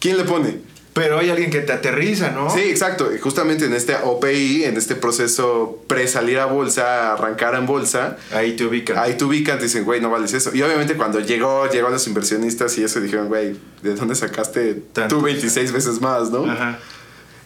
¿Quién 0.00 0.16
le 0.16 0.24
pone? 0.24 0.58
Pero 0.92 1.18
hay 1.18 1.28
alguien 1.28 1.50
que 1.50 1.60
te 1.60 1.72
aterriza, 1.72 2.30
¿no? 2.30 2.48
Sí, 2.54 2.60
exacto. 2.60 3.12
Y 3.12 3.18
justamente 3.18 3.64
en 3.64 3.72
este 3.72 3.96
OPI, 3.96 4.62
en 4.64 4.76
este 4.76 4.94
proceso 4.94 5.82
pre-salir 5.88 6.38
a 6.38 6.46
bolsa, 6.46 7.14
arrancar 7.14 7.56
en 7.56 7.66
bolsa, 7.66 8.16
Ahí 8.32 8.54
te 8.54 8.64
ubican. 8.64 8.98
ahí 8.98 9.14
te 9.16 9.24
ubican, 9.24 9.58
te 9.58 9.64
dicen, 9.64 9.84
güey, 9.84 10.00
no 10.00 10.08
vales 10.08 10.32
eso. 10.34 10.54
Y 10.54 10.62
obviamente 10.62 10.94
cuando 10.94 11.18
llegó, 11.18 11.68
llegó 11.68 11.88
los 11.88 12.06
inversionistas 12.06 12.78
y 12.78 12.84
eso 12.84 13.00
dijeron, 13.00 13.26
güey, 13.26 13.56
¿de 13.82 13.94
dónde 13.96 14.14
sacaste 14.14 14.74
Tanto. 14.92 15.16
tú 15.16 15.22
26 15.22 15.72
veces 15.72 16.00
más, 16.00 16.30
no? 16.30 16.48
Ajá. 16.48 16.78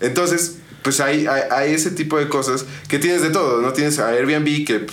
Entonces, 0.01 0.57
pues 0.83 1.01
hay, 1.01 1.27
hay, 1.27 1.73
ese 1.73 1.91
tipo 1.91 2.19
de 2.19 2.29
cosas 2.29 2.65
que 2.89 2.99
tienes 2.99 3.23
de 3.23 3.31
todo, 3.31 3.61
¿no? 3.61 3.73
Tienes 3.73 3.99
a 3.99 4.09
Airbnb 4.09 4.67
que 4.67 4.87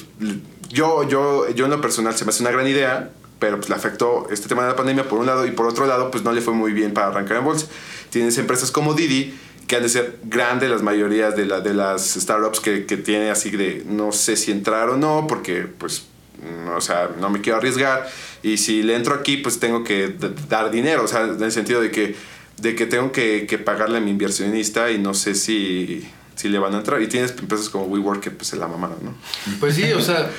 yo, 0.70 1.08
yo, 1.08 1.50
yo 1.50 1.66
en 1.66 1.72
lo 1.72 1.82
personal 1.82 2.16
se 2.16 2.26
me 2.26 2.30
hace 2.30 2.44
una 2.44 2.52
gran 2.52 2.68
idea, 2.68 3.12
pero 3.40 3.58
pues 3.58 3.70
le 3.70 3.76
afectó 3.76 4.28
este 4.32 4.48
tema 4.48 4.64
de 4.64 4.70
la 4.70 4.76
pandemia 4.76 5.08
por 5.08 5.20
un 5.20 5.26
lado 5.26 5.46
y 5.46 5.52
por 5.52 5.68
otro 5.68 5.86
lado 5.86 6.12
pues 6.12 6.24
no 6.24 6.32
le 6.34 6.42
fue 6.42 6.54
muy 6.54 6.74
bien 6.74 6.94
para 6.94 7.08
arrancar 7.08 7.38
en 7.38 7.46
bolsa. 7.46 7.68
Tienes 8.10 8.38
empresas 8.38 8.72
como 8.72 8.94
Didi 8.94 9.38
que 9.68 9.76
han 9.76 9.84
de 9.84 9.90
ser 9.90 10.20
grandes 10.24 10.70
las 10.70 10.84
mayorías 10.84 11.36
de, 11.36 11.46
la, 11.46 11.60
de 11.60 11.74
las 11.74 12.14
startups 12.14 12.60
que, 12.60 12.86
que 12.86 12.98
tiene 12.98 13.32
así 13.32 13.50
de 13.50 13.84
no 13.88 14.12
sé 14.12 14.38
si 14.38 14.52
entrar 14.52 14.90
o 14.90 14.98
no 14.98 15.26
porque 15.28 15.64
pues 15.64 16.06
no, 16.66 16.76
o 16.76 16.82
sea, 16.82 17.10
no 17.20 17.30
me 17.30 17.42
quiero 17.42 17.58
arriesgar 17.58 18.08
y 18.44 18.58
si 18.58 18.84
le 18.84 18.96
entro 18.96 19.16
aquí 19.16 19.38
pues 19.38 19.60
tengo 19.60 19.84
que 19.84 20.16
dar 20.50 20.70
dinero, 20.70 21.04
o 21.04 21.08
sea, 21.08 21.24
en 21.24 21.42
el 21.42 21.52
sentido 21.52 21.82
de 21.82 21.90
que 21.92 22.16
de 22.58 22.76
que 22.76 22.86
tengo 22.86 23.12
que, 23.12 23.46
que 23.48 23.58
pagarle 23.58 23.98
a 23.98 24.02
mi 24.02 24.12
inversionista 24.12 24.92
y 24.92 24.98
no 24.98 25.14
sé 25.14 25.36
si, 25.36 26.08
si 26.36 26.50
le 26.50 26.60
van 26.60 26.74
a 26.74 26.78
entrar. 26.78 27.02
Y 27.02 27.08
tienes 27.08 27.32
empresas 27.38 27.70
como 27.70 27.86
WeWork 27.86 28.22
que 28.22 28.32
pues 28.32 28.48
se 28.48 28.58
la 28.58 28.68
mamaron, 28.68 28.98
¿no? 29.04 29.14
Pues 29.60 29.76
sí, 29.76 29.92
o 29.92 30.02
sea, 30.02 30.30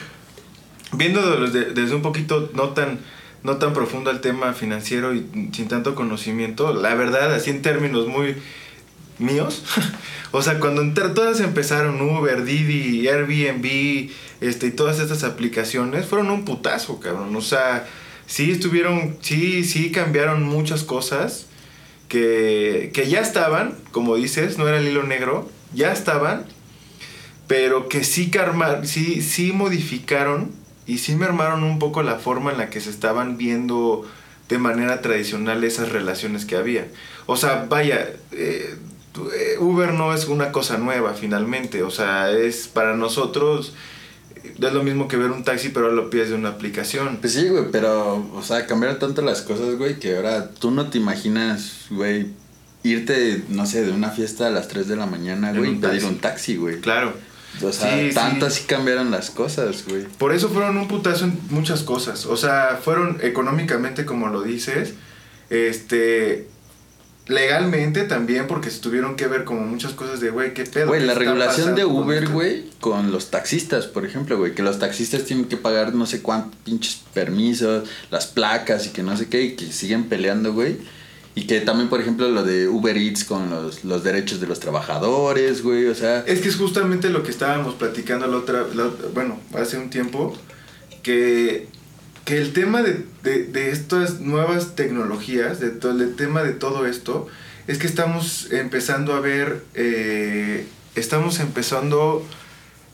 viendo 0.92 1.40
desde, 1.40 1.72
desde 1.72 1.94
un 1.94 2.02
poquito 2.02 2.50
no 2.54 2.70
tan, 2.70 3.00
no 3.42 3.56
tan 3.56 3.72
profundo 3.72 4.10
el 4.10 4.20
tema 4.20 4.52
financiero 4.54 5.14
y 5.14 5.50
sin 5.52 5.68
tanto 5.68 5.94
conocimiento, 5.94 6.72
la 6.72 6.94
verdad, 6.94 7.34
así 7.34 7.50
en 7.50 7.62
términos 7.62 8.06
muy 8.06 8.36
míos, 9.18 9.62
o 10.32 10.42
sea, 10.42 10.58
cuando 10.58 10.82
todas 11.12 11.40
empezaron 11.40 12.00
Uber, 12.00 12.44
Didi, 12.44 13.08
Airbnb, 13.08 14.10
este, 14.40 14.66
y 14.68 14.70
todas 14.70 15.00
estas 15.00 15.24
aplicaciones, 15.24 16.06
fueron 16.06 16.30
un 16.30 16.44
putazo, 16.44 17.00
cabrón. 17.00 17.34
O 17.34 17.40
sea, 17.40 17.86
sí 18.26 18.50
estuvieron, 18.50 19.16
sí, 19.20 19.64
sí 19.64 19.90
cambiaron 19.90 20.42
muchas 20.42 20.82
cosas 20.82 21.46
que, 22.08 22.90
que 22.94 23.08
ya 23.08 23.20
estaban, 23.20 23.74
como 23.92 24.16
dices, 24.16 24.58
no 24.58 24.68
era 24.68 24.78
el 24.78 24.88
hilo 24.88 25.02
negro, 25.02 25.48
ya 25.72 25.92
estaban, 25.92 26.46
pero 27.46 27.88
que 27.88 28.04
sí, 28.04 28.30
sí, 28.84 29.22
sí 29.22 29.52
modificaron 29.52 30.50
y 30.86 30.98
sí 30.98 31.14
mermaron 31.16 31.64
un 31.64 31.78
poco 31.78 32.02
la 32.02 32.16
forma 32.16 32.52
en 32.52 32.58
la 32.58 32.70
que 32.70 32.80
se 32.80 32.90
estaban 32.90 33.36
viendo 33.36 34.08
de 34.48 34.58
manera 34.58 35.00
tradicional 35.00 35.64
esas 35.64 35.90
relaciones 35.90 36.44
que 36.44 36.56
había. 36.56 36.88
O 37.26 37.36
sea, 37.36 37.66
vaya, 37.68 38.10
eh, 38.32 38.78
Uber 39.58 39.92
no 39.92 40.14
es 40.14 40.26
una 40.26 40.52
cosa 40.52 40.78
nueva 40.78 41.14
finalmente, 41.14 41.82
o 41.82 41.90
sea, 41.90 42.30
es 42.30 42.68
para 42.68 42.96
nosotros, 42.96 43.74
es 44.58 44.72
lo 44.72 44.82
mismo 44.82 45.08
que 45.08 45.16
ver 45.16 45.30
un 45.30 45.44
taxi, 45.44 45.70
pero 45.70 45.86
ahora 45.86 45.96
lo 45.96 46.10
pides 46.10 46.28
de 46.30 46.34
una 46.34 46.50
aplicación. 46.50 47.18
Pues 47.20 47.32
sí, 47.34 47.48
güey, 47.48 47.64
pero, 47.70 48.26
o 48.34 48.42
sea, 48.42 48.66
cambiaron 48.66 48.98
tanto 48.98 49.22
las 49.22 49.42
cosas, 49.42 49.76
güey, 49.76 49.98
que 49.98 50.16
ahora 50.16 50.50
tú 50.50 50.70
no 50.70 50.88
te 50.90 50.98
imaginas, 50.98 51.86
güey, 51.90 52.28
irte, 52.82 53.42
no 53.48 53.66
sé, 53.66 53.84
de 53.84 53.92
una 53.92 54.10
fiesta 54.10 54.46
a 54.46 54.50
las 54.50 54.68
3 54.68 54.88
de 54.88 54.96
la 54.96 55.06
mañana, 55.06 55.52
güey, 55.52 55.72
y 55.72 55.76
pedir 55.76 56.04
un 56.04 56.18
taxi, 56.18 56.56
güey. 56.56 56.80
Claro. 56.80 57.12
O 57.62 57.72
sea, 57.72 57.96
Sí, 57.96 58.08
sí. 58.10 58.14
tanto 58.14 58.46
así 58.46 58.64
cambiaron 58.64 59.10
las 59.10 59.30
cosas, 59.30 59.84
güey. 59.88 60.04
Por 60.18 60.32
eso 60.34 60.48
fueron 60.50 60.76
un 60.76 60.88
putazo 60.88 61.24
en 61.24 61.38
muchas 61.50 61.82
cosas. 61.82 62.26
O 62.26 62.36
sea, 62.36 62.78
fueron 62.82 63.18
económicamente, 63.22 64.04
como 64.04 64.28
lo 64.28 64.42
dices, 64.42 64.92
este 65.50 66.48
legalmente 67.28 68.04
también, 68.04 68.46
porque 68.46 68.70
se 68.70 68.80
tuvieron 68.80 69.16
que 69.16 69.26
ver 69.26 69.44
como 69.44 69.60
muchas 69.62 69.92
cosas 69.92 70.20
de, 70.20 70.30
güey, 70.30 70.54
qué 70.54 70.64
pedo. 70.64 70.88
Güey, 70.88 71.00
¿Qué 71.00 71.06
la 71.06 71.14
regulación 71.14 71.74
de 71.74 71.84
Uber, 71.84 72.28
güey, 72.28 72.64
con 72.80 73.10
los 73.10 73.30
taxistas, 73.30 73.86
por 73.86 74.04
ejemplo, 74.06 74.38
güey, 74.38 74.54
que 74.54 74.62
los 74.62 74.78
taxistas 74.78 75.24
tienen 75.24 75.46
que 75.46 75.56
pagar 75.56 75.94
no 75.94 76.06
sé 76.06 76.22
cuántos 76.22 76.54
pinches 76.64 77.00
permisos, 77.12 77.88
las 78.10 78.26
placas 78.26 78.86
y 78.86 78.90
que 78.90 79.02
no 79.02 79.16
sé 79.16 79.28
qué, 79.28 79.42
y 79.42 79.56
que 79.56 79.72
siguen 79.72 80.04
peleando, 80.04 80.52
güey. 80.52 80.76
Y 81.34 81.46
que 81.46 81.60
también, 81.60 81.90
por 81.90 82.00
ejemplo, 82.00 82.28
lo 82.30 82.44
de 82.44 82.66
Uber 82.66 82.96
Eats 82.96 83.24
con 83.24 83.50
los, 83.50 83.84
los 83.84 84.02
derechos 84.02 84.40
de 84.40 84.46
los 84.46 84.58
trabajadores, 84.58 85.62
güey, 85.62 85.86
o 85.86 85.94
sea... 85.94 86.20
Es 86.26 86.40
que 86.40 86.48
es 86.48 86.56
justamente 86.56 87.10
lo 87.10 87.22
que 87.22 87.30
estábamos 87.30 87.74
platicando 87.74 88.26
la 88.26 88.38
otra, 88.38 88.64
la 88.74 88.84
otra- 88.86 89.08
bueno, 89.12 89.38
hace 89.54 89.76
un 89.76 89.90
tiempo, 89.90 90.34
que, 91.02 91.68
que 92.26 92.38
el 92.38 92.52
tema 92.52 92.82
de, 92.82 93.06
de, 93.22 93.70
estas 93.70 94.18
nuevas 94.20 94.74
tecnologías, 94.74 95.60
de 95.60 95.70
todo 95.70 96.02
el 96.02 96.16
tema 96.16 96.42
de 96.42 96.52
todo 96.52 96.84
esto, 96.84 97.28
es 97.68 97.78
que 97.78 97.86
estamos 97.86 98.50
empezando 98.50 99.14
a 99.14 99.20
ver, 99.20 99.62
eh, 99.74 100.66
estamos 100.96 101.38
empezando 101.38 102.26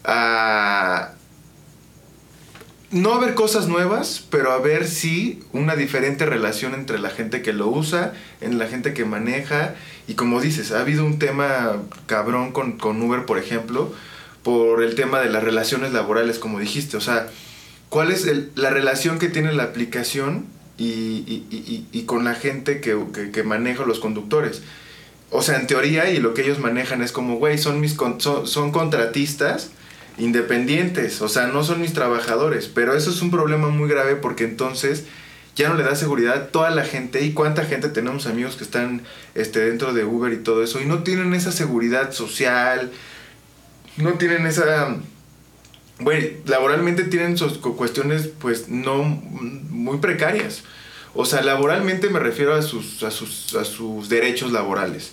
a 0.04 1.12
no 2.90 3.14
a 3.14 3.20
ver 3.20 3.32
cosas 3.32 3.68
nuevas, 3.68 4.22
pero 4.30 4.52
a 4.52 4.58
ver 4.58 4.86
sí 4.86 5.42
una 5.54 5.76
diferente 5.76 6.26
relación 6.26 6.74
entre 6.74 6.98
la 6.98 7.08
gente 7.08 7.40
que 7.40 7.54
lo 7.54 7.68
usa, 7.68 8.12
en 8.42 8.58
la 8.58 8.66
gente 8.66 8.92
que 8.92 9.06
maneja. 9.06 9.74
Y 10.08 10.12
como 10.12 10.42
dices, 10.42 10.72
ha 10.72 10.80
habido 10.80 11.06
un 11.06 11.18
tema 11.18 11.78
cabrón 12.04 12.52
con, 12.52 12.72
con 12.72 13.00
Uber, 13.00 13.24
por 13.24 13.38
ejemplo, 13.38 13.94
por 14.42 14.82
el 14.82 14.94
tema 14.94 15.20
de 15.20 15.30
las 15.30 15.42
relaciones 15.42 15.94
laborales, 15.94 16.38
como 16.38 16.58
dijiste. 16.58 16.98
O 16.98 17.00
sea, 17.00 17.28
¿cuál 17.92 18.10
es 18.10 18.26
el- 18.26 18.50
la 18.54 18.70
relación 18.70 19.18
que 19.18 19.28
tiene 19.28 19.52
la 19.52 19.64
aplicación 19.64 20.46
y, 20.78 20.86
y- 21.26 21.46
y- 21.50 21.86
y- 21.92 22.02
con 22.04 22.24
la 22.24 22.34
gente 22.34 22.80
que, 22.80 22.96
que, 23.12 23.30
que 23.30 23.42
maneja 23.42 23.84
los 23.84 24.00
conductores? 24.00 24.62
O 25.30 25.42
sea, 25.42 25.58
en 25.60 25.66
teoría, 25.66 26.10
y 26.10 26.18
lo 26.18 26.32
que 26.32 26.40
ellos 26.42 26.58
manejan 26.58 27.02
es 27.02 27.12
como, 27.12 27.36
güey, 27.36 27.58
son, 27.58 27.80
mis 27.80 27.92
con- 27.94 28.18
son, 28.20 28.46
son 28.46 28.72
contratistas 28.72 29.70
independientes, 30.18 31.20
o 31.20 31.28
sea, 31.28 31.46
no 31.48 31.64
son 31.64 31.80
mis 31.82 31.92
trabajadores, 31.92 32.66
pero 32.74 32.94
eso 32.94 33.10
es 33.10 33.20
un 33.22 33.30
problema 33.30 33.68
muy 33.68 33.88
grave 33.90 34.16
porque 34.16 34.44
entonces 34.44 35.04
ya 35.54 35.68
no 35.68 35.74
le 35.74 35.84
da 35.84 35.94
seguridad 35.94 36.34
a 36.34 36.46
toda 36.48 36.70
la 36.70 36.84
gente. 36.84 37.22
¿Y 37.24 37.32
cuánta 37.34 37.64
gente 37.66 37.88
tenemos 37.90 38.26
amigos 38.26 38.56
que 38.56 38.64
están 38.64 39.02
este, 39.34 39.60
dentro 39.60 39.92
de 39.92 40.04
Uber 40.04 40.32
y 40.32 40.38
todo 40.38 40.62
eso? 40.64 40.80
Y 40.80 40.86
no 40.86 41.02
tienen 41.02 41.34
esa 41.34 41.52
seguridad 41.52 42.12
social, 42.12 42.90
no 43.98 44.12
tienen 44.14 44.46
esa... 44.46 44.96
Güey, 46.02 46.38
laboralmente 46.46 47.04
tienen 47.04 47.36
sus 47.36 47.58
cu- 47.58 47.76
cuestiones 47.76 48.28
pues 48.40 48.68
no 48.68 49.02
muy 49.04 49.98
precarias. 49.98 50.62
O 51.14 51.24
sea, 51.26 51.42
laboralmente 51.42 52.08
me 52.08 52.18
refiero 52.18 52.54
a 52.54 52.62
sus, 52.62 53.02
a 53.02 53.10
sus, 53.10 53.54
a 53.54 53.64
sus 53.64 54.08
derechos 54.08 54.50
laborales. 54.52 55.10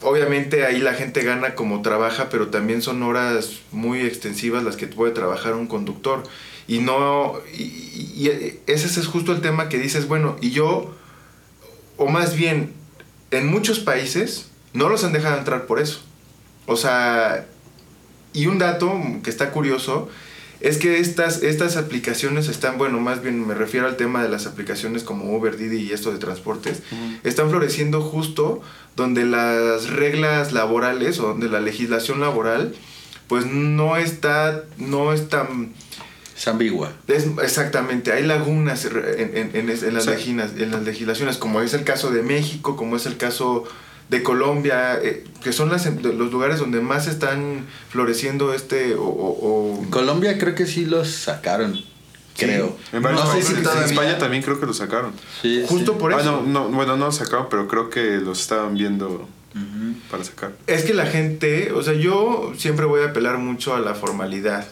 Obviamente 0.00 0.64
ahí 0.64 0.78
la 0.78 0.94
gente 0.94 1.22
gana 1.22 1.54
como 1.54 1.82
trabaja, 1.82 2.28
pero 2.30 2.48
también 2.48 2.80
son 2.82 3.02
horas 3.02 3.56
muy 3.72 4.00
extensivas 4.00 4.62
las 4.62 4.76
que 4.76 4.86
puede 4.86 5.12
trabajar 5.12 5.54
un 5.54 5.66
conductor. 5.66 6.22
Y 6.68 6.78
no, 6.78 7.34
y 7.52 8.30
ese 8.66 9.00
es 9.00 9.06
justo 9.06 9.32
el 9.32 9.40
tema 9.40 9.68
que 9.68 9.78
dices, 9.78 10.06
bueno, 10.06 10.36
y 10.40 10.50
yo, 10.50 10.94
o 11.96 12.06
más 12.08 12.36
bien, 12.36 12.72
en 13.30 13.46
muchos 13.48 13.80
países 13.80 14.48
no 14.72 14.88
los 14.88 15.02
han 15.04 15.12
dejado 15.12 15.38
entrar 15.38 15.66
por 15.66 15.80
eso. 15.80 16.00
O 16.66 16.76
sea, 16.76 17.46
y 18.42 18.46
un 18.46 18.58
dato 18.58 18.92
que 19.22 19.30
está 19.30 19.50
curioso 19.50 20.08
es 20.60 20.78
que 20.78 20.98
estas, 20.98 21.42
estas 21.44 21.76
aplicaciones 21.76 22.48
están, 22.48 22.78
bueno, 22.78 22.98
más 22.98 23.22
bien 23.22 23.46
me 23.46 23.54
refiero 23.54 23.86
al 23.86 23.96
tema 23.96 24.22
de 24.22 24.28
las 24.28 24.46
aplicaciones 24.46 25.04
como 25.04 25.36
Uber, 25.36 25.56
Didi 25.56 25.78
y 25.82 25.92
esto 25.92 26.10
de 26.12 26.18
transportes, 26.18 26.82
están 27.22 27.48
floreciendo 27.50 28.00
justo 28.00 28.60
donde 28.96 29.24
las 29.24 29.88
reglas 29.90 30.52
laborales 30.52 31.20
o 31.20 31.28
donde 31.28 31.48
la 31.48 31.60
legislación 31.60 32.20
laboral 32.20 32.74
pues 33.28 33.46
no 33.46 33.96
está, 33.96 34.64
no 34.78 35.12
es 35.12 35.28
tan... 35.28 35.72
Es 36.36 36.48
ambigua. 36.48 36.92
Es, 37.08 37.26
exactamente, 37.42 38.12
hay 38.12 38.24
lagunas 38.24 38.84
en, 38.84 38.96
en- 39.36 39.50
en- 39.54 39.70
en 39.70 39.94
las 39.94 40.06
leginas- 40.06 40.52
en 40.58 40.70
las 40.70 40.82
legislaciones, 40.82 41.36
como 41.36 41.60
es 41.60 41.74
el 41.74 41.84
caso 41.84 42.10
de 42.10 42.22
México, 42.22 42.74
como 42.76 42.96
es 42.96 43.06
el 43.06 43.16
caso 43.16 43.64
de 44.08 44.22
Colombia, 44.22 44.98
eh, 45.02 45.24
que 45.42 45.52
son 45.52 45.68
las, 45.70 45.84
los 46.02 46.32
lugares 46.32 46.58
donde 46.58 46.80
más 46.80 47.06
están 47.06 47.66
floreciendo 47.90 48.54
este 48.54 48.94
o... 48.94 49.02
o- 49.04 49.86
Colombia 49.90 50.38
creo 50.38 50.54
que 50.54 50.66
sí 50.66 50.86
los 50.86 51.08
sacaron. 51.10 51.78
Creo. 52.36 52.76
En 52.92 53.02
varios 53.02 53.20
no 53.22 53.26
sé 53.26 53.32
países, 53.32 53.56
si 53.72 53.78
en. 53.78 53.84
España 53.84 54.16
también 54.18 54.42
creo 54.44 54.60
que 54.60 54.66
lo 54.66 54.72
sacaron. 54.72 55.12
Sí, 55.42 55.64
justo 55.68 55.92
sí. 55.94 55.98
por 55.98 56.14
Ah, 56.14 56.20
eso. 56.20 56.42
no, 56.46 56.68
no, 56.68 56.68
bueno, 56.68 56.96
no 56.96 57.06
lo 57.06 57.12
sacaron, 57.12 57.48
pero 57.50 57.66
creo 57.66 57.90
que 57.90 58.18
los 58.18 58.40
estaban 58.40 58.74
viendo 58.74 59.28
para 60.10 60.22
sacar. 60.22 60.52
Es 60.68 60.84
que 60.84 60.94
la 60.94 61.06
gente, 61.06 61.72
o 61.72 61.82
sea, 61.82 61.94
yo 61.94 62.52
siempre 62.56 62.86
voy 62.86 63.02
a 63.02 63.06
apelar 63.06 63.38
mucho 63.38 63.74
a 63.74 63.80
la 63.80 63.94
formalidad. 63.94 64.66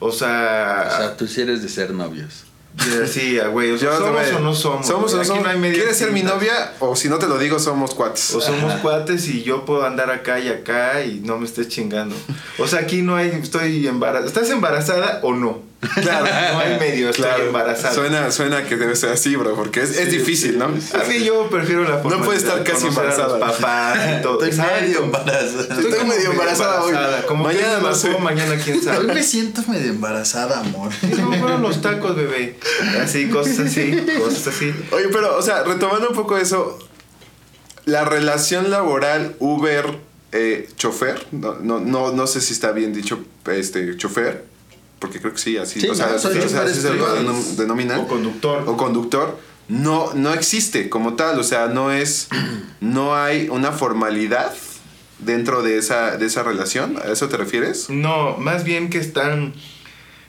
O 0.00 0.12
sea, 0.12 0.84
O 0.86 0.96
sea, 0.98 1.16
tú 1.16 1.26
sí 1.26 1.40
eres 1.40 1.62
de 1.62 1.68
ser 1.70 1.92
novios. 1.92 2.44
Sí, 3.06 3.38
a 3.38 3.48
güey, 3.48 3.70
o 3.72 3.78
sea, 3.78 3.90
Yo 3.90 3.98
somos 3.98 4.32
o 4.32 4.40
no 4.40 4.54
somos. 4.54 4.86
Somos 4.86 5.14
o 5.14 5.16
no 5.18 5.24
somos. 5.24 5.46
¿Quieres 5.72 5.96
ser 5.96 6.12
mi 6.12 6.22
novia? 6.22 6.74
O 6.80 6.96
si 6.96 7.08
no 7.08 7.18
te 7.18 7.26
lo 7.26 7.38
digo, 7.38 7.58
somos 7.58 7.94
cuates. 7.94 8.34
O 8.34 8.40
somos 8.40 8.74
cuates 8.74 9.28
y 9.28 9.42
yo 9.42 9.64
puedo 9.64 9.84
andar 9.84 10.10
acá 10.10 10.38
y 10.40 10.48
acá 10.48 11.02
y 11.02 11.20
no 11.20 11.38
me 11.38 11.46
estés 11.46 11.68
chingando. 11.68 12.16
O 12.58 12.66
sea, 12.66 12.80
aquí 12.80 13.02
no 13.02 13.16
hay, 13.16 13.28
estoy 13.28 13.86
embarazada. 13.86 14.26
¿Estás 14.26 14.50
embarazada 14.50 15.20
o 15.22 15.34
no? 15.34 15.67
Claro. 16.02 16.26
No 16.54 16.58
hay 16.60 16.78
medio, 16.80 17.10
estoy 17.10 17.24
Claro. 17.24 17.44
embarazada. 17.46 17.94
Suena, 17.94 18.30
suena 18.32 18.64
que 18.64 18.76
debe 18.76 18.96
ser 18.96 19.10
así, 19.10 19.36
bro, 19.36 19.54
porque 19.54 19.82
es, 19.82 19.96
es 19.96 20.10
difícil, 20.10 20.58
¿no? 20.58 20.68
Mí 20.68 20.80
yo 21.24 21.48
prefiero 21.48 21.84
la 21.84 21.98
formalidad. 21.98 22.24
puede 22.24 22.38
estar 22.38 22.64
casi 22.64 22.86
a 22.86 22.88
embarazada. 22.88 23.38
los 23.38 23.56
papás 23.56 23.98
y 24.18 24.22
todo. 24.22 24.44
Estoy 24.44 24.66
medio 24.66 25.04
embarazada. 25.04 25.80
Estoy 25.80 26.04
medio 26.04 26.32
embarazada 26.32 26.82
hoy. 26.82 26.94
Como 27.28 27.44
Mañana 27.44 27.78
no 27.80 27.88
no 27.90 27.94
sé. 27.94 28.10
mañana 28.18 28.56
quién 28.62 28.78
Hoy 28.78 28.82
sabe. 28.82 29.04
me 29.14 29.22
siento 29.22 29.62
medio 29.68 29.90
embarazada, 29.92 30.60
amor. 30.60 30.92
Sí, 31.00 31.12
no 31.16 31.32
fueron 31.34 31.62
los 31.62 31.80
tacos, 31.80 32.16
bebé. 32.16 32.58
Así, 33.00 33.28
cosas 33.28 33.60
así, 33.60 34.04
cosas 34.20 34.48
así. 34.48 34.74
Oye, 34.90 35.08
pero, 35.12 35.36
o 35.36 35.42
sea, 35.42 35.62
retomando 35.62 36.08
un 36.08 36.14
poco 36.16 36.36
eso, 36.38 36.76
la 37.84 38.04
relación 38.04 38.70
laboral 38.70 39.36
Uber-chofer, 39.38 41.26
no, 41.32 41.54
no, 41.60 41.78
no, 41.80 42.12
no 42.12 42.26
sé 42.26 42.40
si 42.40 42.52
está 42.52 42.72
bien 42.72 42.92
dicho 42.92 43.24
este 43.46 43.96
chofer, 43.96 44.44
porque 44.98 45.20
creo 45.20 45.32
que 45.32 45.38
sí, 45.38 45.56
así, 45.56 45.80
Sí, 45.80 45.88
o 45.88 45.94
sea, 45.94 46.08
no, 46.08 46.14
o 46.16 46.18
sea, 46.18 46.62
así 46.62 46.80
se 46.80 46.94
lo 46.94 47.14
denominan. 47.56 48.00
O 48.00 48.08
conductor. 48.08 48.64
o 48.66 48.76
conductor 48.76 49.38
no 49.68 50.14
no 50.14 50.32
existe 50.32 50.88
como 50.88 51.14
tal 51.14 51.38
o 51.38 51.42
sea 51.42 51.66
no 51.66 51.92
es 51.92 52.28
no 52.80 53.14
hay 53.14 53.48
una 53.50 53.70
formalidad 53.70 54.54
dentro 55.18 55.62
de 55.62 55.76
esa 55.76 56.16
de 56.16 56.24
esa 56.24 56.42
relación 56.42 56.96
a 56.96 57.12
eso 57.12 57.28
te 57.28 57.36
refieres 57.36 57.90
No, 57.90 58.38
más 58.38 58.64
bien 58.64 58.88
que 58.88 58.96
están 58.96 59.52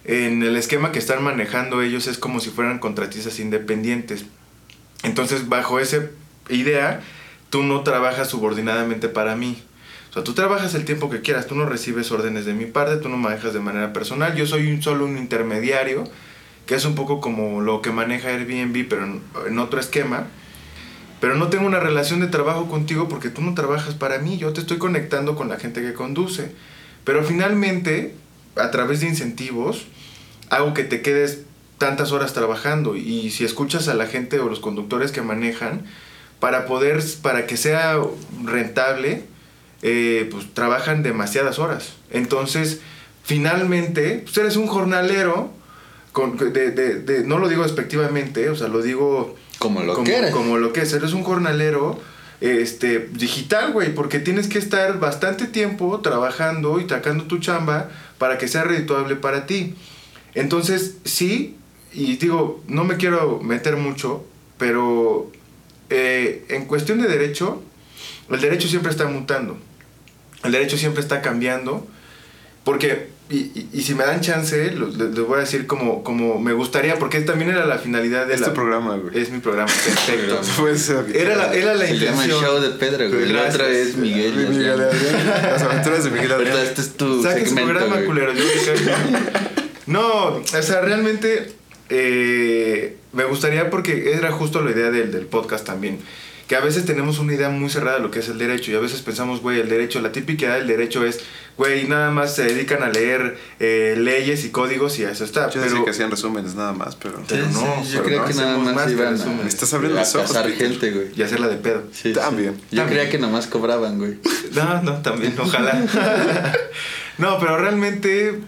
en 0.10 0.42
el 0.42 0.56
esquema 0.56 0.92
que 0.92 0.98
están 1.00 1.24
manejando 1.24 1.82
ellos 1.84 2.08
es 2.08 2.18
como 2.18 2.40
si 2.40 2.50
fueran 2.50 2.80
contratistas 2.80 3.40
independientes. 3.40 4.26
Entonces, 5.04 5.48
bajo 5.48 5.80
esa 5.80 6.08
idea, 6.50 7.02
tú 7.52 7.62
no 7.62 7.84
trabajas 7.84 8.28
subordinadamente 8.30 9.08
para 9.08 9.36
mí. 9.36 9.62
O 10.10 10.14
sea, 10.14 10.24
tú 10.24 10.34
trabajas 10.34 10.74
el 10.74 10.86
tiempo 10.86 11.10
que 11.10 11.22
quieras, 11.22 11.48
tú 11.48 11.56
no 11.56 11.66
recibes 11.66 12.12
órdenes 12.12 12.46
de 12.46 12.54
mi 12.54 12.66
parte, 12.66 12.98
tú 12.98 13.10
no 13.10 13.18
manejas 13.18 13.54
de 13.54 13.60
manera 13.60 13.94
personal. 13.94 14.36
Yo 14.36 14.48
soy 14.48 14.72
un, 14.72 14.82
solo 14.82 15.06
un 15.06 15.18
intermediario, 15.18 16.04
que 16.66 16.76
es 16.76 16.86
un 16.86 16.96
poco 16.96 17.22
como 17.22 17.62
lo 17.62 17.82
que 17.82 17.92
maneja 17.92 18.30
Airbnb, 18.30 18.88
pero 18.90 19.06
en, 19.06 19.22
en 19.48 19.60
otro 19.60 19.80
esquema. 19.80 20.28
Pero 21.22 21.36
no 21.36 21.50
tengo 21.50 21.68
una 21.68 21.80
relación 21.80 22.22
de 22.22 22.28
trabajo 22.28 22.68
contigo 22.70 23.08
porque 23.08 23.30
tú 23.30 23.42
no 23.42 23.54
trabajas 23.54 23.94
para 23.94 24.20
mí, 24.20 24.38
yo 24.38 24.54
te 24.54 24.62
estoy 24.62 24.78
conectando 24.78 25.36
con 25.36 25.50
la 25.50 25.58
gente 25.58 25.82
que 25.82 25.94
conduce. 25.94 26.54
Pero 27.04 27.24
finalmente, 27.24 28.16
a 28.56 28.72
través 28.72 29.02
de 29.02 29.08
incentivos, 29.08 29.88
hago 30.50 30.74
que 30.74 30.84
te 30.84 31.02
quedes 31.02 31.44
tantas 31.78 32.12
horas 32.12 32.34
trabajando. 32.34 32.96
Y 32.96 33.32
si 33.32 33.44
escuchas 33.44 33.88
a 33.88 33.94
la 33.94 34.06
gente 34.06 34.40
o 34.40 34.50
los 34.50 34.60
conductores 34.60 35.12
que 35.12 35.22
manejan, 35.22 35.84
para 36.40 36.66
poder, 36.66 37.04
para 37.22 37.48
que 37.48 37.58
sea 37.58 37.98
rentable, 38.44 39.24
eh, 39.82 40.28
pues 40.32 40.54
trabajan 40.54 41.04
demasiadas 41.04 41.60
horas. 41.60 41.94
Entonces, 42.12 42.82
finalmente, 43.24 44.22
pues 44.24 44.38
eres 44.38 44.56
un 44.56 44.68
jornalero, 44.68 45.52
con, 46.12 46.38
de, 46.38 46.72
de- 46.72 47.00
de- 47.00 47.24
no 47.24 47.38
lo 47.38 47.48
digo 47.48 47.64
despectivamente, 47.64 48.50
o 48.50 48.56
sea, 48.56 48.68
lo 48.68 48.82
digo 48.82 49.36
Como 49.60 49.82
lo 49.84 49.94
como, 49.94 50.06
que 50.06 50.16
eres. 50.18 50.32
como 50.32 50.58
lo 50.58 50.74
que 50.74 50.82
es, 50.82 50.92
eres 50.94 51.14
un 51.14 51.24
jornalero 51.24 52.00
este, 52.42 53.10
digital, 53.14 53.72
güey, 53.74 53.94
porque 53.94 54.20
tienes 54.20 54.48
que 54.48 54.58
estar 54.58 55.00
bastante 55.00 55.46
tiempo 55.46 56.00
trabajando 56.00 56.80
y 56.80 56.88
sacando 56.90 57.26
tu 57.26 57.38
chamba 57.40 57.90
para 58.18 58.38
que 58.38 58.48
sea 58.48 58.64
redituable 58.64 59.16
para 59.16 59.46
ti. 59.46 59.76
Entonces, 60.34 60.98
sí, 61.06 61.56
y 61.94 62.18
digo, 62.18 62.64
no 62.68 62.84
me 62.86 62.98
quiero 62.98 63.40
meter 63.42 63.76
mucho, 63.78 64.26
pero 64.58 65.32
eh, 65.90 66.46
en 66.50 66.66
cuestión 66.66 67.02
de 67.02 67.08
derecho, 67.08 67.62
el 68.30 68.40
derecho 68.42 68.68
siempre 68.68 68.92
está 68.92 69.06
mutando. 69.08 69.58
El 70.44 70.52
derecho 70.52 70.78
siempre 70.78 71.02
está 71.02 71.22
cambiando. 71.22 71.86
Porque, 72.64 73.08
y, 73.30 73.38
y- 73.38 73.70
y 73.74 73.82
si 73.82 73.96
me 73.96 74.04
dan 74.04 74.22
chance, 74.22 74.72
les 74.72 75.16
voy 75.16 75.38
a 75.38 75.40
decir 75.40 75.66
como, 75.66 76.04
como 76.04 76.40
me 76.40 76.54
gustaría, 76.54 77.00
porque 77.00 77.22
también 77.22 77.50
era 77.52 77.66
la 77.66 77.78
finalidad 77.80 78.28
de 78.28 78.34
es 78.36 78.42
la... 78.42 78.48
tu 78.50 78.54
programa 78.54 78.98
güey 78.98 79.18
Es 79.18 79.32
mi 79.32 79.40
programa, 79.40 79.72
perfecto. 79.72 80.42
Puede 80.60 80.78
ser. 80.78 81.06
Era 81.16 81.36
la, 81.36 81.54
era 81.54 81.74
la 81.74 81.88
Se 81.88 81.98
llama 81.98 82.24
el 82.26 82.30
intención. 82.32 82.44
show 82.44 82.60
de 82.62 82.70
Pedro, 82.72 83.10
güey. 83.10 83.24
El 83.24 83.34
Gracias. 83.34 83.56
otro 83.56 83.68
es 83.68 83.96
Miguel. 83.96 84.34
Miguel 84.50 84.72
Adrián. 84.82 84.90
Adrián. 85.16 85.52
las 85.52 85.62
aventuras 85.64 86.04
de 86.04 86.10
Miguel 86.12 86.32
Adrián 86.34 86.58
este 86.60 86.82
es 86.82 86.94
tu 86.98 87.16
su 87.24 87.24
segmento, 87.24 87.56
programa, 87.64 87.96
güey. 87.96 88.06
culero. 88.06 88.34
yo 88.34 88.44
No, 89.88 90.26
o 90.36 90.62
sea, 90.62 90.82
realmente 90.82 91.52
eh, 91.90 92.98
me 93.14 93.24
gustaría 93.24 93.70
porque 93.70 94.14
era 94.14 94.32
justo 94.32 94.62
la 94.62 94.72
idea 94.72 94.92
del, 94.92 95.12
del 95.12 95.26
podcast 95.26 95.66
también. 95.66 96.00
Que 96.50 96.56
a 96.56 96.62
veces 96.62 96.84
tenemos 96.84 97.20
una 97.20 97.36
idea 97.36 97.50
muy 97.50 97.70
cerrada 97.70 97.98
de 97.98 98.04
lo 98.04 98.10
que 98.10 98.20
es 98.20 98.28
el 98.28 98.40
derecho 98.40 98.72
y 98.72 98.76
a 98.76 98.80
veces 98.80 99.04
pensamos, 99.04 99.40
güey, 99.40 99.60
el 99.60 99.70
derecho, 99.70 100.02
la 100.02 100.12
típica 100.12 100.48
idea 100.48 100.56
del 100.56 100.66
derecho 100.66 101.06
es, 101.06 101.20
güey, 101.58 101.88
nada 101.88 102.10
más 102.10 102.34
se 102.34 102.44
dedican 102.44 102.82
a 102.82 102.90
leer 102.90 103.38
eh, 103.60 103.94
leyes 104.00 104.44
y 104.46 104.50
códigos 104.50 104.98
y 104.98 105.04
eso 105.04 105.24
está. 105.24 105.48
yo 105.52 105.62
decía 105.62 105.74
pero 105.76 105.86
que 105.86 105.92
hacían 105.92 106.10
resúmenes 106.10 106.56
nada 106.56 106.74
más 106.74 106.96
pero 106.96 107.22
Pero 107.28 107.46
Sí, 107.46 107.52
no, 107.54 107.84
sí, 107.86 107.92
yo 107.94 108.00
no 108.02 108.26
que 108.26 108.34
nada 108.34 108.58
más 108.58 108.74
más 108.74 108.92
iban 108.92 109.22
a, 109.22 109.26
Me 109.26 109.48
estás 109.48 109.72
abriendo 109.76 110.00
a 110.00 110.02
los 110.02 110.16
ojos, 110.16 110.38
gente, 110.58 110.90
güey. 110.90 111.08
y 111.16 111.22
hacerla 111.22 111.48
de 111.50 111.58
pedo. 111.58 111.84
Sí, 111.94 112.10
sí. 112.10 112.14
También. 112.14 112.56
Yo 112.72 112.78
También. 112.82 112.88
creía 112.88 113.10
que 113.12 113.20
nomás 113.20 113.46
cobraban, 113.46 114.00
güey. 114.00 114.18
No, 114.54 114.82
no, 114.82 115.04
también, 115.04 115.36
ojalá. 115.40 115.80
no, 117.20 117.38
pero 117.40 117.58
realmente 117.60 118.40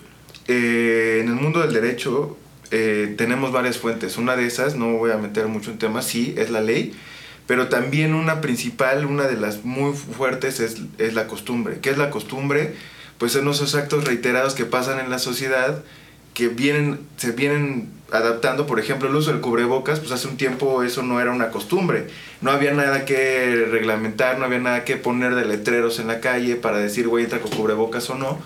eh, 0.47 1.19
en 1.21 1.27
el 1.27 1.35
mundo 1.35 1.59
del 1.59 1.71
derecho 1.71 2.35
eh, 2.71 3.13
tenemos 3.15 3.51
varias 3.51 3.77
fuentes. 3.77 4.17
Una 4.17 4.35
de 4.35 4.47
esas, 4.47 4.75
no 4.75 4.93
voy 4.93 5.11
a 5.11 5.17
meter 5.17 5.47
mucho 5.47 5.69
en 5.69 5.77
temas, 5.77 6.05
sí, 6.05 6.33
es 6.35 6.49
la 6.49 6.61
ley, 6.61 6.95
pero 7.51 7.67
también 7.67 8.13
una 8.13 8.39
principal, 8.39 9.05
una 9.05 9.27
de 9.27 9.35
las 9.35 9.65
muy 9.65 9.93
fuertes 9.93 10.61
es, 10.61 10.77
es 10.99 11.13
la 11.13 11.27
costumbre. 11.27 11.79
¿Qué 11.81 11.89
es 11.89 11.97
la 11.97 12.09
costumbre? 12.09 12.75
Pues 13.17 13.33
son 13.33 13.45
esos 13.49 13.75
actos 13.75 14.05
reiterados 14.05 14.53
que 14.53 14.63
pasan 14.63 15.01
en 15.01 15.09
la 15.09 15.19
sociedad 15.19 15.83
que 16.33 16.47
vienen, 16.47 17.01
se 17.17 17.33
vienen 17.33 17.89
adaptando, 18.09 18.67
por 18.67 18.79
ejemplo, 18.79 19.09
el 19.09 19.15
uso 19.17 19.33
del 19.33 19.41
cubrebocas, 19.41 19.99
pues 19.99 20.13
hace 20.13 20.29
un 20.29 20.37
tiempo 20.37 20.81
eso 20.81 21.03
no 21.03 21.19
era 21.19 21.31
una 21.31 21.49
costumbre. 21.49 22.07
No 22.39 22.51
había 22.51 22.71
nada 22.71 23.03
que 23.03 23.67
reglamentar, 23.69 24.39
no 24.39 24.45
había 24.45 24.59
nada 24.59 24.85
que 24.85 24.95
poner 24.95 25.35
de 25.35 25.43
letreros 25.43 25.99
en 25.99 26.07
la 26.07 26.21
calle 26.21 26.55
para 26.55 26.77
decir, 26.77 27.09
güey, 27.09 27.25
entra 27.25 27.41
con 27.41 27.51
cubrebocas 27.51 28.09
o 28.11 28.15
no. 28.15 28.39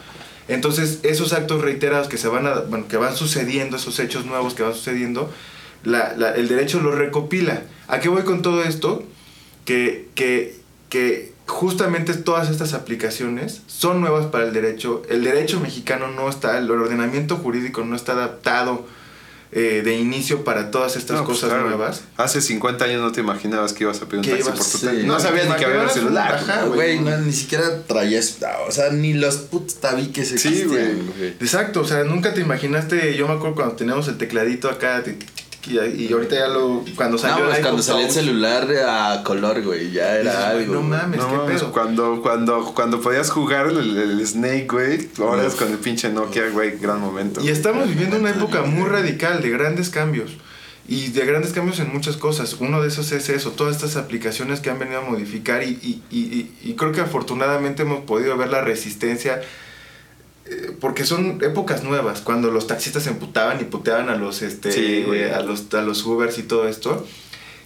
Entonces, 0.47 1.01
esos 1.03 1.32
actos 1.32 1.62
reiterados 1.62 2.08
que 2.08 2.18
se 2.18 2.28
van 2.28 2.47
a, 2.47 2.62
bueno, 2.62 2.88
que 2.88 2.97
van 2.97 3.16
sucediendo, 3.16 3.78
esos 3.78 3.99
hechos 3.99 4.26
nuevos 4.26 4.56
que 4.56 4.64
van 4.64 4.74
sucediendo, 4.74 5.32
la- 5.86 6.14
la- 6.18 6.36
el 6.36 6.48
derecho 6.48 6.82
lo 6.82 6.92
recopila. 6.92 7.62
¿A 7.88 8.00
qué 8.00 8.10
voy 8.10 8.24
con 8.24 8.42
todo 8.42 8.64
esto? 8.64 9.04
Que, 9.66 10.10
que, 10.16 10.56
que 10.90 11.34
justamente 11.48 12.14
todas 12.16 12.50
estas 12.50 12.74
aplicaciones 12.74 13.62
son 13.68 14.02
nuevas 14.02 14.26
para 14.28 14.46
el 14.46 14.54
derecho. 14.54 15.04
El 15.10 15.24
derecho 15.24 15.60
mexicano 15.60 16.08
no 16.10 16.28
está, 16.30 16.58
el 16.58 16.70
ordenamiento 16.70 17.38
jurídico 17.38 17.84
no 17.86 17.96
está 17.96 18.14
adaptado 18.14 18.86
eh, 19.52 19.84
de 19.86 19.96
inicio 19.98 20.44
para 20.44 20.70
todas 20.70 20.98
estas 20.98 21.18
No, 21.20 21.24
pues, 21.26 21.38
cosas 21.38 21.52
claro. 21.52 21.68
nuevas. 21.70 22.02
Hace 22.18 22.42
50 22.42 22.84
años 22.86 23.02
no 23.02 23.12
te 23.14 23.22
imaginabas 23.22 23.72
que 23.74 23.86
ibas 23.86 24.02
a 24.02 24.06
pedir 24.06 24.18
un 24.20 24.26
taxi 24.26 24.42
ibas- 24.42 24.58
por 24.58 24.66
tu 24.72 24.78
sí. 24.80 24.86
teléfono. 24.86 25.08
No 25.08 25.14
No, 25.14 25.20
sabías 25.20 25.48
ni 25.48 25.56
que 25.56 25.66
había 25.66 25.82
un 25.84 25.90
celular. 25.90 26.44
Güey, 26.74 27.00
no, 27.00 27.18
ni 27.20 27.32
siquiera 27.32 27.84
traías, 27.88 28.38
o 28.68 28.72
sea, 28.72 28.90
ni 28.90 29.14
los 29.14 29.38
putos 29.38 29.76
tabiques 29.80 30.28
Sí, 30.30 30.34
existían, 30.36 30.68
güey. 30.68 30.94
güey. 31.18 31.30
Exacto, 31.40 31.82
o 31.82 31.86
sea, 31.86 32.04
nunca 32.04 32.34
te 32.34 32.42
imaginaste, 32.42 33.16
yo 33.16 33.28
me 33.28 33.36
acuerdo 33.36 33.56
cuando 33.56 33.76
teníamos 33.76 34.08
el 34.10 34.18
tecladito 34.18 34.68
acá 34.70 35.04
y, 35.68 36.03
y 36.05 36.13
ahorita 36.13 36.36
ya 36.36 36.47
lo, 36.47 36.84
cuando 36.95 37.18
salió 37.18 37.38
No, 37.38 37.41
el 37.43 37.47
pues, 37.47 37.57
iPhone 37.57 37.63
cuando 37.72 37.84
salió 37.84 38.01
el 38.01 38.07
Touch, 38.07 38.16
celular 38.16 38.68
a 38.88 39.24
color, 39.24 39.61
güey, 39.63 39.91
ya 39.91 40.16
era 40.18 40.51
güey, 40.51 40.63
algo. 40.63 40.74
No 40.76 40.82
mames, 40.84 41.20
No 41.20 41.30
qué 41.30 41.38
mames, 41.38 41.61
pedo. 41.61 41.72
cuando, 41.72 42.22
cuando, 42.22 42.74
cuando 42.74 43.01
podías 43.01 43.30
jugar 43.30 43.68
el, 43.68 43.97
el 43.97 44.28
Snake, 44.28 44.68
güey, 44.70 45.09
ahora 45.20 45.45
es 45.45 45.55
con 45.55 45.72
el 45.72 45.78
pinche 45.78 46.09
Nokia, 46.09 46.49
güey, 46.49 46.78
gran 46.78 46.99
momento. 46.99 47.41
Y 47.41 47.49
estamos 47.49 47.88
viviendo 47.88 48.18
una 48.18 48.32
época 48.32 48.61
muy 48.63 48.88
radical 48.89 49.41
de 49.41 49.49
grandes 49.49 49.89
cambios. 49.89 50.32
Y 50.88 51.07
de 51.07 51.26
grandes 51.26 51.51
cambios 51.51 51.80
en 51.80 51.91
muchas 51.91 52.16
cosas. 52.16 52.57
Uno 52.59 52.80
de 52.80 52.89
esos 52.89 53.11
es 53.11 53.30
eso, 53.30 53.49
todas 53.53 53.76
estas 53.76 53.95
aplicaciones 53.95 54.59
que 54.59 54.70
han 54.70 54.78
venido 54.78 54.99
a 54.99 55.01
modificar 55.01 55.63
y, 55.63 55.70
y, 55.82 56.03
y, 56.11 56.20
y- 56.20 56.51
y 56.63 56.74
creo 56.76 56.91
que 56.91 57.01
afortunadamente 57.01 57.82
hemos 57.82 58.01
podido 58.05 58.38
ver 58.38 58.49
la 58.49 58.61
resistencia 58.61 59.41
eh, 59.41 59.45
porque 60.80 61.06
son 61.06 61.39
épocas 61.43 61.84
nuevas, 61.84 62.22
cuando 62.22 62.52
los 62.52 62.68
taxistas 62.68 63.04
se 63.04 63.10
emputaban 63.10 63.60
y 63.62 63.64
puteaban 63.64 64.10
a 64.10 64.16
los, 64.16 64.41
este, 64.41 64.72
Sí, 64.72 65.04
güey. 65.06 65.32
a 65.32 65.39
los, 65.41 65.74
a 65.74 65.82
los 65.82 66.06
Ubers 66.06 66.38
y 66.38 66.43
todo 66.43 66.68
esto, 66.68 67.06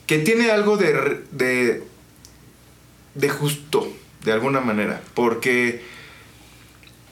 que 0.08 0.20
tiene 0.20 0.52
algo 0.52 0.78
de, 0.78 1.22
de, 1.32 1.84
de 3.16 3.30
justo, 3.30 3.88
de 4.24 4.32
alguna 4.32 4.62
manera, 4.62 5.02
porque... 5.14 5.84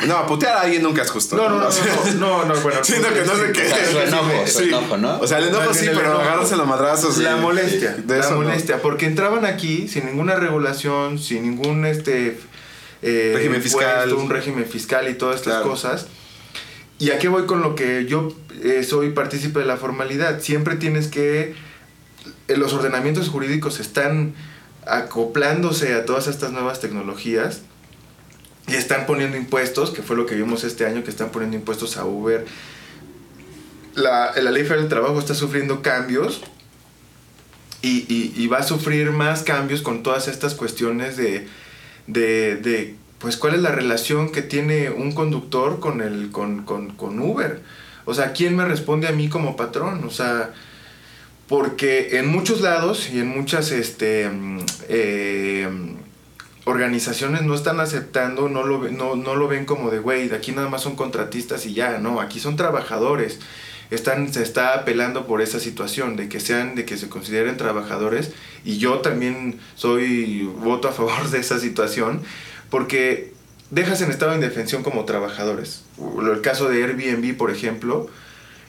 No, 0.06 0.28
putear 0.28 0.58
a 0.58 0.62
alguien 0.62 0.84
nunca 0.84 1.02
es 1.02 1.10
justo. 1.10 1.36
No, 1.36 1.50
no, 1.50 1.58
no, 1.58 1.64
no, 1.70 2.14
no, 2.46 2.46
no, 2.54 2.62
bueno. 2.62 2.80
Siento 2.84 3.12
que 3.12 3.22
no 3.26 3.36
sé 3.36 3.52
qué. 3.52 3.66
O 3.66 3.68
sea, 3.68 3.92
su 3.92 4.00
enojo, 4.00 4.48
su 4.48 4.60
Sí. 4.60 4.68
enojo, 4.68 4.98
¿no? 4.98 5.20
O 5.20 5.26
sea, 5.26 5.40
el 5.40 5.48
enojo 5.48 5.74
sí, 5.74 5.88
pero 5.92 6.20
agarrarse 6.22 6.56
los 6.56 6.68
madrazos. 6.68 7.18
La 7.18 7.36
molestia, 7.38 7.94
de 7.98 8.18
la 8.20 8.24
eso 8.24 8.36
no. 8.36 8.42
molestia, 8.44 8.80
porque 8.80 9.08
entraban 9.08 9.44
aquí 9.44 9.88
sin 9.88 10.06
ninguna 10.06 10.36
regulación, 10.36 11.18
sin 11.18 11.42
ningún 11.42 11.84
este 11.88 12.40
eh, 13.02 13.34
Régimen 13.36 13.62
fiscal. 13.62 14.14
un 14.14 14.30
régimen 14.30 14.66
fiscal 14.66 15.08
y 15.10 15.14
todas 15.16 15.38
estas 15.38 15.56
Claro. 15.56 15.70
cosas. 15.70 16.08
¿Y 17.00 17.12
a 17.12 17.20
qué 17.20 17.28
voy 17.28 17.46
con 17.46 17.62
lo 17.62 17.76
que 17.76 18.06
yo 18.08 18.30
eh, 18.64 18.84
soy 18.84 19.12
partícipe 19.12 19.60
de 19.60 19.66
la 19.66 19.78
formalidad? 19.78 20.42
Siempre 20.42 20.76
tienes 20.78 21.08
que 21.08 21.54
eh, 22.48 22.58
los 22.58 22.74
ordenamientos 22.74 23.30
jurídicos 23.30 23.80
están 23.80 24.34
acoplándose 24.86 25.94
a 25.94 26.06
todas 26.06 26.28
estas 26.28 26.52
nuevas 26.52 26.80
tecnologías 26.80 27.62
y 28.68 28.74
están 28.76 29.06
poniendo 29.06 29.38
impuestos, 29.38 29.92
que 29.92 30.02
fue 30.02 30.16
lo 30.16 30.26
que 30.26 30.36
vimos 30.36 30.64
este 30.64 30.86
año, 30.86 31.04
que 31.04 31.10
están 31.12 31.30
poniendo 31.30 31.56
impuestos 31.56 31.98
a 31.98 32.06
Uber. 32.06 32.46
La, 33.96 34.32
la 34.36 34.52
ley 34.52 34.64
federal 34.64 34.82
del 34.82 34.90
trabajo 34.90 35.20
está 35.20 35.34
sufriendo 35.36 35.82
cambios 35.82 36.42
y, 37.82 38.06
y- 38.14 38.34
y 38.36 38.48
va 38.48 38.58
a 38.60 38.64
sufrir 38.64 39.12
más 39.12 39.44
cambios 39.44 39.82
con 39.82 40.04
todas 40.04 40.28
estas 40.28 40.54
cuestiones 40.54 41.18
de, 41.18 41.48
de, 42.08 42.56
de, 42.56 42.96
pues 43.20 43.38
cuál 43.38 43.56
es 43.56 43.62
la 43.62 43.72
relación 43.72 44.32
que 44.32 44.42
tiene 44.42 44.90
un 44.90 45.14
conductor 45.14 45.80
con, 45.80 46.02
el, 46.02 46.32
con, 46.32 46.64
con, 46.64 46.92
con 46.92 47.20
Uber. 47.20 47.62
O 48.06 48.14
sea, 48.14 48.34
¿quién 48.34 48.56
me 48.56 48.66
responde 48.66 49.08
a 49.08 49.12
mí 49.12 49.30
como 49.30 49.56
patrón? 49.56 50.04
O 50.06 50.10
sea, 50.10 50.54
porque 51.48 52.18
en 52.18 52.28
muchos 52.28 52.62
lados 52.62 53.10
y 53.10 53.20
en 53.20 53.28
muchas 53.28 53.72
este, 53.72 54.30
eh, 54.90 55.68
organizaciones 56.66 57.44
no 57.44 57.56
están 57.56 57.80
aceptando, 57.80 58.50
no 58.50 58.64
lo, 58.64 58.90
no, 58.90 59.16
no 59.16 59.36
lo 59.36 59.48
ven 59.48 59.66
como 59.66 59.90
de, 59.90 60.00
güey, 60.00 60.28
de 60.28 60.36
aquí 60.36 60.52
nada 60.52 60.70
más 60.70 60.82
son 60.82 60.96
contratistas 60.96 61.66
y 61.66 61.74
ya, 61.74 62.00
no, 62.00 62.22
aquí 62.22 62.40
son 62.40 62.56
trabajadores. 62.56 63.40
Están, 63.90 64.34
se 64.34 64.44
está 64.44 64.74
apelando 64.74 65.28
por 65.28 65.42
esa 65.42 65.60
situación, 65.60 66.16
de 66.16 66.30
que 66.30 66.40
sean, 66.40 66.76
de 66.76 66.86
que 66.86 66.98
se 66.98 67.10
consideren 67.10 67.58
trabajadores, 67.58 68.32
y 68.66 68.78
yo 68.78 69.00
también 69.00 69.60
soy, 69.76 70.44
voto 70.44 70.88
a 70.88 70.92
favor 70.92 71.30
de 71.30 71.40
esa 71.40 71.60
situación, 71.60 72.22
porque 72.70 73.34
dejas 73.70 74.02
en 74.02 74.12
estado 74.12 74.32
de 74.32 74.38
indefensión 74.38 74.84
como 74.84 75.06
trabajadores. 75.06 75.84
El 76.22 76.42
caso 76.42 76.70
de 76.70 76.84
Airbnb, 76.84 77.38
por 77.38 77.52
ejemplo, 77.52 78.08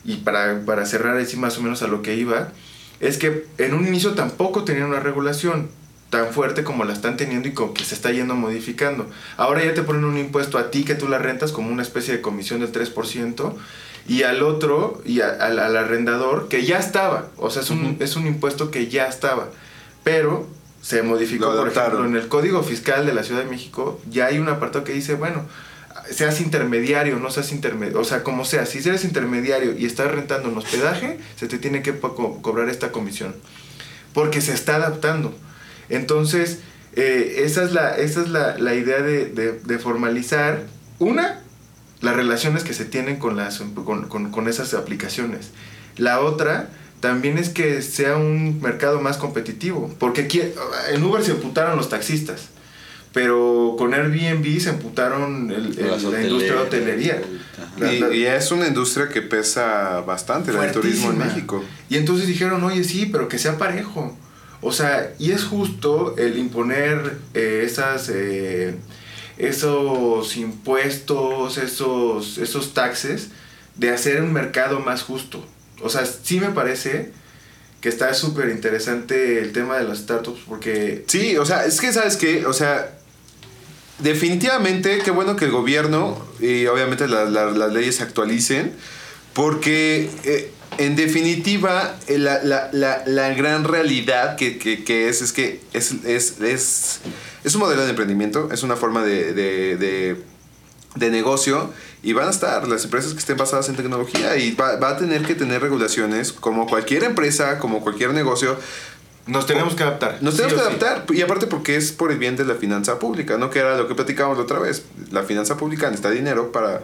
y 0.04 0.18
para, 0.18 0.60
para 0.64 0.86
cerrar 0.86 1.16
así 1.16 1.36
más 1.36 1.58
o 1.58 1.62
menos 1.62 1.82
a 1.82 1.88
lo 1.88 2.02
que 2.02 2.14
iba, 2.14 2.52
es 3.00 3.18
que 3.18 3.46
en 3.58 3.74
un 3.74 3.86
inicio 3.86 4.14
tampoco 4.14 4.64
tenían 4.64 4.86
una 4.86 5.00
regulación 5.00 5.68
tan 6.10 6.32
fuerte 6.32 6.64
como 6.64 6.84
la 6.84 6.94
están 6.94 7.16
teniendo 7.16 7.48
y 7.48 7.52
como 7.52 7.74
que 7.74 7.84
se 7.84 7.94
está 7.94 8.10
yendo 8.10 8.34
modificando. 8.34 9.08
Ahora 9.36 9.64
ya 9.64 9.74
te 9.74 9.82
ponen 9.82 10.04
un 10.04 10.16
impuesto 10.16 10.58
a 10.58 10.70
ti 10.70 10.84
que 10.84 10.94
tú 10.94 11.08
la 11.08 11.18
rentas 11.18 11.52
como 11.52 11.70
una 11.70 11.82
especie 11.82 12.14
de 12.14 12.20
comisión 12.20 12.60
del 12.60 12.72
3% 12.72 13.54
y 14.08 14.22
al 14.24 14.42
otro, 14.42 15.00
y 15.04 15.20
a- 15.20 15.28
al, 15.28 15.58
al 15.58 15.76
arrendador, 15.76 16.48
que 16.48 16.64
ya 16.64 16.78
estaba. 16.78 17.28
O 17.36 17.50
sea, 17.50 17.62
es 17.62 17.70
un, 17.70 17.96
es 18.00 18.16
un 18.16 18.26
impuesto 18.26 18.70
que 18.70 18.88
ya 18.88 19.06
estaba. 19.06 19.48
Pero 20.02 20.46
se 20.82 21.02
modificó, 21.02 21.54
por 21.54 21.68
ejemplo, 21.68 22.04
en 22.06 22.16
el 22.16 22.28
Código 22.28 22.62
Fiscal 22.62 23.04
de 23.06 23.12
la 23.12 23.22
Ciudad 23.22 23.42
de 23.42 23.50
México, 23.50 24.00
ya 24.10 24.26
hay 24.26 24.38
un 24.38 24.48
apartado 24.48 24.84
que 24.84 24.92
dice, 24.92 25.14
bueno, 25.14 25.42
seas 26.10 26.40
intermediario, 26.40 27.18
no 27.18 27.30
seas 27.30 27.52
intermediario, 27.52 28.00
o 28.00 28.04
sea, 28.04 28.22
como 28.22 28.44
sea, 28.46 28.64
si 28.64 28.78
eres 28.78 29.04
intermediario 29.04 29.76
y 29.76 29.84
estás 29.84 30.10
rentando 30.10 30.48
un 30.48 30.56
hospedaje, 30.56 31.18
se 31.36 31.46
te 31.48 31.58
tiene 31.58 31.82
que 31.82 31.92
co- 31.98 32.40
cobrar 32.40 32.70
esta 32.70 32.92
comisión, 32.92 33.34
porque 34.14 34.40
se 34.40 34.54
está 34.54 34.76
adaptando. 34.76 35.34
Entonces, 35.90 36.60
eh, 36.94 37.42
esa 37.44 37.62
es 37.64 37.72
la, 37.72 37.96
esa 37.98 38.22
es 38.22 38.28
la, 38.28 38.56
la 38.56 38.74
idea 38.74 39.02
de, 39.02 39.26
de- 39.26 39.52
de 39.52 39.78
formalizar, 39.78 40.62
una, 40.98 41.40
las 42.00 42.14
relaciones 42.16 42.64
que 42.64 42.74
se 42.74 42.84
tienen 42.84 43.16
con, 43.16 43.36
las, 43.36 43.58
con, 43.84 44.08
con- 44.08 44.30
con 44.30 44.48
esas 44.48 44.74
aplicaciones. 44.74 45.50
La 45.96 46.20
otra, 46.20 46.70
también 47.00 47.38
es 47.38 47.48
que 47.48 47.82
sea 47.82 48.16
un 48.16 48.60
mercado 48.60 49.00
más 49.00 49.16
competitivo, 49.16 49.94
porque 49.98 50.22
aquí, 50.22 50.40
en 50.92 51.02
Uber 51.02 51.22
se 51.24 51.32
emputaron 51.32 51.76
los 51.76 51.88
taxistas. 51.88 52.48
Pero 53.12 53.74
con 53.78 53.94
Airbnb 53.94 54.60
se 54.60 54.68
emputaron 54.70 55.50
el- 55.50 55.78
el- 55.78 55.86
la 55.88 56.22
industria 56.22 56.54
de 56.56 56.60
hotelería. 56.60 57.20
Ajá. 57.56 57.70
La- 57.78 57.92
la- 57.92 58.14
Y, 58.14 58.18
y 58.20 58.26
es 58.26 58.52
una 58.52 58.68
industria 58.68 59.08
que 59.08 59.22
pesa 59.22 60.00
bastante, 60.02 60.52
la 60.52 60.62
del 60.62 60.72
turismo 60.72 61.10
en. 61.10 61.18
México. 61.18 61.64
Y 61.88 61.96
entonces 61.96 62.26
dijeron, 62.26 62.62
oye, 62.64 62.84
sí, 62.84 63.06
pero 63.06 63.26
que 63.28 63.38
sea 63.38 63.56
parejo. 63.56 64.16
O 64.60 64.72
sea, 64.72 65.14
y 65.18 65.30
es 65.32 65.44
justo 65.44 66.16
el 66.18 66.36
imponer 66.38 67.16
eh, 67.32 67.62
esas, 67.64 68.10
eh, 68.12 68.76
esos 69.38 70.36
impuestos, 70.36 71.58
esos, 71.58 72.38
esos 72.38 72.74
taxes, 72.74 73.28
de 73.76 73.90
hacer 73.90 74.20
un 74.22 74.32
mercado 74.32 74.80
más 74.80 75.02
justo. 75.02 75.44
O 75.82 75.88
sea, 75.88 76.04
sí 76.06 76.40
me 76.40 76.48
parece 76.50 77.12
que 77.80 77.88
está 77.88 78.12
súper 78.14 78.48
interesante 78.48 79.38
el 79.38 79.52
tema 79.52 79.78
de 79.78 79.84
las 79.84 79.98
startups 79.98 80.40
porque... 80.48 81.04
Sí, 81.06 81.36
o 81.36 81.44
sea, 81.46 81.64
es 81.64 81.80
que, 81.80 81.92
¿sabes 81.92 82.16
qué? 82.16 82.44
O 82.46 82.52
sea, 82.52 82.98
definitivamente, 84.00 84.98
qué 85.04 85.10
bueno 85.10 85.36
que 85.36 85.44
el 85.44 85.50
gobierno 85.50 86.20
y 86.40 86.66
obviamente 86.66 87.06
la- 87.08 87.24
las 87.26 87.72
leyes 87.72 87.96
se 87.96 88.02
actualicen, 88.02 88.72
porque 89.32 90.10
eh, 90.24 90.50
en 90.78 90.96
definitiva, 90.96 91.96
eh, 92.06 92.18
la, 92.18 92.42
la- 92.42 92.68
la- 92.72 93.02
la 93.06 93.28
gran 93.34 93.64
realidad 93.64 94.36
que, 94.36 94.58
que- 94.58 94.84
que 94.84 95.08
es, 95.08 95.20
es 95.22 95.32
que 95.32 95.60
es, 95.72 95.92
es, 96.04 96.40
es, 96.40 97.00
es 97.44 97.54
un 97.54 97.60
modelo 97.60 97.82
de 97.84 97.90
emprendimiento, 97.90 98.48
es 98.52 98.62
una 98.62 98.76
forma 98.76 99.02
de, 99.04 99.32
de, 99.34 99.76
de- 99.76 100.16
de 100.94 101.10
negocio 101.10 101.72
y 102.02 102.12
van 102.12 102.28
a 102.28 102.30
estar 102.30 102.66
las 102.68 102.84
empresas 102.84 103.12
que 103.12 103.18
estén 103.18 103.36
basadas 103.36 103.68
en 103.68 103.76
tecnología 103.76 104.36
y 104.36 104.52
va, 104.54 104.76
va 104.76 104.90
a 104.90 104.96
tener 104.96 105.22
que 105.22 105.34
tener 105.34 105.60
regulaciones 105.60 106.32
como 106.32 106.66
cualquier 106.66 107.04
empresa, 107.04 107.58
como 107.58 107.80
cualquier 107.82 108.12
negocio, 108.14 108.56
Nos 109.26 109.46
tenemos 109.46 109.74
que 109.74 109.82
adaptar. 109.82 110.18
nos 110.22 110.36
tenemos 110.36 110.54
que 110.54 110.60
sí. 110.60 110.66
adaptar. 110.66 111.04
Y 111.14 111.20
aparte 111.22 111.46
porque 111.46 111.76
es 111.76 111.92
por 111.92 112.10
el 112.12 112.18
bien 112.18 112.36
de 112.36 112.44
la 112.44 112.54
finanza 112.54 112.98
pública, 112.98 113.36
¿no? 113.36 113.50
Que 113.50 113.58
era 113.58 113.76
lo 113.76 113.86
que 113.86 113.94
platicábamos 113.94 114.38
la 114.38 114.44
otra 114.44 114.58
vez. 114.58 114.84
La 115.10 115.22
finanza 115.24 115.56
pública 115.56 115.86
necesita 115.90 116.10
dinero 116.10 116.50
para 116.52 116.82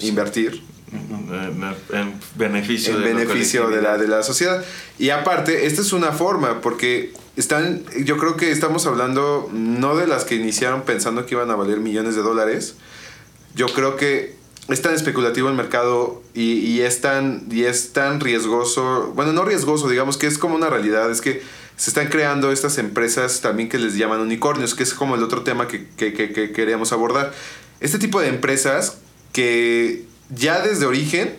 invertir 0.00 0.62
En, 0.94 1.98
en 1.98 2.14
beneficio, 2.36 2.94
en 2.96 3.02
de 3.02 3.10
la 3.12 3.16
beneficio 3.20 3.68
de 3.68 3.82
la, 3.82 3.98
de 3.98 4.08
la 4.08 4.22
sociedad. 4.22 4.64
Y 4.98 5.10
aparte, 5.10 5.66
esta 5.66 5.80
es 5.82 5.92
una 5.92 6.12
forma, 6.12 6.60
porque 6.60 7.12
están, 7.36 7.82
yo 8.04 8.16
creo 8.16 8.36
que 8.36 8.50
estamos 8.52 8.86
hablando 8.86 9.48
no 9.52 9.96
de 9.96 10.06
las 10.06 10.24
que 10.24 10.36
iniciaron 10.36 10.82
pensando 10.82 11.26
que 11.26 11.34
iban 11.34 11.50
a 11.50 11.56
valer 11.56 11.80
millones 11.80 12.14
de 12.14 12.22
dólares. 12.22 12.76
Yo 13.54 13.66
creo 13.66 13.96
que 13.96 14.34
es 14.68 14.80
tan 14.82 14.94
especulativo 14.94 15.48
el 15.48 15.54
mercado 15.56 16.22
y, 16.32 16.58
y 16.60 16.80
es 16.82 17.00
tan, 17.00 17.44
y 17.50 17.64
es 17.64 17.92
tan 17.92 18.20
riesgoso, 18.20 19.12
bueno, 19.14 19.32
no 19.32 19.44
riesgoso, 19.44 19.88
digamos 19.88 20.16
que 20.16 20.26
es 20.26 20.38
como 20.38 20.54
una 20.54 20.70
realidad, 20.70 21.10
es 21.10 21.20
que 21.20 21.42
se 21.76 21.90
están 21.90 22.06
creando 22.08 22.52
estas 22.52 22.78
empresas 22.78 23.40
también 23.40 23.68
que 23.68 23.78
les 23.78 23.96
llaman 23.96 24.20
unicornios, 24.20 24.74
que 24.76 24.84
es 24.84 24.94
como 24.94 25.16
el 25.16 25.22
otro 25.24 25.42
tema 25.42 25.66
que, 25.66 25.88
que, 25.96 26.12
que- 26.14 26.32
que 26.32 26.52
queríamos 26.52 26.92
abordar. 26.92 27.32
Este 27.80 27.98
tipo 27.98 28.20
de 28.20 28.28
empresas 28.28 28.98
que 29.32 30.04
ya 30.34 30.60
desde 30.60 30.86
origen 30.86 31.34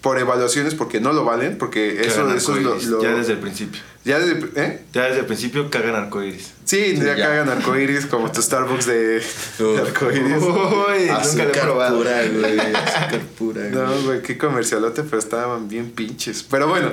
por 0.00 0.18
evaluaciones 0.18 0.74
porque 0.74 1.00
no 1.00 1.12
lo 1.12 1.24
valen, 1.24 1.58
porque 1.58 2.00
eso, 2.00 2.28
eso 2.34 2.56
es 2.56 2.62
lo, 2.62 2.70
arcoíris, 2.72 2.88
lo- 2.88 3.02
Ya 3.02 3.10
desde 3.14 3.32
el 3.34 3.38
principio. 3.38 3.80
ya 4.04 4.18
desde- 4.18 4.50
¿eh? 4.60 4.80
Ya 4.92 5.02
desde 5.04 5.20
el 5.20 5.26
principio 5.26 5.70
cagan 5.70 5.94
arcoíris. 5.94 6.50
Sí, 6.64 6.96
ya, 6.96 7.16
ya. 7.16 7.26
cagan 7.28 7.48
arcoiris 7.50 8.06
como 8.06 8.32
tu 8.32 8.42
Starbucks 8.42 8.86
de, 8.86 8.98
de 8.98 9.18
Uf. 9.64 9.78
arcoiris. 9.80 10.22
Uy, 10.42 11.08
nunca 11.36 11.64
lo 11.66 11.84
he 11.84 11.90
pura, 11.92 12.22
güey. 12.26 12.58
Azúcar 12.58 13.20
pura, 13.38 13.60
güey. 13.60 13.70
No, 13.72 14.02
güey, 14.02 14.22
qué 14.22 14.36
comercialote, 14.36 15.04
pero 15.04 15.18
estaban 15.18 15.68
bien 15.68 15.92
pinches. 15.92 16.42
Pero 16.42 16.66
bueno, 16.68 16.90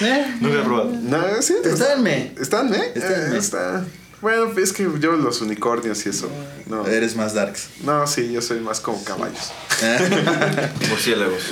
Eh, 0.00 0.34
Nunca 0.40 0.54
lo 0.54 0.60
he 0.60 0.64
probado. 0.64 0.90
no, 1.02 1.42
sí. 1.42 1.54
Estánme. 1.64 2.32
¿Están, 2.40 2.72
eh? 2.74 2.92
Están, 2.94 3.12
Eh, 3.12 3.34
eh. 3.34 3.38
está. 3.38 3.84
Bueno, 4.24 4.50
es 4.56 4.72
que 4.72 4.88
yo 5.00 5.12
los 5.12 5.42
unicornios 5.42 6.06
y 6.06 6.08
eso. 6.08 6.30
No, 6.64 6.86
Eres 6.86 7.14
más 7.14 7.34
darks. 7.34 7.68
no 7.82 8.06
sí, 8.06 8.32
yo 8.32 8.40
soy 8.40 8.58
más 8.58 8.80
como 8.80 9.04
caballos. 9.04 9.52
Murciélagos. 10.88 11.42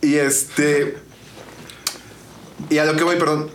Y 0.00 0.14
este. 0.14 0.96
Y 2.68 2.78
a 2.78 2.84
lo 2.84 2.94
que 2.94 3.02
voy, 3.02 3.16
perdón. 3.16 3.50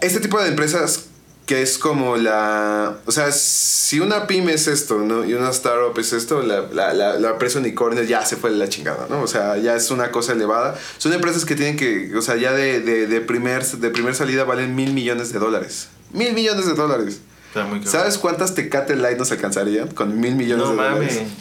Este 0.00 0.18
tipo 0.18 0.42
de 0.42 0.48
empresas 0.48 1.04
que 1.46 1.62
es 1.62 1.78
como 1.78 2.16
la. 2.16 2.98
O 3.06 3.12
sea, 3.12 3.30
si 3.30 4.00
una 4.00 4.26
pyme 4.26 4.54
es 4.54 4.66
esto, 4.66 4.98
¿no? 4.98 5.24
Y 5.24 5.34
una 5.34 5.50
startup 5.50 5.96
es 6.00 6.12
esto, 6.12 6.42
la, 6.42 6.62
la, 6.72 6.92
la, 6.92 7.20
la 7.20 7.30
empresa 7.30 7.60
unicornio 7.60 8.02
ya 8.02 8.26
se 8.26 8.34
fue 8.34 8.50
de 8.50 8.56
la 8.56 8.68
chingada, 8.68 9.06
¿no? 9.08 9.22
O 9.22 9.28
sea, 9.28 9.58
ya 9.58 9.76
es 9.76 9.92
una 9.92 10.10
cosa 10.10 10.32
elevada. 10.32 10.76
Son 10.98 11.12
empresas 11.12 11.44
que 11.44 11.54
tienen 11.54 11.76
que. 11.76 12.16
O 12.16 12.20
sea, 12.22 12.34
ya 12.34 12.50
de, 12.52 12.80
de, 12.80 13.06
de, 13.06 13.20
primer, 13.20 13.64
de 13.64 13.90
primer 13.90 14.16
salida 14.16 14.42
valen 14.42 14.74
mil 14.74 14.92
millones 14.92 15.32
de 15.32 15.38
dólares. 15.38 15.86
Mil 16.14 16.32
millones 16.32 16.64
de 16.66 16.72
dólares. 16.74 17.20
Está 17.48 17.64
muy. 17.66 17.84
¿Sabes 17.86 18.16
cuántas 18.18 18.54
Tecate 18.54 18.96
Light 18.96 19.18
nos 19.18 19.30
alcanzarían 19.30 19.88
con 19.88 20.18
mil 20.18 20.34
millones 20.34 20.64
No 20.64 20.70
de 20.70 20.76
mames. 20.76 21.14
dólares? 21.14 21.32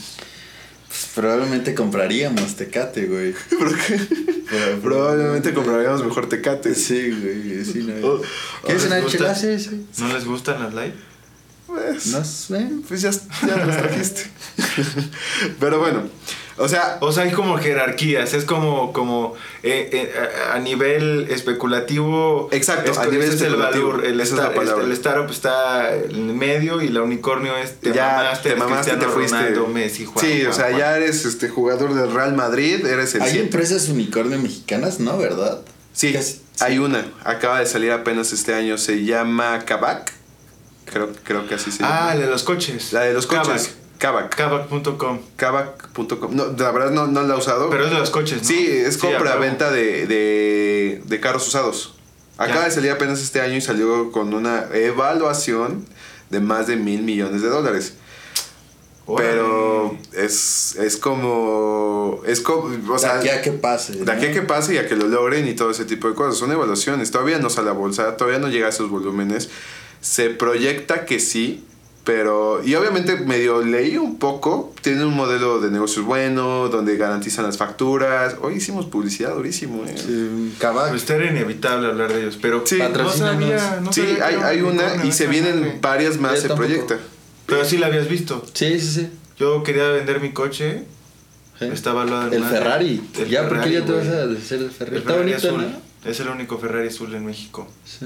Pues 0.88 1.07
probablemente 1.15 1.74
compraríamos 1.74 2.55
Tecate, 2.55 3.05
güey. 3.05 3.34
Pero- 4.49 4.80
Probablemente 4.82 5.53
compraríamos 5.53 6.03
mejor 6.03 6.28
Tecate. 6.30 6.76
Sí, 6.76 7.09
güey. 7.09 7.63
Sí, 7.65 7.80
no. 7.84 8.07
Oh, 8.07 8.21
¿Quieres 8.65 8.84
¿les 8.84 8.91
una 8.91 8.99
gusta? 9.01 9.17
chela? 9.17 9.36
Sí, 9.36 9.59
sí. 9.59 9.88
¿No 9.99 10.13
les 10.13 10.26
gustan 10.26 10.61
las 10.61 10.74
light? 10.74 10.93
Pues, 11.65 12.07
No 12.07 12.24
sé. 12.24 12.69
Pues 12.88 13.01
ya, 13.01 13.09
ya 13.11 13.65
las 13.65 13.78
trajiste. 13.78 14.24
Pero 15.59 15.80
bueno, 15.80 16.03
o 16.58 16.68
sea, 16.68 16.97
O 17.01 17.12
sea, 17.12 17.24
hay 17.24 17.32
como 17.32 17.58
jerarquías, 17.58 18.34
es 18.34 18.45
como, 18.45 18.93
como 18.93 19.34
eh, 19.64 19.89
eh, 19.91 20.14
a 20.54 20.60
nivel 20.60 21.28
especulativo. 21.30 22.49
Exacto, 22.51 22.91
a 22.99 23.06
nivel 23.06 23.28
ese 23.28 23.36
es 23.36 23.41
el 23.43 23.56
valor. 23.56 24.06
El, 24.06 24.20
esa 24.20 24.36
es 24.36 24.39
la 24.41 24.54
palabra. 24.54 24.84
el 24.86 24.91
startup 24.91 25.30
está 25.32 25.93
en 25.95 26.12
el 26.30 26.36
medio 26.36 26.82
y 26.82 26.89
la 26.89 27.01
unicornio 27.01 27.56
es 27.58 27.80
te 27.80 27.93
ya 27.93 28.18
mamaste, 28.18 28.49
te 28.51 28.56
mamaste 28.56 28.95
te 28.97 29.06
fuiste. 29.08 29.36
Ronaldo, 29.38 29.68
Messi, 29.68 30.06
Juan, 30.06 30.26
sí, 30.26 30.45
o 30.45 30.54
sea, 30.54 30.66
Juan. 30.68 30.78
ya 30.78 30.97
eres 30.97 31.26
este 31.26 31.49
jugador 31.49 31.93
del 31.95 32.14
Real 32.14 32.34
Madrid, 32.36 32.86
eres 32.86 33.16
el 33.16 33.22
Hay 33.24 33.32
siete. 33.32 33.45
empresas 33.45 33.89
unicornio 33.89 34.38
mexicanas, 34.39 34.99
¿no? 34.99 35.18
¿Verdad? 35.18 35.62
Sí, 35.93 36.14
Casi- 36.14 36.41
hay 36.60 36.78
una, 36.80 37.06
acaba 37.24 37.60
de 37.60 37.66
salir 37.66 37.91
apenas 37.91 38.32
este 38.34 38.54
año, 38.54 38.78
se 38.78 39.04
llama 39.06 39.60
Kavak. 39.66 40.12
Creo, 40.86 41.10
creo 41.24 41.47
que 41.47 41.56
así 41.56 41.72
se 41.72 41.84
Ah, 41.84 41.88
llama. 42.10 42.16
la 42.16 42.22
de 42.26 42.28
los 42.32 42.43
coches. 42.43 42.93
La 42.93 43.01
de 43.01 43.14
los 43.14 43.26
coches. 43.26 43.47
Kavak. 43.47 43.83
Kavak.com. 44.00 45.20
Kavak.com. 45.38 46.36
No, 46.36 46.48
la 46.58 46.72
verdad 46.72 46.91
no, 46.91 47.08
no 47.08 47.24
la 47.24 47.36
he 47.36 47.38
usado. 47.38 47.70
Pero 47.70 47.86
es 47.86 47.91
de 47.91 47.98
los 48.00 48.10
coches, 48.10 48.41
¿no? 48.41 48.48
Sí, 48.48 48.68
es 48.68 48.98
compra-venta 48.98 49.72
de, 49.72 50.06
de, 50.08 51.02
de 51.06 51.20
carros 51.20 51.48
usados. 51.48 51.96
Acaba 52.38 52.62
Ya. 52.62 52.66
de 52.66 52.72
salir 52.72 52.91
apenas 52.91 53.22
este 53.22 53.41
año 53.41 53.56
y 53.56 53.62
salió 53.62 54.12
con 54.12 54.34
una 54.34 54.66
evaluación 54.74 55.86
de 56.32 56.39
más 56.39 56.68
de 56.68 56.76
mil 56.76 57.04
millones 57.04 57.41
de 57.41 57.50
dólares. 57.50 57.94
Pero 59.18 59.98
es, 60.14 60.76
es 60.78 60.96
como. 60.98 62.22
Es 62.26 62.39
como. 62.39 62.70
O 62.94 62.98
sea, 62.98 63.16
de 63.18 63.20
aquí 63.20 63.30
a 63.30 63.41
que 63.41 63.52
pase. 63.52 63.94
de 63.94 64.10
aquí 64.12 64.26
a 64.26 64.30
¿no? 64.30 64.34
que 64.34 64.41
pase 64.44 64.76
y 64.76 64.78
a 64.78 64.88
que 64.88 64.96
lo 64.96 65.08
logren 65.08 65.46
y 65.48 65.54
todo 65.56 65.72
ese 65.72 65.84
tipo 65.86 66.08
de 66.08 66.16
cosas. 66.16 66.38
Son 66.38 66.52
evaluaciones. 66.52 67.12
Todavía 67.12 67.38
no 67.39 67.50
sale 67.50 67.70
a 67.70 67.74
bolsa, 67.74 68.16
todavía 68.16 68.39
no 68.39 68.48
llega 68.48 68.68
a 68.68 68.70
esos 68.70 68.89
volúmenes. 68.89 69.50
Se 70.00 70.30
proyecta 70.30 71.06
que 71.06 71.20
sí, 71.20 71.66
pero. 72.04 72.62
Y 72.64 72.76
obviamente 72.76 73.16
medio 73.18 73.62
leí 73.62 73.97
un 73.97 74.18
poco. 74.18 74.74
Tiene 74.82 75.06
un 75.06 75.14
modelo 75.16 75.60
de 75.62 75.72
negocios 75.72 76.06
bueno, 76.06 76.70
donde 76.70 76.97
garantizan 76.97 77.45
las 77.45 77.58
facturas. 77.58 78.36
Hoy 78.41 78.56
hicimos 78.56 78.86
publicidad 78.88 79.34
durísimo, 79.36 79.84
¿eh? 79.86 79.95
Sí. 79.95 80.54
Pues 80.89 81.10
era 81.10 81.26
inevitable 81.30 81.88
hablar 81.88 82.12
de 82.14 82.22
ellos, 82.22 82.38
pero 82.41 82.64
Sí. 82.66 82.78
no 82.80 82.86
Patrocínanos. 82.88 83.41
sabía, 83.62 83.80
no 83.82 83.93
sí, 83.93 84.01
sabía 84.01 84.47
hay, 84.47 84.62
una 84.62 85.06
y 85.06 85.12
se 85.12 85.28
vienen 85.28 85.80
varias 85.82 86.20
más, 86.20 86.36
Yo 86.36 86.41
se 86.41 86.47
tampoco. 86.49 86.68
proyecta. 86.68 86.97
Pero 87.45 87.66
sí 87.66 87.78
la 87.78 87.88
habías 87.88 88.08
visto. 88.08 88.45
Sí, 88.54 88.80
sí, 88.80 88.88
sí. 88.88 89.10
Yo 89.38 89.64
quería 89.64 89.89
vender 89.89 90.20
mi 90.22 90.32
coche, 90.32 90.84
Sí. 91.60 91.66
está 91.66 91.93
valuado 91.93 92.28
en 92.28 92.34
El 92.34 92.43
Ferrari. 92.43 93.01
El 93.20 93.30
ya, 93.30 93.47
¿por 93.47 93.58
qué 93.62 93.70
Ferrari, 93.70 93.74
ya 93.74 93.86
te 93.86 93.91
vas 93.91 94.08
a 94.08 94.28
deshacer 94.28 94.60
del 94.60 94.72
Ferrari? 94.72 94.95
El 94.95 95.01
Está 95.01 95.14
Ferrari 95.14 95.32
bonito, 95.32 95.47
azul. 95.49 95.62
¿no? 96.04 96.10
Es 96.10 96.20
el 96.20 96.28
único 96.30 96.58
Ferrari 96.60 96.88
azul 96.88 97.14
en 97.16 97.26
México. 97.26 97.68
Sí. 97.86 98.06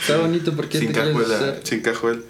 Está 0.00 0.16
bonito, 0.18 0.54
¿por 0.54 0.68
qué 0.68 0.78
Sin 0.78 0.88
te 0.92 0.94
cajuela. 0.94 1.56
Sin 1.62 1.80
cajuel. 1.80 2.24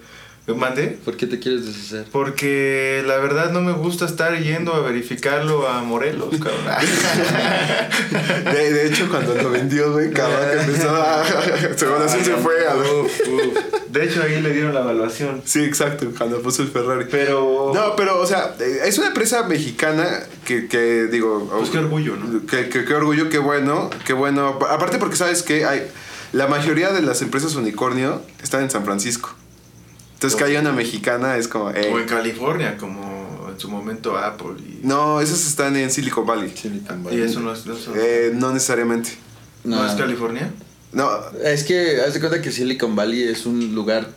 ¿Me 0.47 0.55
mandé? 0.55 0.97
¿Por 1.05 1.15
qué 1.15 1.27
te 1.27 1.37
quieres 1.37 1.65
deshacer? 1.67 2.05
Porque 2.11 3.03
la 3.05 3.17
verdad 3.17 3.51
no 3.51 3.61
me 3.61 3.71
gusta 3.71 4.05
estar 4.05 4.35
yendo 4.39 4.73
a 4.73 4.79
verificarlo 4.79 5.67
a 5.67 5.83
Morelos, 5.83 6.29
cabrón. 6.39 6.65
De, 8.51 8.73
de 8.73 8.87
hecho, 8.87 9.07
cuando 9.09 9.35
lo 9.35 9.51
vendió, 9.51 9.91
güey, 9.93 10.11
cabrón, 10.11 10.39
que 10.51 10.59
empezó 10.63 10.89
a. 10.95 11.23
Según 11.75 12.01
así 12.01 12.23
se 12.23 12.33
fue 12.35 12.67
a. 12.67 12.75
Uf, 12.75 13.19
uf. 13.27 13.57
De 13.89 14.05
hecho, 14.05 14.23
ahí 14.23 14.41
le 14.41 14.51
dieron 14.51 14.73
la 14.73 14.81
evaluación. 14.81 15.41
Sí, 15.45 15.63
exacto, 15.63 16.07
cuando 16.17 16.41
puso 16.41 16.63
el 16.63 16.69
Ferrari. 16.69 17.05
Pero. 17.11 17.71
No, 17.73 17.95
pero, 17.95 18.19
o 18.19 18.25
sea, 18.25 18.55
eh, 18.59 18.79
es 18.85 18.97
una 18.97 19.07
empresa 19.07 19.43
mexicana 19.43 20.21
que, 20.45 20.67
que 20.67 21.05
digo... 21.11 21.47
Pues 21.57 21.69
qué 21.69 21.77
orgullo, 21.79 22.15
¿no? 22.15 22.45
Que, 22.47 22.69
que- 22.69 22.85
qué 22.85 22.93
orgullo, 22.95 23.29
qué 23.29 23.37
bueno, 23.37 23.89
qué 24.05 24.13
bueno. 24.13 24.57
Aparte 24.69 24.97
porque 24.97 25.15
sabes 25.15 25.43
que 25.43 25.65
hay... 25.65 25.87
La 26.31 26.45
mayoría 26.47 26.91
de 26.91 27.01
las 27.01 27.21
empresas 27.23 27.55
unicornio 27.55 28.21
están 28.43 28.61
en 28.61 28.69
San 28.69 28.85
Francisco. 28.85 29.35
Entonces 30.19 30.37
que 30.37 30.43
haya 30.43 30.59
una 30.59 30.73
mexicana 30.73 31.37
es 31.37 31.47
como... 31.47 31.69
eh, 31.71 31.89
O 31.93 31.97
en 31.97 32.05
California, 32.05 32.75
como 32.77 33.47
en 33.49 33.57
su 33.57 33.69
momento 33.69 34.17
Apple. 34.17 34.55
Y, 34.59 34.85
no, 34.85 35.21
esas 35.21 35.47
están 35.47 35.77
en 35.77 35.89
Silicon 35.89 36.25
Valley. 36.25 36.51
Silicon 36.55 36.99
y 37.01 37.03
Valley. 37.05 37.21
eso 37.21 37.39
no 37.39 37.53
es. 37.53 37.59
Eso 37.65 37.93
Eh, 37.95 38.31
no 38.35 38.51
necesariamente. 38.51 39.11
¿No 39.63 39.85
es 39.85 39.93
California? 39.93 40.51
No, 40.91 41.09
Es 41.43 41.63
que, 41.63 42.01
haz 42.01 42.13
de 42.15 42.19
cuenta 42.19 42.41
que 42.41 42.51
Silicon 42.51 42.95
Valley 42.97 43.23
es 43.23 43.45
un 43.45 43.73
lugar, 43.73 44.09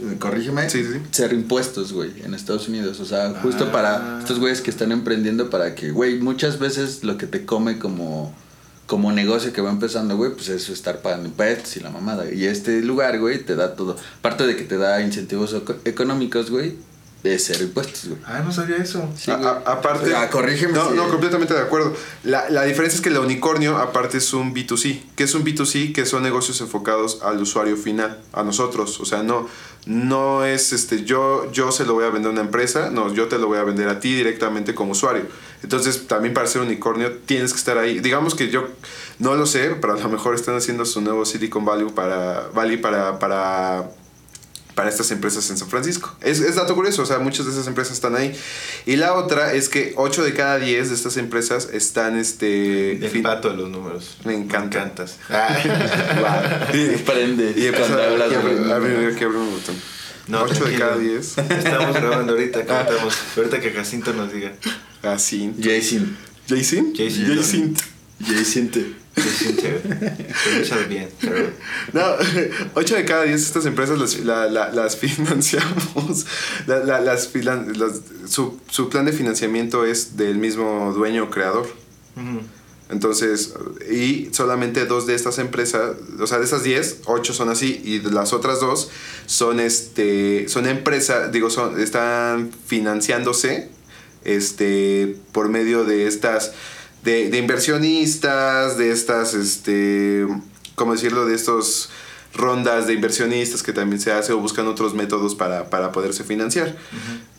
eh, 0.00 0.16
corrígeme, 0.18 0.70
Sí, 0.70 0.82
sí, 0.82 0.92
sí. 0.94 1.00
cero 1.10 1.34
impuestos, 1.34 1.92
güey, 1.92 2.10
en 2.24 2.32
Estados 2.32 2.66
Unidos. 2.68 2.98
O 3.00 3.04
sea, 3.04 3.34
justo 3.42 3.66
Ah. 3.68 3.72
para 3.72 4.18
estos 4.20 4.38
güeyes 4.38 4.62
que 4.62 4.70
están 4.70 4.92
emprendiendo 4.92 5.50
para 5.50 5.74
que, 5.74 5.90
güey, 5.90 6.20
muchas 6.20 6.58
veces 6.58 7.04
lo 7.04 7.18
que 7.18 7.26
te 7.26 7.44
come 7.44 7.78
como, 7.78 8.34
como 8.90 9.12
negocio 9.12 9.52
que 9.52 9.60
va 9.60 9.70
empezando, 9.70 10.16
güey, 10.16 10.32
pues 10.32 10.48
es 10.48 10.68
estar 10.68 11.00
pagando 11.00 11.28
impuestos 11.28 11.76
y 11.76 11.80
la 11.80 11.90
mamada. 11.90 12.28
Y 12.32 12.46
este 12.46 12.82
lugar, 12.82 13.20
güey, 13.20 13.38
te 13.38 13.54
da 13.54 13.76
todo. 13.76 13.96
Aparte 14.18 14.44
de 14.48 14.56
que 14.56 14.64
te 14.64 14.78
da 14.78 15.00
incentivos 15.00 15.54
eco- 15.54 15.76
económicos, 15.84 16.50
güey, 16.50 16.74
de 17.22 17.38
cero 17.38 17.64
impuestos, 17.64 18.08
güey. 18.08 18.20
Ah, 18.24 18.40
no 18.44 18.50
sabía 18.50 18.76
eso. 18.76 19.06
Sí, 19.16 19.30
A- 19.30 19.36
güey. 19.36 19.46
a- 19.48 19.62
aparte. 19.66 20.14
Ah, 20.14 20.30
corrígeme 20.30 20.72
No, 20.72 20.88
si- 20.90 20.96
no, 20.96 21.08
completamente 21.08 21.52
de 21.54 21.60
acuerdo. 21.60 21.94
La, 22.24 22.48
la 22.48 22.64
diferencia 22.64 22.96
es 22.96 23.02
que 23.02 23.10
la 23.10 23.20
unicornio, 23.20 23.76
aparte, 23.76 24.18
es 24.18 24.32
un 24.32 24.54
B2C. 24.54 25.02
¿Qué 25.16 25.24
es 25.24 25.34
un 25.34 25.44
B2C? 25.44 25.92
Que 25.92 26.06
son 26.06 26.22
negocios 26.22 26.60
enfocados 26.62 27.20
al 27.22 27.40
usuario 27.42 27.76
final, 27.76 28.18
a 28.32 28.42
nosotros. 28.42 28.98
O 29.00 29.04
sea, 29.04 29.22
no, 29.22 29.46
no 29.86 30.44
es 30.46 30.72
este, 30.72 31.04
yo, 31.04 31.50
yo 31.52 31.72
se 31.72 31.84
lo 31.84 31.92
voy 31.94 32.04
a 32.04 32.10
vender 32.10 32.30
a 32.30 32.32
una 32.32 32.40
empresa, 32.42 32.90
no, 32.90 33.12
yo 33.12 33.28
te 33.28 33.38
lo 33.38 33.48
voy 33.48 33.58
a 33.58 33.64
vender 33.64 33.88
a 33.88 34.00
ti 34.00 34.14
directamente 34.14 34.74
como 34.74 34.92
usuario. 34.92 35.24
Entonces, 35.62 36.06
también 36.06 36.32
para 36.32 36.46
ser 36.46 36.62
unicornio 36.62 37.12
tienes 37.26 37.52
que 37.52 37.58
estar 37.58 37.76
ahí. 37.76 38.00
Digamos 38.00 38.34
que 38.34 38.48
yo 38.50 38.66
no 39.18 39.34
lo 39.34 39.44
sé, 39.44 39.76
pero 39.80 39.92
a 39.92 39.98
lo 39.98 40.08
mejor 40.08 40.34
están 40.34 40.56
haciendo 40.56 40.86
su 40.86 41.02
nuevo 41.02 41.26
Silicon 41.26 41.66
Valley 41.66 41.86
para, 41.94 42.48
Valley 42.54 42.78
para, 42.78 43.18
para 43.18 43.90
para 44.74 44.88
estas 44.88 45.10
empresas 45.10 45.48
en 45.50 45.58
San 45.58 45.68
Francisco. 45.68 46.16
Es, 46.20 46.40
es 46.40 46.54
dato 46.54 46.74
curioso, 46.74 47.02
o 47.02 47.06
sea, 47.06 47.18
muchas 47.18 47.46
de 47.46 47.52
esas 47.52 47.66
empresas 47.66 47.94
están 47.94 48.14
ahí. 48.16 48.32
Y 48.86 48.96
la 48.96 49.14
otra 49.14 49.52
es 49.52 49.68
que 49.68 49.92
8 49.96 50.22
de 50.24 50.32
cada 50.34 50.58
10 50.58 50.88
de 50.88 50.94
estas 50.94 51.16
empresas 51.16 51.68
están, 51.72 52.18
este... 52.18 52.92
El 52.92 53.10
fin- 53.10 53.22
pato 53.22 53.50
de 53.50 53.56
los 53.56 53.68
números. 53.68 54.16
Me 54.24 54.34
encanta. 54.34 54.78
Me 54.78 54.84
encantas. 54.84 55.18
Wow. 55.30 56.74
Y, 56.80 56.96
Prende 56.98 57.54
y 57.56 57.66
empezó 57.66 57.86
cuando 57.94 58.02
a, 58.02 58.28
los 58.28 58.32
abrir- 58.36 58.58
números. 58.60 59.14
aquí 59.14 59.24
abrir 59.24 59.38
un 59.38 59.50
botón. 59.52 59.74
No, 60.28 60.42
8 60.42 60.64
de 60.64 60.78
cada 60.78 60.96
10. 60.96 61.38
Estamos 61.38 61.96
grabando 61.96 62.32
ahorita, 62.32 62.58
contamos. 62.66 63.14
Ahorita 63.36 63.60
que 63.60 63.70
Jacinto 63.72 64.12
nos 64.12 64.32
diga. 64.32 64.52
¿Jason? 65.02 65.54
Jason. 65.60 66.16
Jason. 66.48 66.92
Jason. 66.96 67.74
Jacinto. 68.24 68.80
Bien, 70.88 71.08
pero. 71.20 71.50
No, 71.92 72.02
8 72.74 72.94
de 72.96 73.04
cada 73.04 73.24
10 73.24 73.40
de 73.40 73.46
estas 73.46 73.66
empresas 73.66 73.98
las, 73.98 74.18
la- 74.20 74.46
la- 74.48 74.70
las 74.70 74.96
financiamos. 74.96 76.26
La- 76.66 76.78
la- 76.84 77.00
las, 77.00 77.30
las- 77.34 78.00
su, 78.28 78.58
su 78.70 78.88
plan 78.88 79.04
de 79.04 79.12
financiamiento 79.12 79.84
es 79.84 80.16
del 80.16 80.38
mismo 80.38 80.92
dueño 80.94 81.24
o 81.24 81.30
creador. 81.30 81.66
Entonces, 82.90 83.54
y 83.90 84.28
solamente 84.32 84.84
dos 84.84 85.06
de 85.06 85.14
estas 85.14 85.38
empresas, 85.38 85.92
o 86.18 86.26
sea, 86.26 86.38
de 86.38 86.44
esas 86.44 86.64
10, 86.64 87.02
8 87.06 87.32
son 87.32 87.48
así, 87.48 87.80
y 87.84 88.00
las 88.00 88.32
otras 88.32 88.58
dos 88.60 88.90
son 89.26 89.60
este 89.60 90.48
son 90.48 90.66
empresas, 90.66 91.30
digo, 91.30 91.50
son, 91.50 91.80
están 91.80 92.50
financiándose 92.66 93.68
este 94.24 95.16
por 95.30 95.48
medio 95.48 95.84
de 95.84 96.08
estas 96.08 96.52
de, 97.02 97.30
de 97.30 97.38
inversionistas, 97.38 98.76
de 98.76 98.90
estas, 98.90 99.34
este, 99.34 100.26
¿cómo 100.74 100.92
decirlo? 100.92 101.26
De 101.26 101.34
estos 101.34 101.90
rondas 102.34 102.86
de 102.86 102.94
inversionistas 102.94 103.62
que 103.62 103.72
también 103.72 104.00
se 104.00 104.12
hace 104.12 104.32
o 104.32 104.38
buscan 104.38 104.66
otros 104.68 104.94
métodos 104.94 105.34
para, 105.34 105.70
para 105.70 105.92
poderse 105.92 106.24
financiar. 106.24 106.76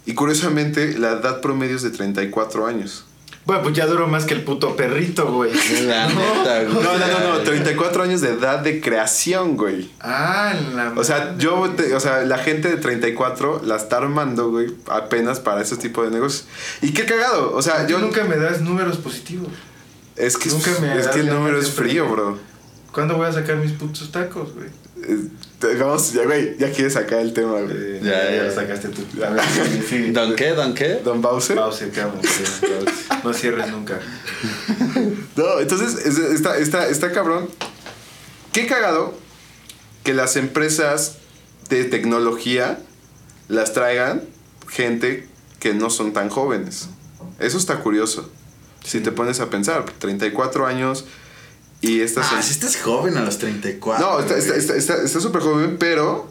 Y 0.06 0.14
curiosamente, 0.14 0.98
la 0.98 1.12
edad 1.12 1.42
promedio 1.42 1.76
es 1.76 1.82
de 1.82 1.92
34 1.92 2.66
años. 2.66 3.06
Bueno, 3.46 3.64
pues 3.64 3.76
ya 3.76 3.88
duró 3.88 4.08
más 4.08 4.26
que 4.26 4.36
el 4.36 4.44
puto 4.44 4.76
perrito, 4.76 5.32
güey. 5.34 5.52
La 5.86 6.08
neta, 6.10 6.64
No, 6.64 6.74
güey. 6.74 6.84
no, 6.84 7.08
no, 7.20 7.38
no, 7.38 7.40
34 7.40 8.04
años 8.04 8.22
de 8.22 8.30
edad 8.30 8.60
de 8.60 8.80
creación, 8.80 9.58
güey. 9.58 9.90
Ah, 10.00 10.54
la 10.76 10.94
O 10.96 11.04
sea, 11.04 11.18
madre. 11.20 11.34
yo, 11.40 11.70
te- 11.76 11.96
o 11.96 12.00
sea, 12.00 12.22
la 12.24 12.38
gente 12.38 12.70
de 12.70 12.78
34 12.78 13.62
la 13.66 13.78
está 13.78 13.98
armando, 13.98 14.50
güey, 14.52 14.68
apenas 14.90 15.40
para 15.40 15.62
ese 15.62 15.76
tipo 15.78 16.04
de 16.04 16.12
negocios. 16.12 16.46
Y 16.84 16.94
qué 16.94 17.06
cagado, 17.06 17.54
o 17.56 17.62
sea, 17.64 17.88
yo 17.88 17.98
nunca 18.00 18.24
me 18.26 18.38
das 18.38 18.62
números 18.62 18.98
positivos. 18.98 19.50
Es 20.16 20.38
que, 20.38 20.50
nunca 20.50 20.70
me 20.80 21.00
es 21.00 21.08
que 21.08 21.22
el 21.22 21.28
número 21.30 21.60
es 21.60 21.72
frío, 21.72 22.08
bro. 22.10 22.38
¿Cuándo 22.92 23.16
voy 23.18 23.26
a 23.28 23.32
sacar 23.32 23.56
mis 23.56 23.72
putos 23.72 24.12
tacos, 24.12 24.54
güey? 24.54 24.68
Eh, 25.04 25.28
Vamos, 25.80 26.14
ya, 26.14 26.24
güey, 26.26 26.58
ya 26.58 26.72
quieres 26.72 26.94
sacar 26.94 27.20
el 27.20 27.34
tema, 27.34 27.60
güey. 27.62 27.72
Eh, 27.72 28.00
Ya, 28.04 28.32
ya. 28.36 28.44
lo 28.44 28.54
sacaste 28.54 28.90
tú. 28.90 29.04
A 29.24 29.30
ver, 29.30 29.42
sí. 29.88 30.12
¿Don 30.12 30.36
qué? 30.36 30.50
¿Don 30.54 30.74
qué? 30.74 30.96
Don 31.04 31.22
Bowser. 31.22 31.56
Pause, 31.56 31.84
cabrón. 31.94 32.20
No 33.24 33.34
cierres 33.34 33.70
nunca. 33.72 34.00
No, 35.36 35.60
entonces 35.60 36.06
es- 36.06 36.18
está, 36.18 36.58
está, 36.58 36.88
está 36.88 37.12
cabrón. 37.12 37.50
Qué 38.52 38.66
cagado 38.68 39.14
que 40.04 40.14
las 40.14 40.36
empresas 40.36 41.18
de 41.70 41.86
tecnología 41.86 42.80
las 43.48 43.74
traigan 43.74 44.24
gente 44.70 45.28
que 45.60 45.74
no 45.74 45.90
son 45.90 46.12
tan 46.14 46.30
jóvenes. 46.30 46.90
Eso 47.40 47.58
está 47.58 47.78
curioso. 47.80 48.30
Si 48.84 49.00
te 49.00 49.12
pones 49.12 49.40
a 49.40 49.50
pensar, 49.50 49.86
34 50.00 50.66
años 50.66 51.06
y 51.82 52.02
estas... 52.02 52.32
Ah, 52.32 52.42
si 52.42 52.52
estás 52.52 52.78
joven 52.78 53.18
a 53.18 53.22
los 53.22 53.38
34. 53.38 54.06
no, 54.06 54.20
está 54.20 54.40
súper 54.40 54.58
está, 54.58 54.76
está, 54.76 55.04
está 55.04 55.20
súper 55.20 55.42
joven, 55.42 55.78
pero, 55.80 56.30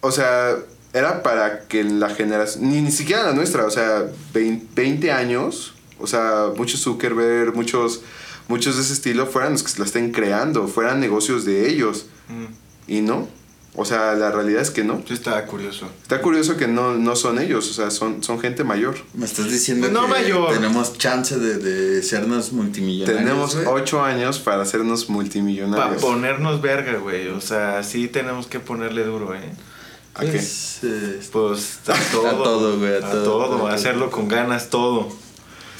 o 0.00 0.12
sea, 0.12 0.56
era 0.92 1.22
para 1.22 1.66
que 1.66 1.82
la 1.84 2.10
generación, 2.10 2.70
ni, 2.70 2.80
ni 2.82 2.92
siquiera 2.92 3.24
la 3.24 3.32
nuestra, 3.32 3.64
o 3.64 3.70
sea, 3.70 4.04
20, 4.34 4.66
20 4.74 5.10
años, 5.12 5.74
o 5.98 6.06
sea, 6.06 6.48
muchos 6.56 6.80
Zuckerberg, 6.80 7.54
muchos, 7.54 8.02
muchos 8.48 8.76
de 8.76 8.82
ese 8.82 8.92
estilo 8.92 9.26
fueran 9.26 9.52
los 9.52 9.62
que 9.62 9.78
la 9.78 9.86
estén 9.86 10.12
creando, 10.12 10.68
fueran 10.68 11.00
negocios 11.00 11.44
de 11.44 11.68
ellos, 11.68 12.06
Mm, 12.28 12.46
y 12.88 13.00
no. 13.00 13.28
O 13.74 13.86
sea, 13.86 14.12
la 14.14 14.30
realidad 14.30 14.60
es 14.60 14.70
que 14.70 14.84
no. 14.84 15.02
Yo 15.06 15.14
estaba 15.14 15.42
curioso. 15.46 15.88
Está 16.02 16.20
curioso 16.20 16.58
que 16.58 16.68
no, 16.68 16.94
no 16.94 17.16
son 17.16 17.38
ellos, 17.38 17.70
o 17.70 17.72
sea, 17.72 17.90
son, 17.90 18.22
son 18.22 18.38
gente 18.38 18.64
mayor. 18.64 18.96
Me 19.14 19.24
estás 19.24 19.50
diciendo 19.50 19.88
No 19.88 20.02
que 20.02 20.08
mayor. 20.08 20.52
tenemos 20.52 20.98
chance 20.98 21.38
de, 21.38 21.56
de 21.56 22.02
sernos 22.02 22.52
multimillonarios. 22.52 23.18
Tenemos 23.24 23.54
güey? 23.54 23.66
8 23.66 24.02
años 24.04 24.38
para 24.40 24.60
hacernos 24.62 25.04
Para 25.04 25.14
multimillonarios. 25.14 26.02
ponernos 26.02 26.60
verga, 26.60 26.98
güey. 26.98 27.28
O 27.28 27.40
sea, 27.40 27.82
sí 27.82 28.08
tenemos 28.08 28.46
que 28.46 28.60
ponerle 28.60 29.04
duro, 29.04 29.34
¿eh? 29.34 29.40
¿A 30.16 30.20
qué? 30.20 30.32
Pues, 30.32 30.80
eh, 30.82 31.20
Pues 31.32 31.78
a 31.88 31.94
todo. 32.12 32.42
todo, 32.42 32.78
güey, 32.78 32.94
a 32.96 32.98
A, 32.98 33.10
todo, 33.24 33.66
a 33.68 33.72
hacerlo 33.72 34.10
con 34.10 34.28
ganas, 34.28 34.68
todo. 34.68 35.08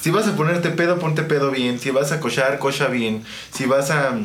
Si 0.00 0.10
vas 0.10 0.26
a 0.26 0.34
ponerte 0.34 0.70
pedo, 0.70 0.98
ponte 0.98 1.22
pedo 1.24 1.50
bien. 1.50 1.78
Si 1.78 1.90
vas 1.90 2.10
a 2.10 2.20
cochar, 2.20 2.58
cocha 2.58 2.86
bien. 2.88 3.22
Si 3.52 3.66
vas 3.66 3.90
a 3.90 4.18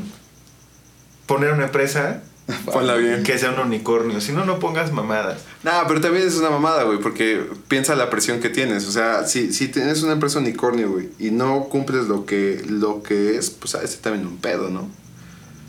poner 1.25 1.51
una 1.51 1.65
empresa, 1.65 2.23
Ponla 2.65 2.95
bien. 2.95 3.23
que 3.23 3.37
sea 3.37 3.51
un 3.51 3.59
unicornio. 3.59 4.21
Si 4.21 4.31
no, 4.31 4.45
no 4.45 4.59
pongas 4.59 4.91
mamadas. 4.93 5.41
Nah, 5.63 5.83
pero 5.87 5.99
también 6.01 6.25
es 6.27 6.35
una 6.35 6.49
mamada, 6.49 6.83
güey, 6.83 6.99
porque 6.99 7.45
piensa 7.67 7.95
la 7.95 8.09
presión 8.09 8.39
que 8.39 8.49
tienes. 8.49 8.87
O 8.87 8.91
sea, 8.91 9.27
si, 9.27 9.51
si 9.53 9.67
tienes 9.67 10.01
una 10.03 10.13
empresa 10.13 10.39
unicornio, 10.39 10.89
güey, 10.91 11.09
y 11.19 11.31
no 11.31 11.65
cumples 11.65 12.07
lo 12.07 12.25
que, 12.25 12.63
lo 12.69 13.03
que 13.03 13.37
es, 13.37 13.49
pues 13.49 13.75
a 13.75 13.83
ese 13.83 13.97
también 13.97 14.25
un 14.25 14.37
pedo, 14.37 14.69
¿no? 14.69 14.89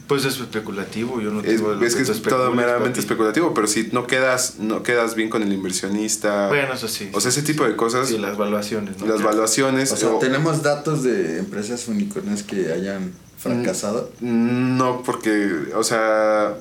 Pues 0.07 0.25
es 0.25 0.41
especulativo, 0.41 1.21
yo 1.21 1.31
no 1.31 1.41
Es, 1.43 1.49
digo 1.59 1.75
es 1.83 1.95
que 1.95 2.01
es 2.01 2.23
todo 2.23 2.51
meramente 2.55 2.89
papi. 2.91 3.01
especulativo, 3.01 3.53
pero 3.53 3.67
si 3.67 3.91
no 3.93 4.07
quedas, 4.07 4.55
no 4.59 4.83
quedas 4.83 5.15
bien 5.15 5.29
con 5.29 5.43
el 5.43 5.53
inversionista, 5.53 6.49
Bueno, 6.49 6.73
eso 6.73 6.89
sí. 6.89 7.11
o 7.13 7.21
sea, 7.21 7.29
ese 7.31 7.43
tipo 7.43 7.65
de 7.65 7.77
cosas, 7.77 8.09
Sí, 8.09 8.17
las 8.17 8.39
valuaciones, 8.39 8.97
¿no? 8.99 9.07
las 9.07 9.21
valuaciones, 9.23 9.93
o 9.93 9.97
sea, 9.99 10.09
o- 10.11 10.19
tenemos 10.19 10.63
datos 10.63 11.03
de 11.03 11.39
empresas 11.41 11.89
unicornias 11.89 12.43
que 12.43 12.73
hayan 12.73 13.13
fracasado. 13.55 14.11
No, 14.21 15.03
porque, 15.03 15.51
o 15.75 15.83
sea, 15.83 16.55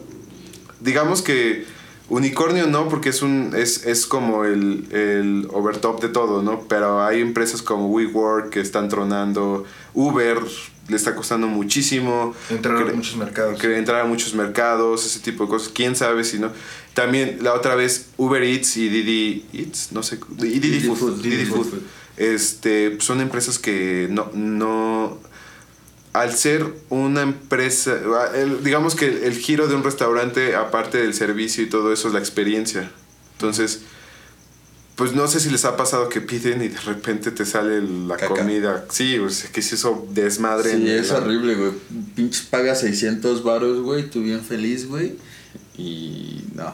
digamos 0.80 1.22
que 1.22 1.66
unicornio 2.10 2.68
no, 2.68 2.88
porque 2.88 3.10
es 3.10 3.22
un 3.22 3.54
es, 3.56 3.86
es 3.86 4.06
como 4.06 4.46
el, 4.46 4.88
el 4.92 5.48
overtop 5.52 6.02
de 6.02 6.10
todo, 6.10 6.42
¿no? 6.42 6.62
Pero 6.68 7.04
hay 7.04 7.22
empresas 7.22 7.62
como 7.62 7.88
WeWork 7.88 8.50
que 8.50 8.62
están 8.62 8.90
tronando, 8.90 9.66
Uber 9.94 10.40
le 10.88 10.96
está 10.96 11.16
costando 11.16 11.48
muchísimo. 11.48 12.34
Entrar 12.50 12.78
a 12.78 12.94
muchos 12.94 13.18
mercados. 13.18 13.60
que 13.60 13.78
entrar 13.78 14.02
a 14.02 14.06
muchos 14.06 14.34
mercados, 14.34 15.06
ese 15.06 15.20
tipo 15.20 15.44
de 15.44 15.50
cosas. 15.50 15.70
¿Quién 15.74 15.96
sabe 15.96 16.24
si 16.24 16.40
no? 16.40 16.52
También 16.94 17.40
la 17.42 17.54
otra 17.54 17.76
vez 17.76 18.08
Uber 18.18 18.42
Eats 18.42 18.78
y 18.78 18.90
Didi 18.90 19.46
Eats, 19.54 19.92
no 19.92 20.02
sé, 20.02 20.20
y 20.40 20.44
Didi, 20.44 20.60
Didi 20.60 20.88
Food, 20.88 20.98
Food, 20.98 21.22
Didi 21.22 21.36
Didi 21.38 21.46
Food, 21.46 21.66
Food. 21.66 21.80
este, 22.18 22.98
son 23.02 23.22
empresas 23.22 23.60
que 23.60 24.08
no, 24.10 24.32
no, 24.34 25.20
al 26.22 26.36
ser 26.36 26.66
una 26.90 27.22
empresa, 27.22 27.98
el- 28.36 28.64
digamos 28.64 28.96
que 28.96 29.08
el, 29.08 29.24
el 29.24 29.34
giro 29.38 29.68
de 29.68 29.76
un 29.76 29.84
restaurante, 29.84 30.56
aparte 30.56 30.98
del 31.00 31.14
servicio 31.14 31.64
y 31.64 31.70
todo 31.70 31.92
eso, 31.94 32.08
es 32.08 32.14
la 32.14 32.20
experiencia. 32.20 32.92
Entonces, 33.34 33.82
pues 34.96 35.14
no 35.14 35.28
sé 35.28 35.40
si 35.40 35.52
les 35.52 35.64
ha 35.66 35.78
pasado 35.78 36.10
que 36.10 36.22
piden 36.22 36.64
y 36.64 36.70
de 36.70 36.80
repente 36.80 37.30
te 37.32 37.46
sale 37.46 37.82
la 37.82 38.16
Caca. 38.18 38.34
comida. 38.34 38.86
Sí, 38.90 39.20
o 39.20 39.30
sea, 39.30 39.52
que 39.52 39.60
es 39.60 39.72
eso 39.74 40.08
desmadre. 40.12 40.72
Sí, 40.72 40.78
en 40.78 40.88
es 40.88 41.10
la- 41.12 41.18
horrible, 41.20 41.54
güey. 41.56 41.72
Pinches 42.16 42.44
pagas 42.48 42.80
600 42.82 43.44
varos, 43.44 43.82
güey. 43.84 44.10
Tú 44.10 44.24
bien 44.24 44.42
feliz, 44.44 44.88
güey. 44.88 45.16
Y 45.78 46.46
no. 46.56 46.74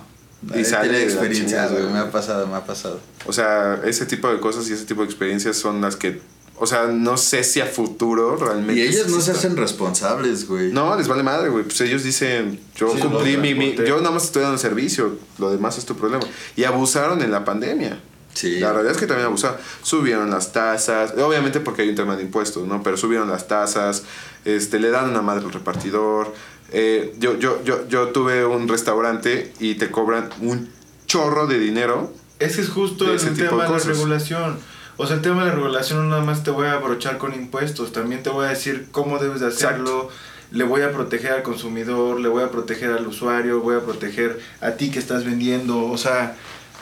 Y 0.58 0.64
sale 0.66 1.04
experiencias, 1.04 1.72
güey. 1.72 1.86
Me 1.86 2.00
ha 2.00 2.12
pasado, 2.12 2.48
me 2.48 2.56
ha 2.56 2.66
pasado. 2.66 3.00
O 3.26 3.34
sea, 3.34 3.82
ese 3.86 4.06
tipo 4.06 4.30
de 4.32 4.40
cosas 4.40 4.70
y 4.70 4.74
ese 4.74 4.86
tipo 4.86 5.02
de 5.02 5.08
experiencias 5.08 5.58
son 5.58 5.82
las 5.82 5.96
que, 5.98 6.22
o 6.58 6.68
sea, 6.68 6.86
no 6.88 7.18
sé 7.18 7.44
si 7.44 7.60
a 7.62 7.66
futuro 7.66 8.36
realmente. 8.38 8.76
Y 8.82 8.88
ellas 8.88 9.08
no 9.10 9.20
se 9.22 9.32
hacen 9.32 9.58
responsables, 9.58 10.48
güey. 10.48 10.72
No, 10.72 10.96
les 10.96 11.08
vale 11.08 11.24
madre, 11.24 11.50
güey. 11.50 11.64
Pues 11.64 11.82
ellos 11.82 12.04
dicen, 12.04 12.60
yo 12.76 12.94
Sí, 12.94 13.00
cumplí 13.02 13.38
mi, 13.38 13.54
mi-. 13.56 13.76
Yo 13.76 13.98
nada 13.98 14.12
más 14.12 14.26
estoy 14.26 14.44
dando 14.44 14.58
servicio, 14.58 15.18
lo 15.40 15.52
demás 15.52 15.78
es 15.78 15.86
tu 15.86 15.96
problema. 15.96 16.24
Y 16.56 16.64
abusaron 16.64 17.22
en 17.22 17.32
la 17.32 17.44
pandemia. 17.44 18.00
Sí. 18.34 18.60
La 18.60 18.72
realidad 18.72 18.94
es 18.94 19.00
que 19.00 19.08
también 19.08 19.28
abusaron. 19.28 19.58
Subieron 19.82 20.30
las 20.30 20.54
tasas, 20.54 21.14
obviamente 21.18 21.60
porque 21.60 21.84
hay 21.84 21.90
un 21.90 21.96
tema 21.96 22.16
de 22.16 22.24
impuestos, 22.24 22.66
¿no? 22.68 22.82
Pero 22.82 22.98
subieron 22.98 23.30
las 23.30 23.48
tasas, 23.48 24.04
este, 24.46 24.80
le 24.80 24.90
dan 24.90 25.10
una 25.10 25.22
madre 25.22 25.46
al 25.46 25.52
repartidor. 25.54 26.34
Eh, 26.72 27.14
yo, 27.20 27.38
yo, 27.38 27.64
yo, 27.64 27.88
yo 27.88 28.08
tuve 28.10 28.46
un 28.46 28.68
restaurante 28.68 29.54
y 29.60 29.76
te 29.76 29.92
cobran 29.92 30.30
un 30.42 30.70
chorro 31.06 31.46
de 31.46 31.60
dinero. 31.60 32.12
Ese 32.40 32.62
es 32.62 32.70
justo 32.70 33.06
de 33.06 33.14
el 33.16 33.20
de 33.36 33.44
tema 33.44 33.64
de 33.64 33.70
la 33.70 33.76
cosas. 33.76 33.88
regulación. 33.88 34.58
O 34.98 35.08
sea, 35.08 35.16
el 35.16 35.22
tema 35.22 35.44
de 35.44 35.50
la 35.50 35.56
regulación 35.56 36.00
no 36.00 36.10
nada 36.10 36.24
más 36.24 36.44
te 36.44 36.52
voy 36.52 36.68
a 36.68 36.74
abrochar 36.74 37.18
con 37.18 37.34
impuestos, 37.34 37.92
también 37.92 38.22
te 38.24 38.30
voy 38.30 38.46
a 38.46 38.50
decir 38.50 38.88
cómo 38.92 39.18
debes 39.18 39.42
de 39.42 39.48
hacerlo, 39.48 40.10
le 40.52 40.64
voy 40.64 40.82
a 40.84 40.92
proteger 40.92 41.32
al 41.32 41.44
consumidor, 41.44 42.20
le 42.20 42.30
voy 42.30 42.44
a 42.44 42.52
proteger 42.52 42.92
al 42.92 43.08
usuario, 43.08 43.62
voy 43.62 43.76
a 43.76 43.82
proteger 43.82 44.40
a 44.62 44.72
ti 44.72 44.92
que 44.92 45.00
estás 45.00 45.26
vendiendo, 45.26 45.86
o 45.86 45.98
sea, 45.98 46.36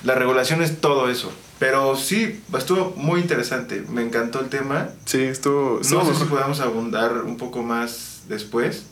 la 0.04 0.16
regulación 0.16 0.62
es 0.62 0.82
todo 0.82 1.10
eso. 1.10 1.32
Pero 1.58 1.96
sí, 1.96 2.42
estuvo 2.58 2.94
muy 2.98 3.22
interesante, 3.22 3.84
me 3.88 4.02
encantó 4.02 4.40
el 4.40 4.50
tema. 4.50 4.90
Sí, 5.06 5.22
estuvo... 5.22 5.80
estuvo 5.80 6.04
No 6.04 6.14
sé 6.14 6.20
si 6.20 6.26
podamos 6.26 6.60
abundar 6.60 7.22
un 7.24 7.38
poco 7.38 7.62
más 7.62 8.24
después. 8.28 8.88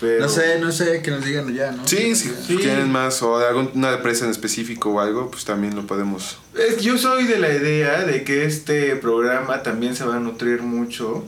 Pero 0.00 0.22
No 0.22 0.28
sé, 0.28 0.58
no 0.58 0.72
sé, 0.72 1.02
que 1.02 1.10
nos 1.10 1.24
digan 1.24 1.52
ya, 1.54 1.72
¿no? 1.72 1.86
Sí, 1.86 2.14
si 2.14 2.30
Sí. 2.30 2.56
tienen 2.56 2.90
más 2.90 3.22
o 3.22 3.38
de 3.38 3.46
alguna 3.48 3.92
empresa 3.92 4.24
en 4.24 4.30
específico 4.30 4.90
o 4.90 5.00
algo, 5.00 5.30
pues 5.30 5.44
también 5.44 5.76
lo 5.76 5.86
podemos. 5.86 6.38
Es- 6.58 6.80
Yo 6.82 6.96
soy 6.96 7.24
de 7.24 7.38
la 7.38 7.50
idea 7.52 8.02
de 8.04 8.24
que 8.24 8.44
este 8.46 8.96
programa 8.96 9.62
también 9.62 9.94
se 9.94 10.04
va 10.04 10.16
a 10.16 10.20
nutrir 10.20 10.62
mucho 10.62 11.24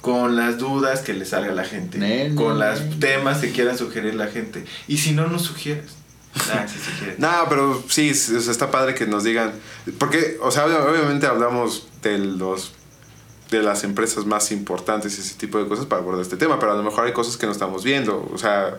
con 0.00 0.34
las 0.34 0.56
dudas 0.56 1.00
que 1.00 1.12
le 1.12 1.26
salga 1.26 1.52
a 1.52 1.54
la 1.54 1.64
gente, 1.64 2.32
con 2.34 2.58
los 2.58 2.98
temas 3.00 3.38
que 3.38 3.52
quieran 3.52 3.76
sugerir 3.76 4.14
la 4.14 4.28
gente. 4.28 4.64
Y 4.88 4.96
si 4.96 5.12
no 5.12 5.26
nos 5.26 5.42
sugieres. 5.42 5.92
Ah, 6.34 6.64
sí 6.66 6.78
sugieres. 6.78 7.18
No, 7.18 7.28
pero 7.50 7.82
sí, 7.88 8.10
s- 8.10 8.34
o 8.34 8.40
sea, 8.40 8.52
está 8.52 8.70
padre 8.70 8.94
que 8.94 9.06
nos 9.06 9.24
digan. 9.24 9.52
Porque, 9.98 10.38
o 10.40 10.50
sea, 10.50 10.66
ob- 10.66 10.88
obviamente 10.90 11.26
hablamos 11.26 11.86
de 12.02 12.16
los 12.18 12.72
de 13.50 13.62
las 13.62 13.84
empresas 13.84 14.26
más 14.26 14.52
importantes 14.52 15.18
y 15.18 15.20
ese 15.20 15.34
tipo 15.34 15.58
de 15.58 15.66
cosas 15.68 15.86
para 15.86 16.02
abordar 16.02 16.22
este 16.22 16.36
tema, 16.36 16.58
pero 16.58 16.72
a 16.72 16.76
lo 16.76 16.82
mejor 16.82 17.06
hay 17.06 17.12
cosas 17.12 17.36
que 17.36 17.46
no 17.46 17.52
estamos 17.52 17.84
viendo. 17.84 18.30
O 18.32 18.38
sea, 18.38 18.78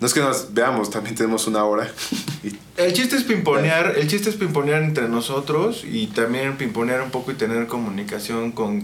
no 0.00 0.06
es 0.06 0.14
que 0.14 0.20
nos 0.20 0.52
veamos, 0.52 0.90
también 0.90 1.14
tenemos 1.14 1.46
una 1.46 1.64
hora. 1.64 1.90
El 2.76 2.92
chiste 2.92 3.16
es 3.16 3.22
pimponear, 3.22 3.94
el 3.96 4.08
chiste 4.08 4.30
es 4.30 4.34
pimponear 4.34 4.82
entre 4.82 5.08
nosotros 5.08 5.84
y 5.84 6.08
también 6.08 6.56
pimponear 6.56 7.02
un 7.02 7.12
poco 7.12 7.30
y 7.30 7.34
tener 7.34 7.68
comunicación 7.68 8.50
con, 8.50 8.82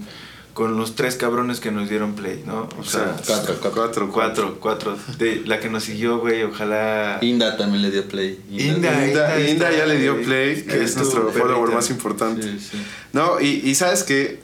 con 0.54 0.76
los 0.76 0.94
tres 0.94 1.16
cabrones 1.16 1.58
que 1.58 1.72
nos 1.72 1.88
dieron 1.88 2.14
play, 2.14 2.44
¿no? 2.46 2.68
O 2.78 2.84
sea, 2.84 3.16
cuatro, 3.26 3.58
cuatro, 3.60 4.10
cuatro, 4.12 4.58
cuatro. 4.60 4.96
De 5.18 5.42
la 5.44 5.58
que 5.58 5.68
nos 5.68 5.82
siguió, 5.82 6.20
güey, 6.20 6.44
ojalá. 6.44 7.18
Inda 7.20 7.56
también 7.56 7.82
le 7.82 7.90
dio 7.90 8.06
play. 8.06 8.40
Inda, 8.48 9.08
Inda, 9.08 9.40
Inda 9.40 9.68
está, 9.68 9.72
ya 9.72 9.86
le 9.86 9.98
dio 9.98 10.22
play, 10.22 10.62
que 10.62 10.84
es 10.84 10.96
nuestro 10.96 11.32
follower 11.32 11.74
más 11.74 11.90
importante. 11.90 12.44
Sí, 12.44 12.68
sí. 12.70 12.86
No, 13.12 13.40
y, 13.40 13.68
y 13.68 13.74
sabes 13.74 14.04
que, 14.04 14.38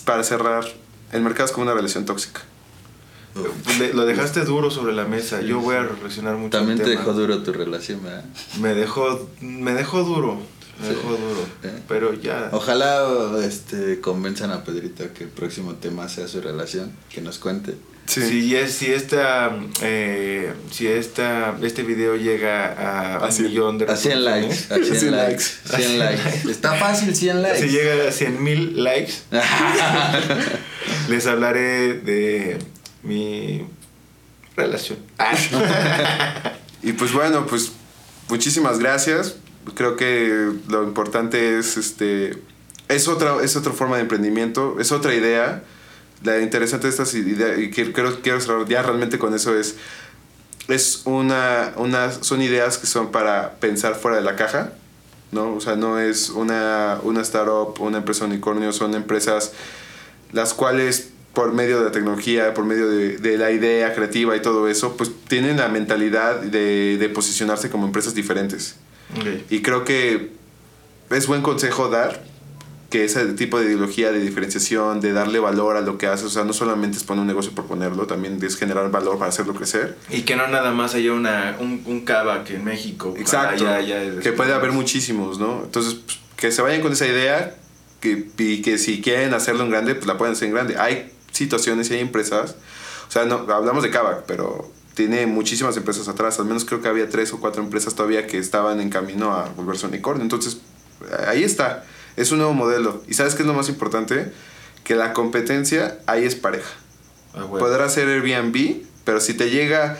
para 0.00 0.22
cerrar, 0.24 0.64
el 1.12 1.22
mercado 1.22 1.46
es 1.46 1.52
como 1.52 1.64
una 1.64 1.74
relación 1.74 2.04
tóxica. 2.04 2.42
Le- 3.78 3.92
lo 3.94 4.04
dejaste 4.06 4.44
duro 4.44 4.70
sobre 4.70 4.92
la 4.92 5.04
mesa. 5.06 5.40
Yo 5.40 5.58
voy 5.60 5.74
a 5.74 5.82
reflexionar 5.82 6.36
mucho. 6.36 6.50
También 6.56 6.78
te 6.78 6.84
tema. 6.84 7.00
dejó 7.00 7.12
duro 7.14 7.42
tu 7.42 7.52
relación, 7.52 8.02
¿verdad? 8.02 8.24
Me 8.60 8.74
dejó, 8.74 9.28
me 9.40 9.72
dejó 9.74 10.04
duro. 10.04 10.36
Me 10.80 10.88
Sí. 10.88 10.94
dejó 10.94 11.10
duro. 11.10 11.40
Eh. 11.64 11.82
Pero 11.88 12.14
ya. 12.14 12.48
Ojalá 12.52 13.04
este, 13.44 14.00
convenzan 14.00 14.50
a 14.52 14.62
Pedrito 14.64 15.04
que 15.14 15.24
el 15.24 15.30
próximo 15.30 15.74
tema 15.74 16.08
sea 16.08 16.28
su 16.28 16.40
relación, 16.40 16.92
que 17.12 17.20
nos 17.20 17.38
cuente. 17.38 17.74
Si, 18.06 18.54
es, 18.54 18.72
si 18.74 18.92
esta, 18.92 19.56
eh, 19.82 20.52
si 20.70 20.86
esta, 20.86 21.56
este 21.62 21.82
video 21.82 22.16
llega 22.16 22.66
a, 22.72 23.16
A 23.16 23.24
un 23.26 23.30
cien- 23.32 23.48
millón 23.48 23.78
de 23.78 23.86
A 23.86 23.96
100 23.96 24.24
likes, 24.24 24.54
reproducciones, 24.68 24.70
a 24.70 24.76
100 24.76 25.00
100 25.00 25.10
likes, 25.16 25.44
100 25.76 25.98
likes. 25.98 26.50
Está 26.50 26.74
fácil 26.74 27.16
100 27.16 27.42
likes. 27.42 27.60
Si 27.60 27.68
llega 27.68 28.08
a 28.08 28.12
100 28.12 28.42
mil 28.42 28.84
likes, 28.84 29.12
les 31.08 31.26
hablaré 31.26 31.94
de 31.94 32.58
mi 33.02 33.64
relación. 34.56 34.98
Y 36.82 36.92
pues 36.92 37.12
bueno, 37.14 37.46
pues 37.46 37.72
muchísimas 38.28 38.78
gracias. 38.78 39.36
Creo 39.74 39.96
que 39.96 40.50
lo 40.68 40.82
importante 40.84 41.58
es 41.58 41.78
este 41.78 42.36
es 42.88 43.08
otra 43.08 43.36
es 43.42 43.56
otra 43.56 43.72
forma 43.72 43.96
de 43.96 44.02
emprendimiento, 44.02 44.76
es 44.78 44.92
otra 44.92 45.14
idea. 45.14 45.62
La 46.22 46.40
interesante 46.40 46.86
de 46.86 46.90
estas 46.90 47.14
ideas 47.14 47.58
y 47.58 47.70
que- 47.70 47.92
quiero 47.92 48.20
quiero 48.22 48.40
cerrar 48.40 48.66
ya 48.66 48.82
realmente 48.82 49.18
con 49.18 49.34
eso 49.34 49.58
es 49.58 49.76
es 50.68 51.02
una, 51.04 51.72
una 51.76 52.10
son 52.10 52.40
ideas 52.40 52.78
que 52.78 52.86
son 52.86 53.10
para 53.12 53.54
pensar 53.60 53.94
fuera 53.96 54.16
de 54.16 54.22
la 54.22 54.34
caja, 54.34 54.72
¿no? 55.32 55.52
O 55.54 55.60
sea, 55.60 55.76
no 55.76 55.98
es 56.00 56.30
una 56.30 56.98
una 57.02 57.20
startup, 57.20 57.74
una 57.80 57.98
empresa 57.98 58.24
unicornio, 58.24 58.72
son 58.72 58.94
empresas 58.94 59.52
las 60.32 60.54
cuales 60.54 61.10
por 61.34 61.52
medio 61.52 61.80
de 61.80 61.84
la 61.86 61.90
tecnología, 61.92 62.54
por 62.54 62.64
medio 62.64 62.88
de, 62.88 63.18
de 63.18 63.36
la 63.36 63.50
idea 63.50 63.92
creativa 63.94 64.36
y 64.36 64.40
todo 64.40 64.68
eso, 64.68 64.96
pues 64.96 65.10
tienen 65.28 65.56
la 65.58 65.68
mentalidad 65.68 66.40
de, 66.40 66.96
de 66.96 67.08
posicionarse 67.08 67.68
como 67.70 67.86
empresas 67.86 68.14
diferentes. 68.14 68.76
Ok. 69.18 69.50
Y 69.50 69.60
creo 69.60 69.84
que 69.84 70.30
es 71.10 71.26
buen 71.26 71.42
consejo 71.42 71.88
dar 71.90 72.22
que 72.94 73.04
ese 73.04 73.24
tipo 73.32 73.58
de 73.58 73.66
ideología 73.66 74.12
de 74.12 74.20
diferenciación, 74.20 75.00
de 75.00 75.12
darle 75.12 75.40
valor 75.40 75.76
a 75.76 75.80
lo 75.80 75.98
que 75.98 76.06
haces, 76.06 76.26
o 76.26 76.30
sea, 76.30 76.44
no 76.44 76.52
solamente 76.52 76.96
es 76.96 77.02
poner 77.02 77.22
un 77.22 77.26
negocio 77.26 77.50
por 77.50 77.66
ponerlo, 77.66 78.06
también 78.06 78.38
es 78.40 78.56
generar 78.56 78.88
valor 78.92 79.18
para 79.18 79.30
hacerlo 79.30 79.52
crecer. 79.52 79.96
Y 80.10 80.22
que 80.22 80.36
no 80.36 80.46
nada 80.46 80.70
más 80.70 80.94
haya 80.94 81.12
una, 81.12 81.56
un, 81.58 81.82
un 81.86 82.04
cava 82.04 82.44
que 82.44 82.54
en 82.54 82.62
México. 82.64 83.12
Exacto. 83.18 83.64
ya- 83.64 83.80
ya- 83.80 84.20
que 84.20 84.30
puede 84.30 84.52
haber 84.54 84.70
muchísimos, 84.70 85.40
¿no? 85.40 85.62
Entonces, 85.64 85.94
pues, 86.06 86.18
que 86.36 86.52
se 86.52 86.62
vayan 86.62 86.82
con 86.82 86.92
esa 86.92 87.04
idea 87.08 87.56
que, 88.00 88.28
y 88.38 88.62
que 88.62 88.78
si 88.78 89.02
quieren 89.02 89.34
hacerlo 89.34 89.64
en 89.64 89.70
grande, 89.70 89.96
pues 89.96 90.06
la 90.06 90.16
pueden 90.16 90.34
hacer 90.34 90.46
en 90.46 90.54
grande. 90.54 90.76
Hay 90.78 91.10
situaciones 91.32 91.90
y 91.90 91.94
hay 91.94 92.00
empresas, 92.00 92.54
o 93.08 93.10
sea, 93.10 93.24
no, 93.24 93.44
hablamos 93.52 93.82
de 93.82 93.90
Kavak, 93.90 94.22
pero 94.26 94.70
tiene 94.94 95.26
muchísimas 95.26 95.76
empresas 95.76 96.06
atrás, 96.06 96.38
al 96.38 96.44
menos 96.46 96.64
creo 96.64 96.80
que 96.80 96.86
había 96.86 97.08
tres 97.08 97.32
o 97.32 97.40
cuatro 97.40 97.60
empresas 97.60 97.96
todavía 97.96 98.28
que 98.28 98.38
estaban 98.38 98.80
en 98.80 98.88
camino 98.88 99.32
a 99.32 99.48
volverse 99.56 99.84
unicornio. 99.88 100.22
Entonces, 100.22 100.58
ahí 101.26 101.42
está, 101.42 101.84
es 102.16 102.32
un 102.32 102.38
nuevo 102.38 102.54
modelo. 102.54 103.02
¿Y 103.08 103.14
sabes 103.14 103.34
qué 103.34 103.42
es 103.42 103.46
lo 103.46 103.54
más 103.54 103.68
importante? 103.68 104.32
Que 104.84 104.94
la 104.94 105.12
competencia 105.12 105.98
ahí 106.06 106.24
es 106.24 106.34
pareja. 106.34 106.70
Ah, 107.34 107.44
bueno. 107.44 107.64
Podrá 107.64 107.88
ser 107.88 108.08
Airbnb, 108.08 108.82
pero 109.04 109.20
si 109.20 109.34
te 109.34 109.50
llega 109.50 109.98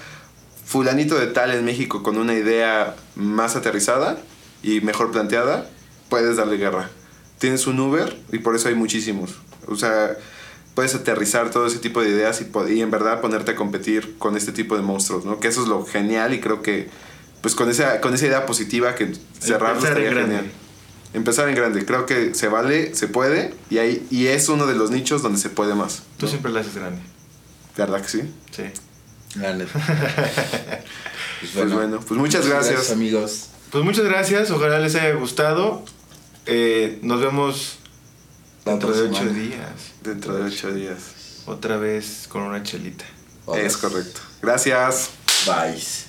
fulanito 0.65 1.19
de 1.19 1.27
tal 1.27 1.53
en 1.53 1.65
México 1.65 2.03
con 2.03 2.17
una 2.17 2.35
idea 2.35 2.97
más 3.17 3.57
aterrizada 3.57 4.19
y 4.63 4.81
mejor 4.81 5.11
planteada, 5.11 5.69
puedes 6.09 6.37
darle 6.37 6.57
guerra. 6.57 6.91
Tienes 7.39 7.67
un 7.67 7.79
Uber 7.81 8.17
y 8.33 8.39
por 8.39 8.55
eso 8.57 8.69
hay 8.69 8.75
muchísimos. 8.75 9.37
O 9.67 9.77
sea, 9.77 10.17
puedes 10.75 10.95
aterrizar 10.95 11.51
todo 11.51 11.67
ese 11.67 11.79
tipo 11.79 12.03
de 12.03 12.11
ideas 12.11 12.41
y, 12.41 12.73
y 12.73 12.81
en 12.81 12.91
verdad 12.91 13.21
ponerte 13.21 13.53
a 13.53 13.57
competir 13.57 14.17
con 14.19 14.37
este 14.37 14.53
tipo 14.53 14.77
de 14.77 14.83
monstruos, 14.83 15.25
¿no? 15.25 15.41
Que 15.41 15.49
eso 15.49 15.63
es 15.63 15.69
lo 15.69 15.85
genial 15.85 16.33
y 16.35 16.41
creo 16.41 16.63
que 16.63 16.89
pues 17.41 17.55
con 17.55 17.69
esa, 17.69 18.01
con 18.01 18.15
esa 18.15 18.27
idea 18.27 18.47
positiva 18.47 18.95
que 18.95 19.13
cerrarlo 19.39 19.79
estaría 19.79 20.13
genial. 20.13 20.51
Empezar 21.15 21.49
en 21.49 21.55
grande, 21.55 21.85
creo 21.87 22.05
que 22.07 22.35
se 22.35 22.49
vale, 22.49 22.95
se 22.95 23.09
puede 23.09 23.55
y, 23.71 23.79
hay, 23.79 24.07
y 24.11 24.27
es 24.27 24.49
uno 24.49 24.67
de 24.67 24.75
los 24.75 24.91
nichos 24.91 25.23
donde 25.23 25.39
se 25.39 25.49
puede 25.49 25.75
más. 25.75 26.03
Tú 26.19 26.27
siempre 26.29 26.51
la 26.53 26.61
haces 26.61 26.75
grande. 26.75 27.01
¿Verdad 27.77 28.03
que 28.03 28.09
sí? 28.09 28.23
Sí. 28.51 28.65
La 29.41 29.55
neta. 29.55 29.73
Pues 31.53 31.73
bueno, 31.73 32.01
pues 32.01 32.19
muchas 32.19 32.47
gracias. 32.49 32.91
amigos. 32.91 33.49
Pues 33.71 33.85
muchas 33.85 34.05
gracias. 34.05 34.51
Ojalá 34.51 34.79
les 34.79 34.95
haya 34.95 35.13
gustado. 35.15 35.85
Eh, 36.47 36.99
nos 37.03 37.21
vemos 37.21 37.79
La 38.65 38.73
dentro 38.73 38.93
de 38.93 39.03
ocho 39.03 39.19
semana. 39.19 39.39
días. 39.39 39.71
Dentro 40.03 40.35
de 40.35 40.43
ocho 40.45 40.73
días. 40.73 41.43
Otra 41.47 41.77
vez 41.77 42.27
con 42.29 42.43
una 42.43 42.63
chelita. 42.63 43.05
Es 43.57 43.77
correcto. 43.77 44.21
Gracias. 44.41 45.11
Bye. 45.47 46.04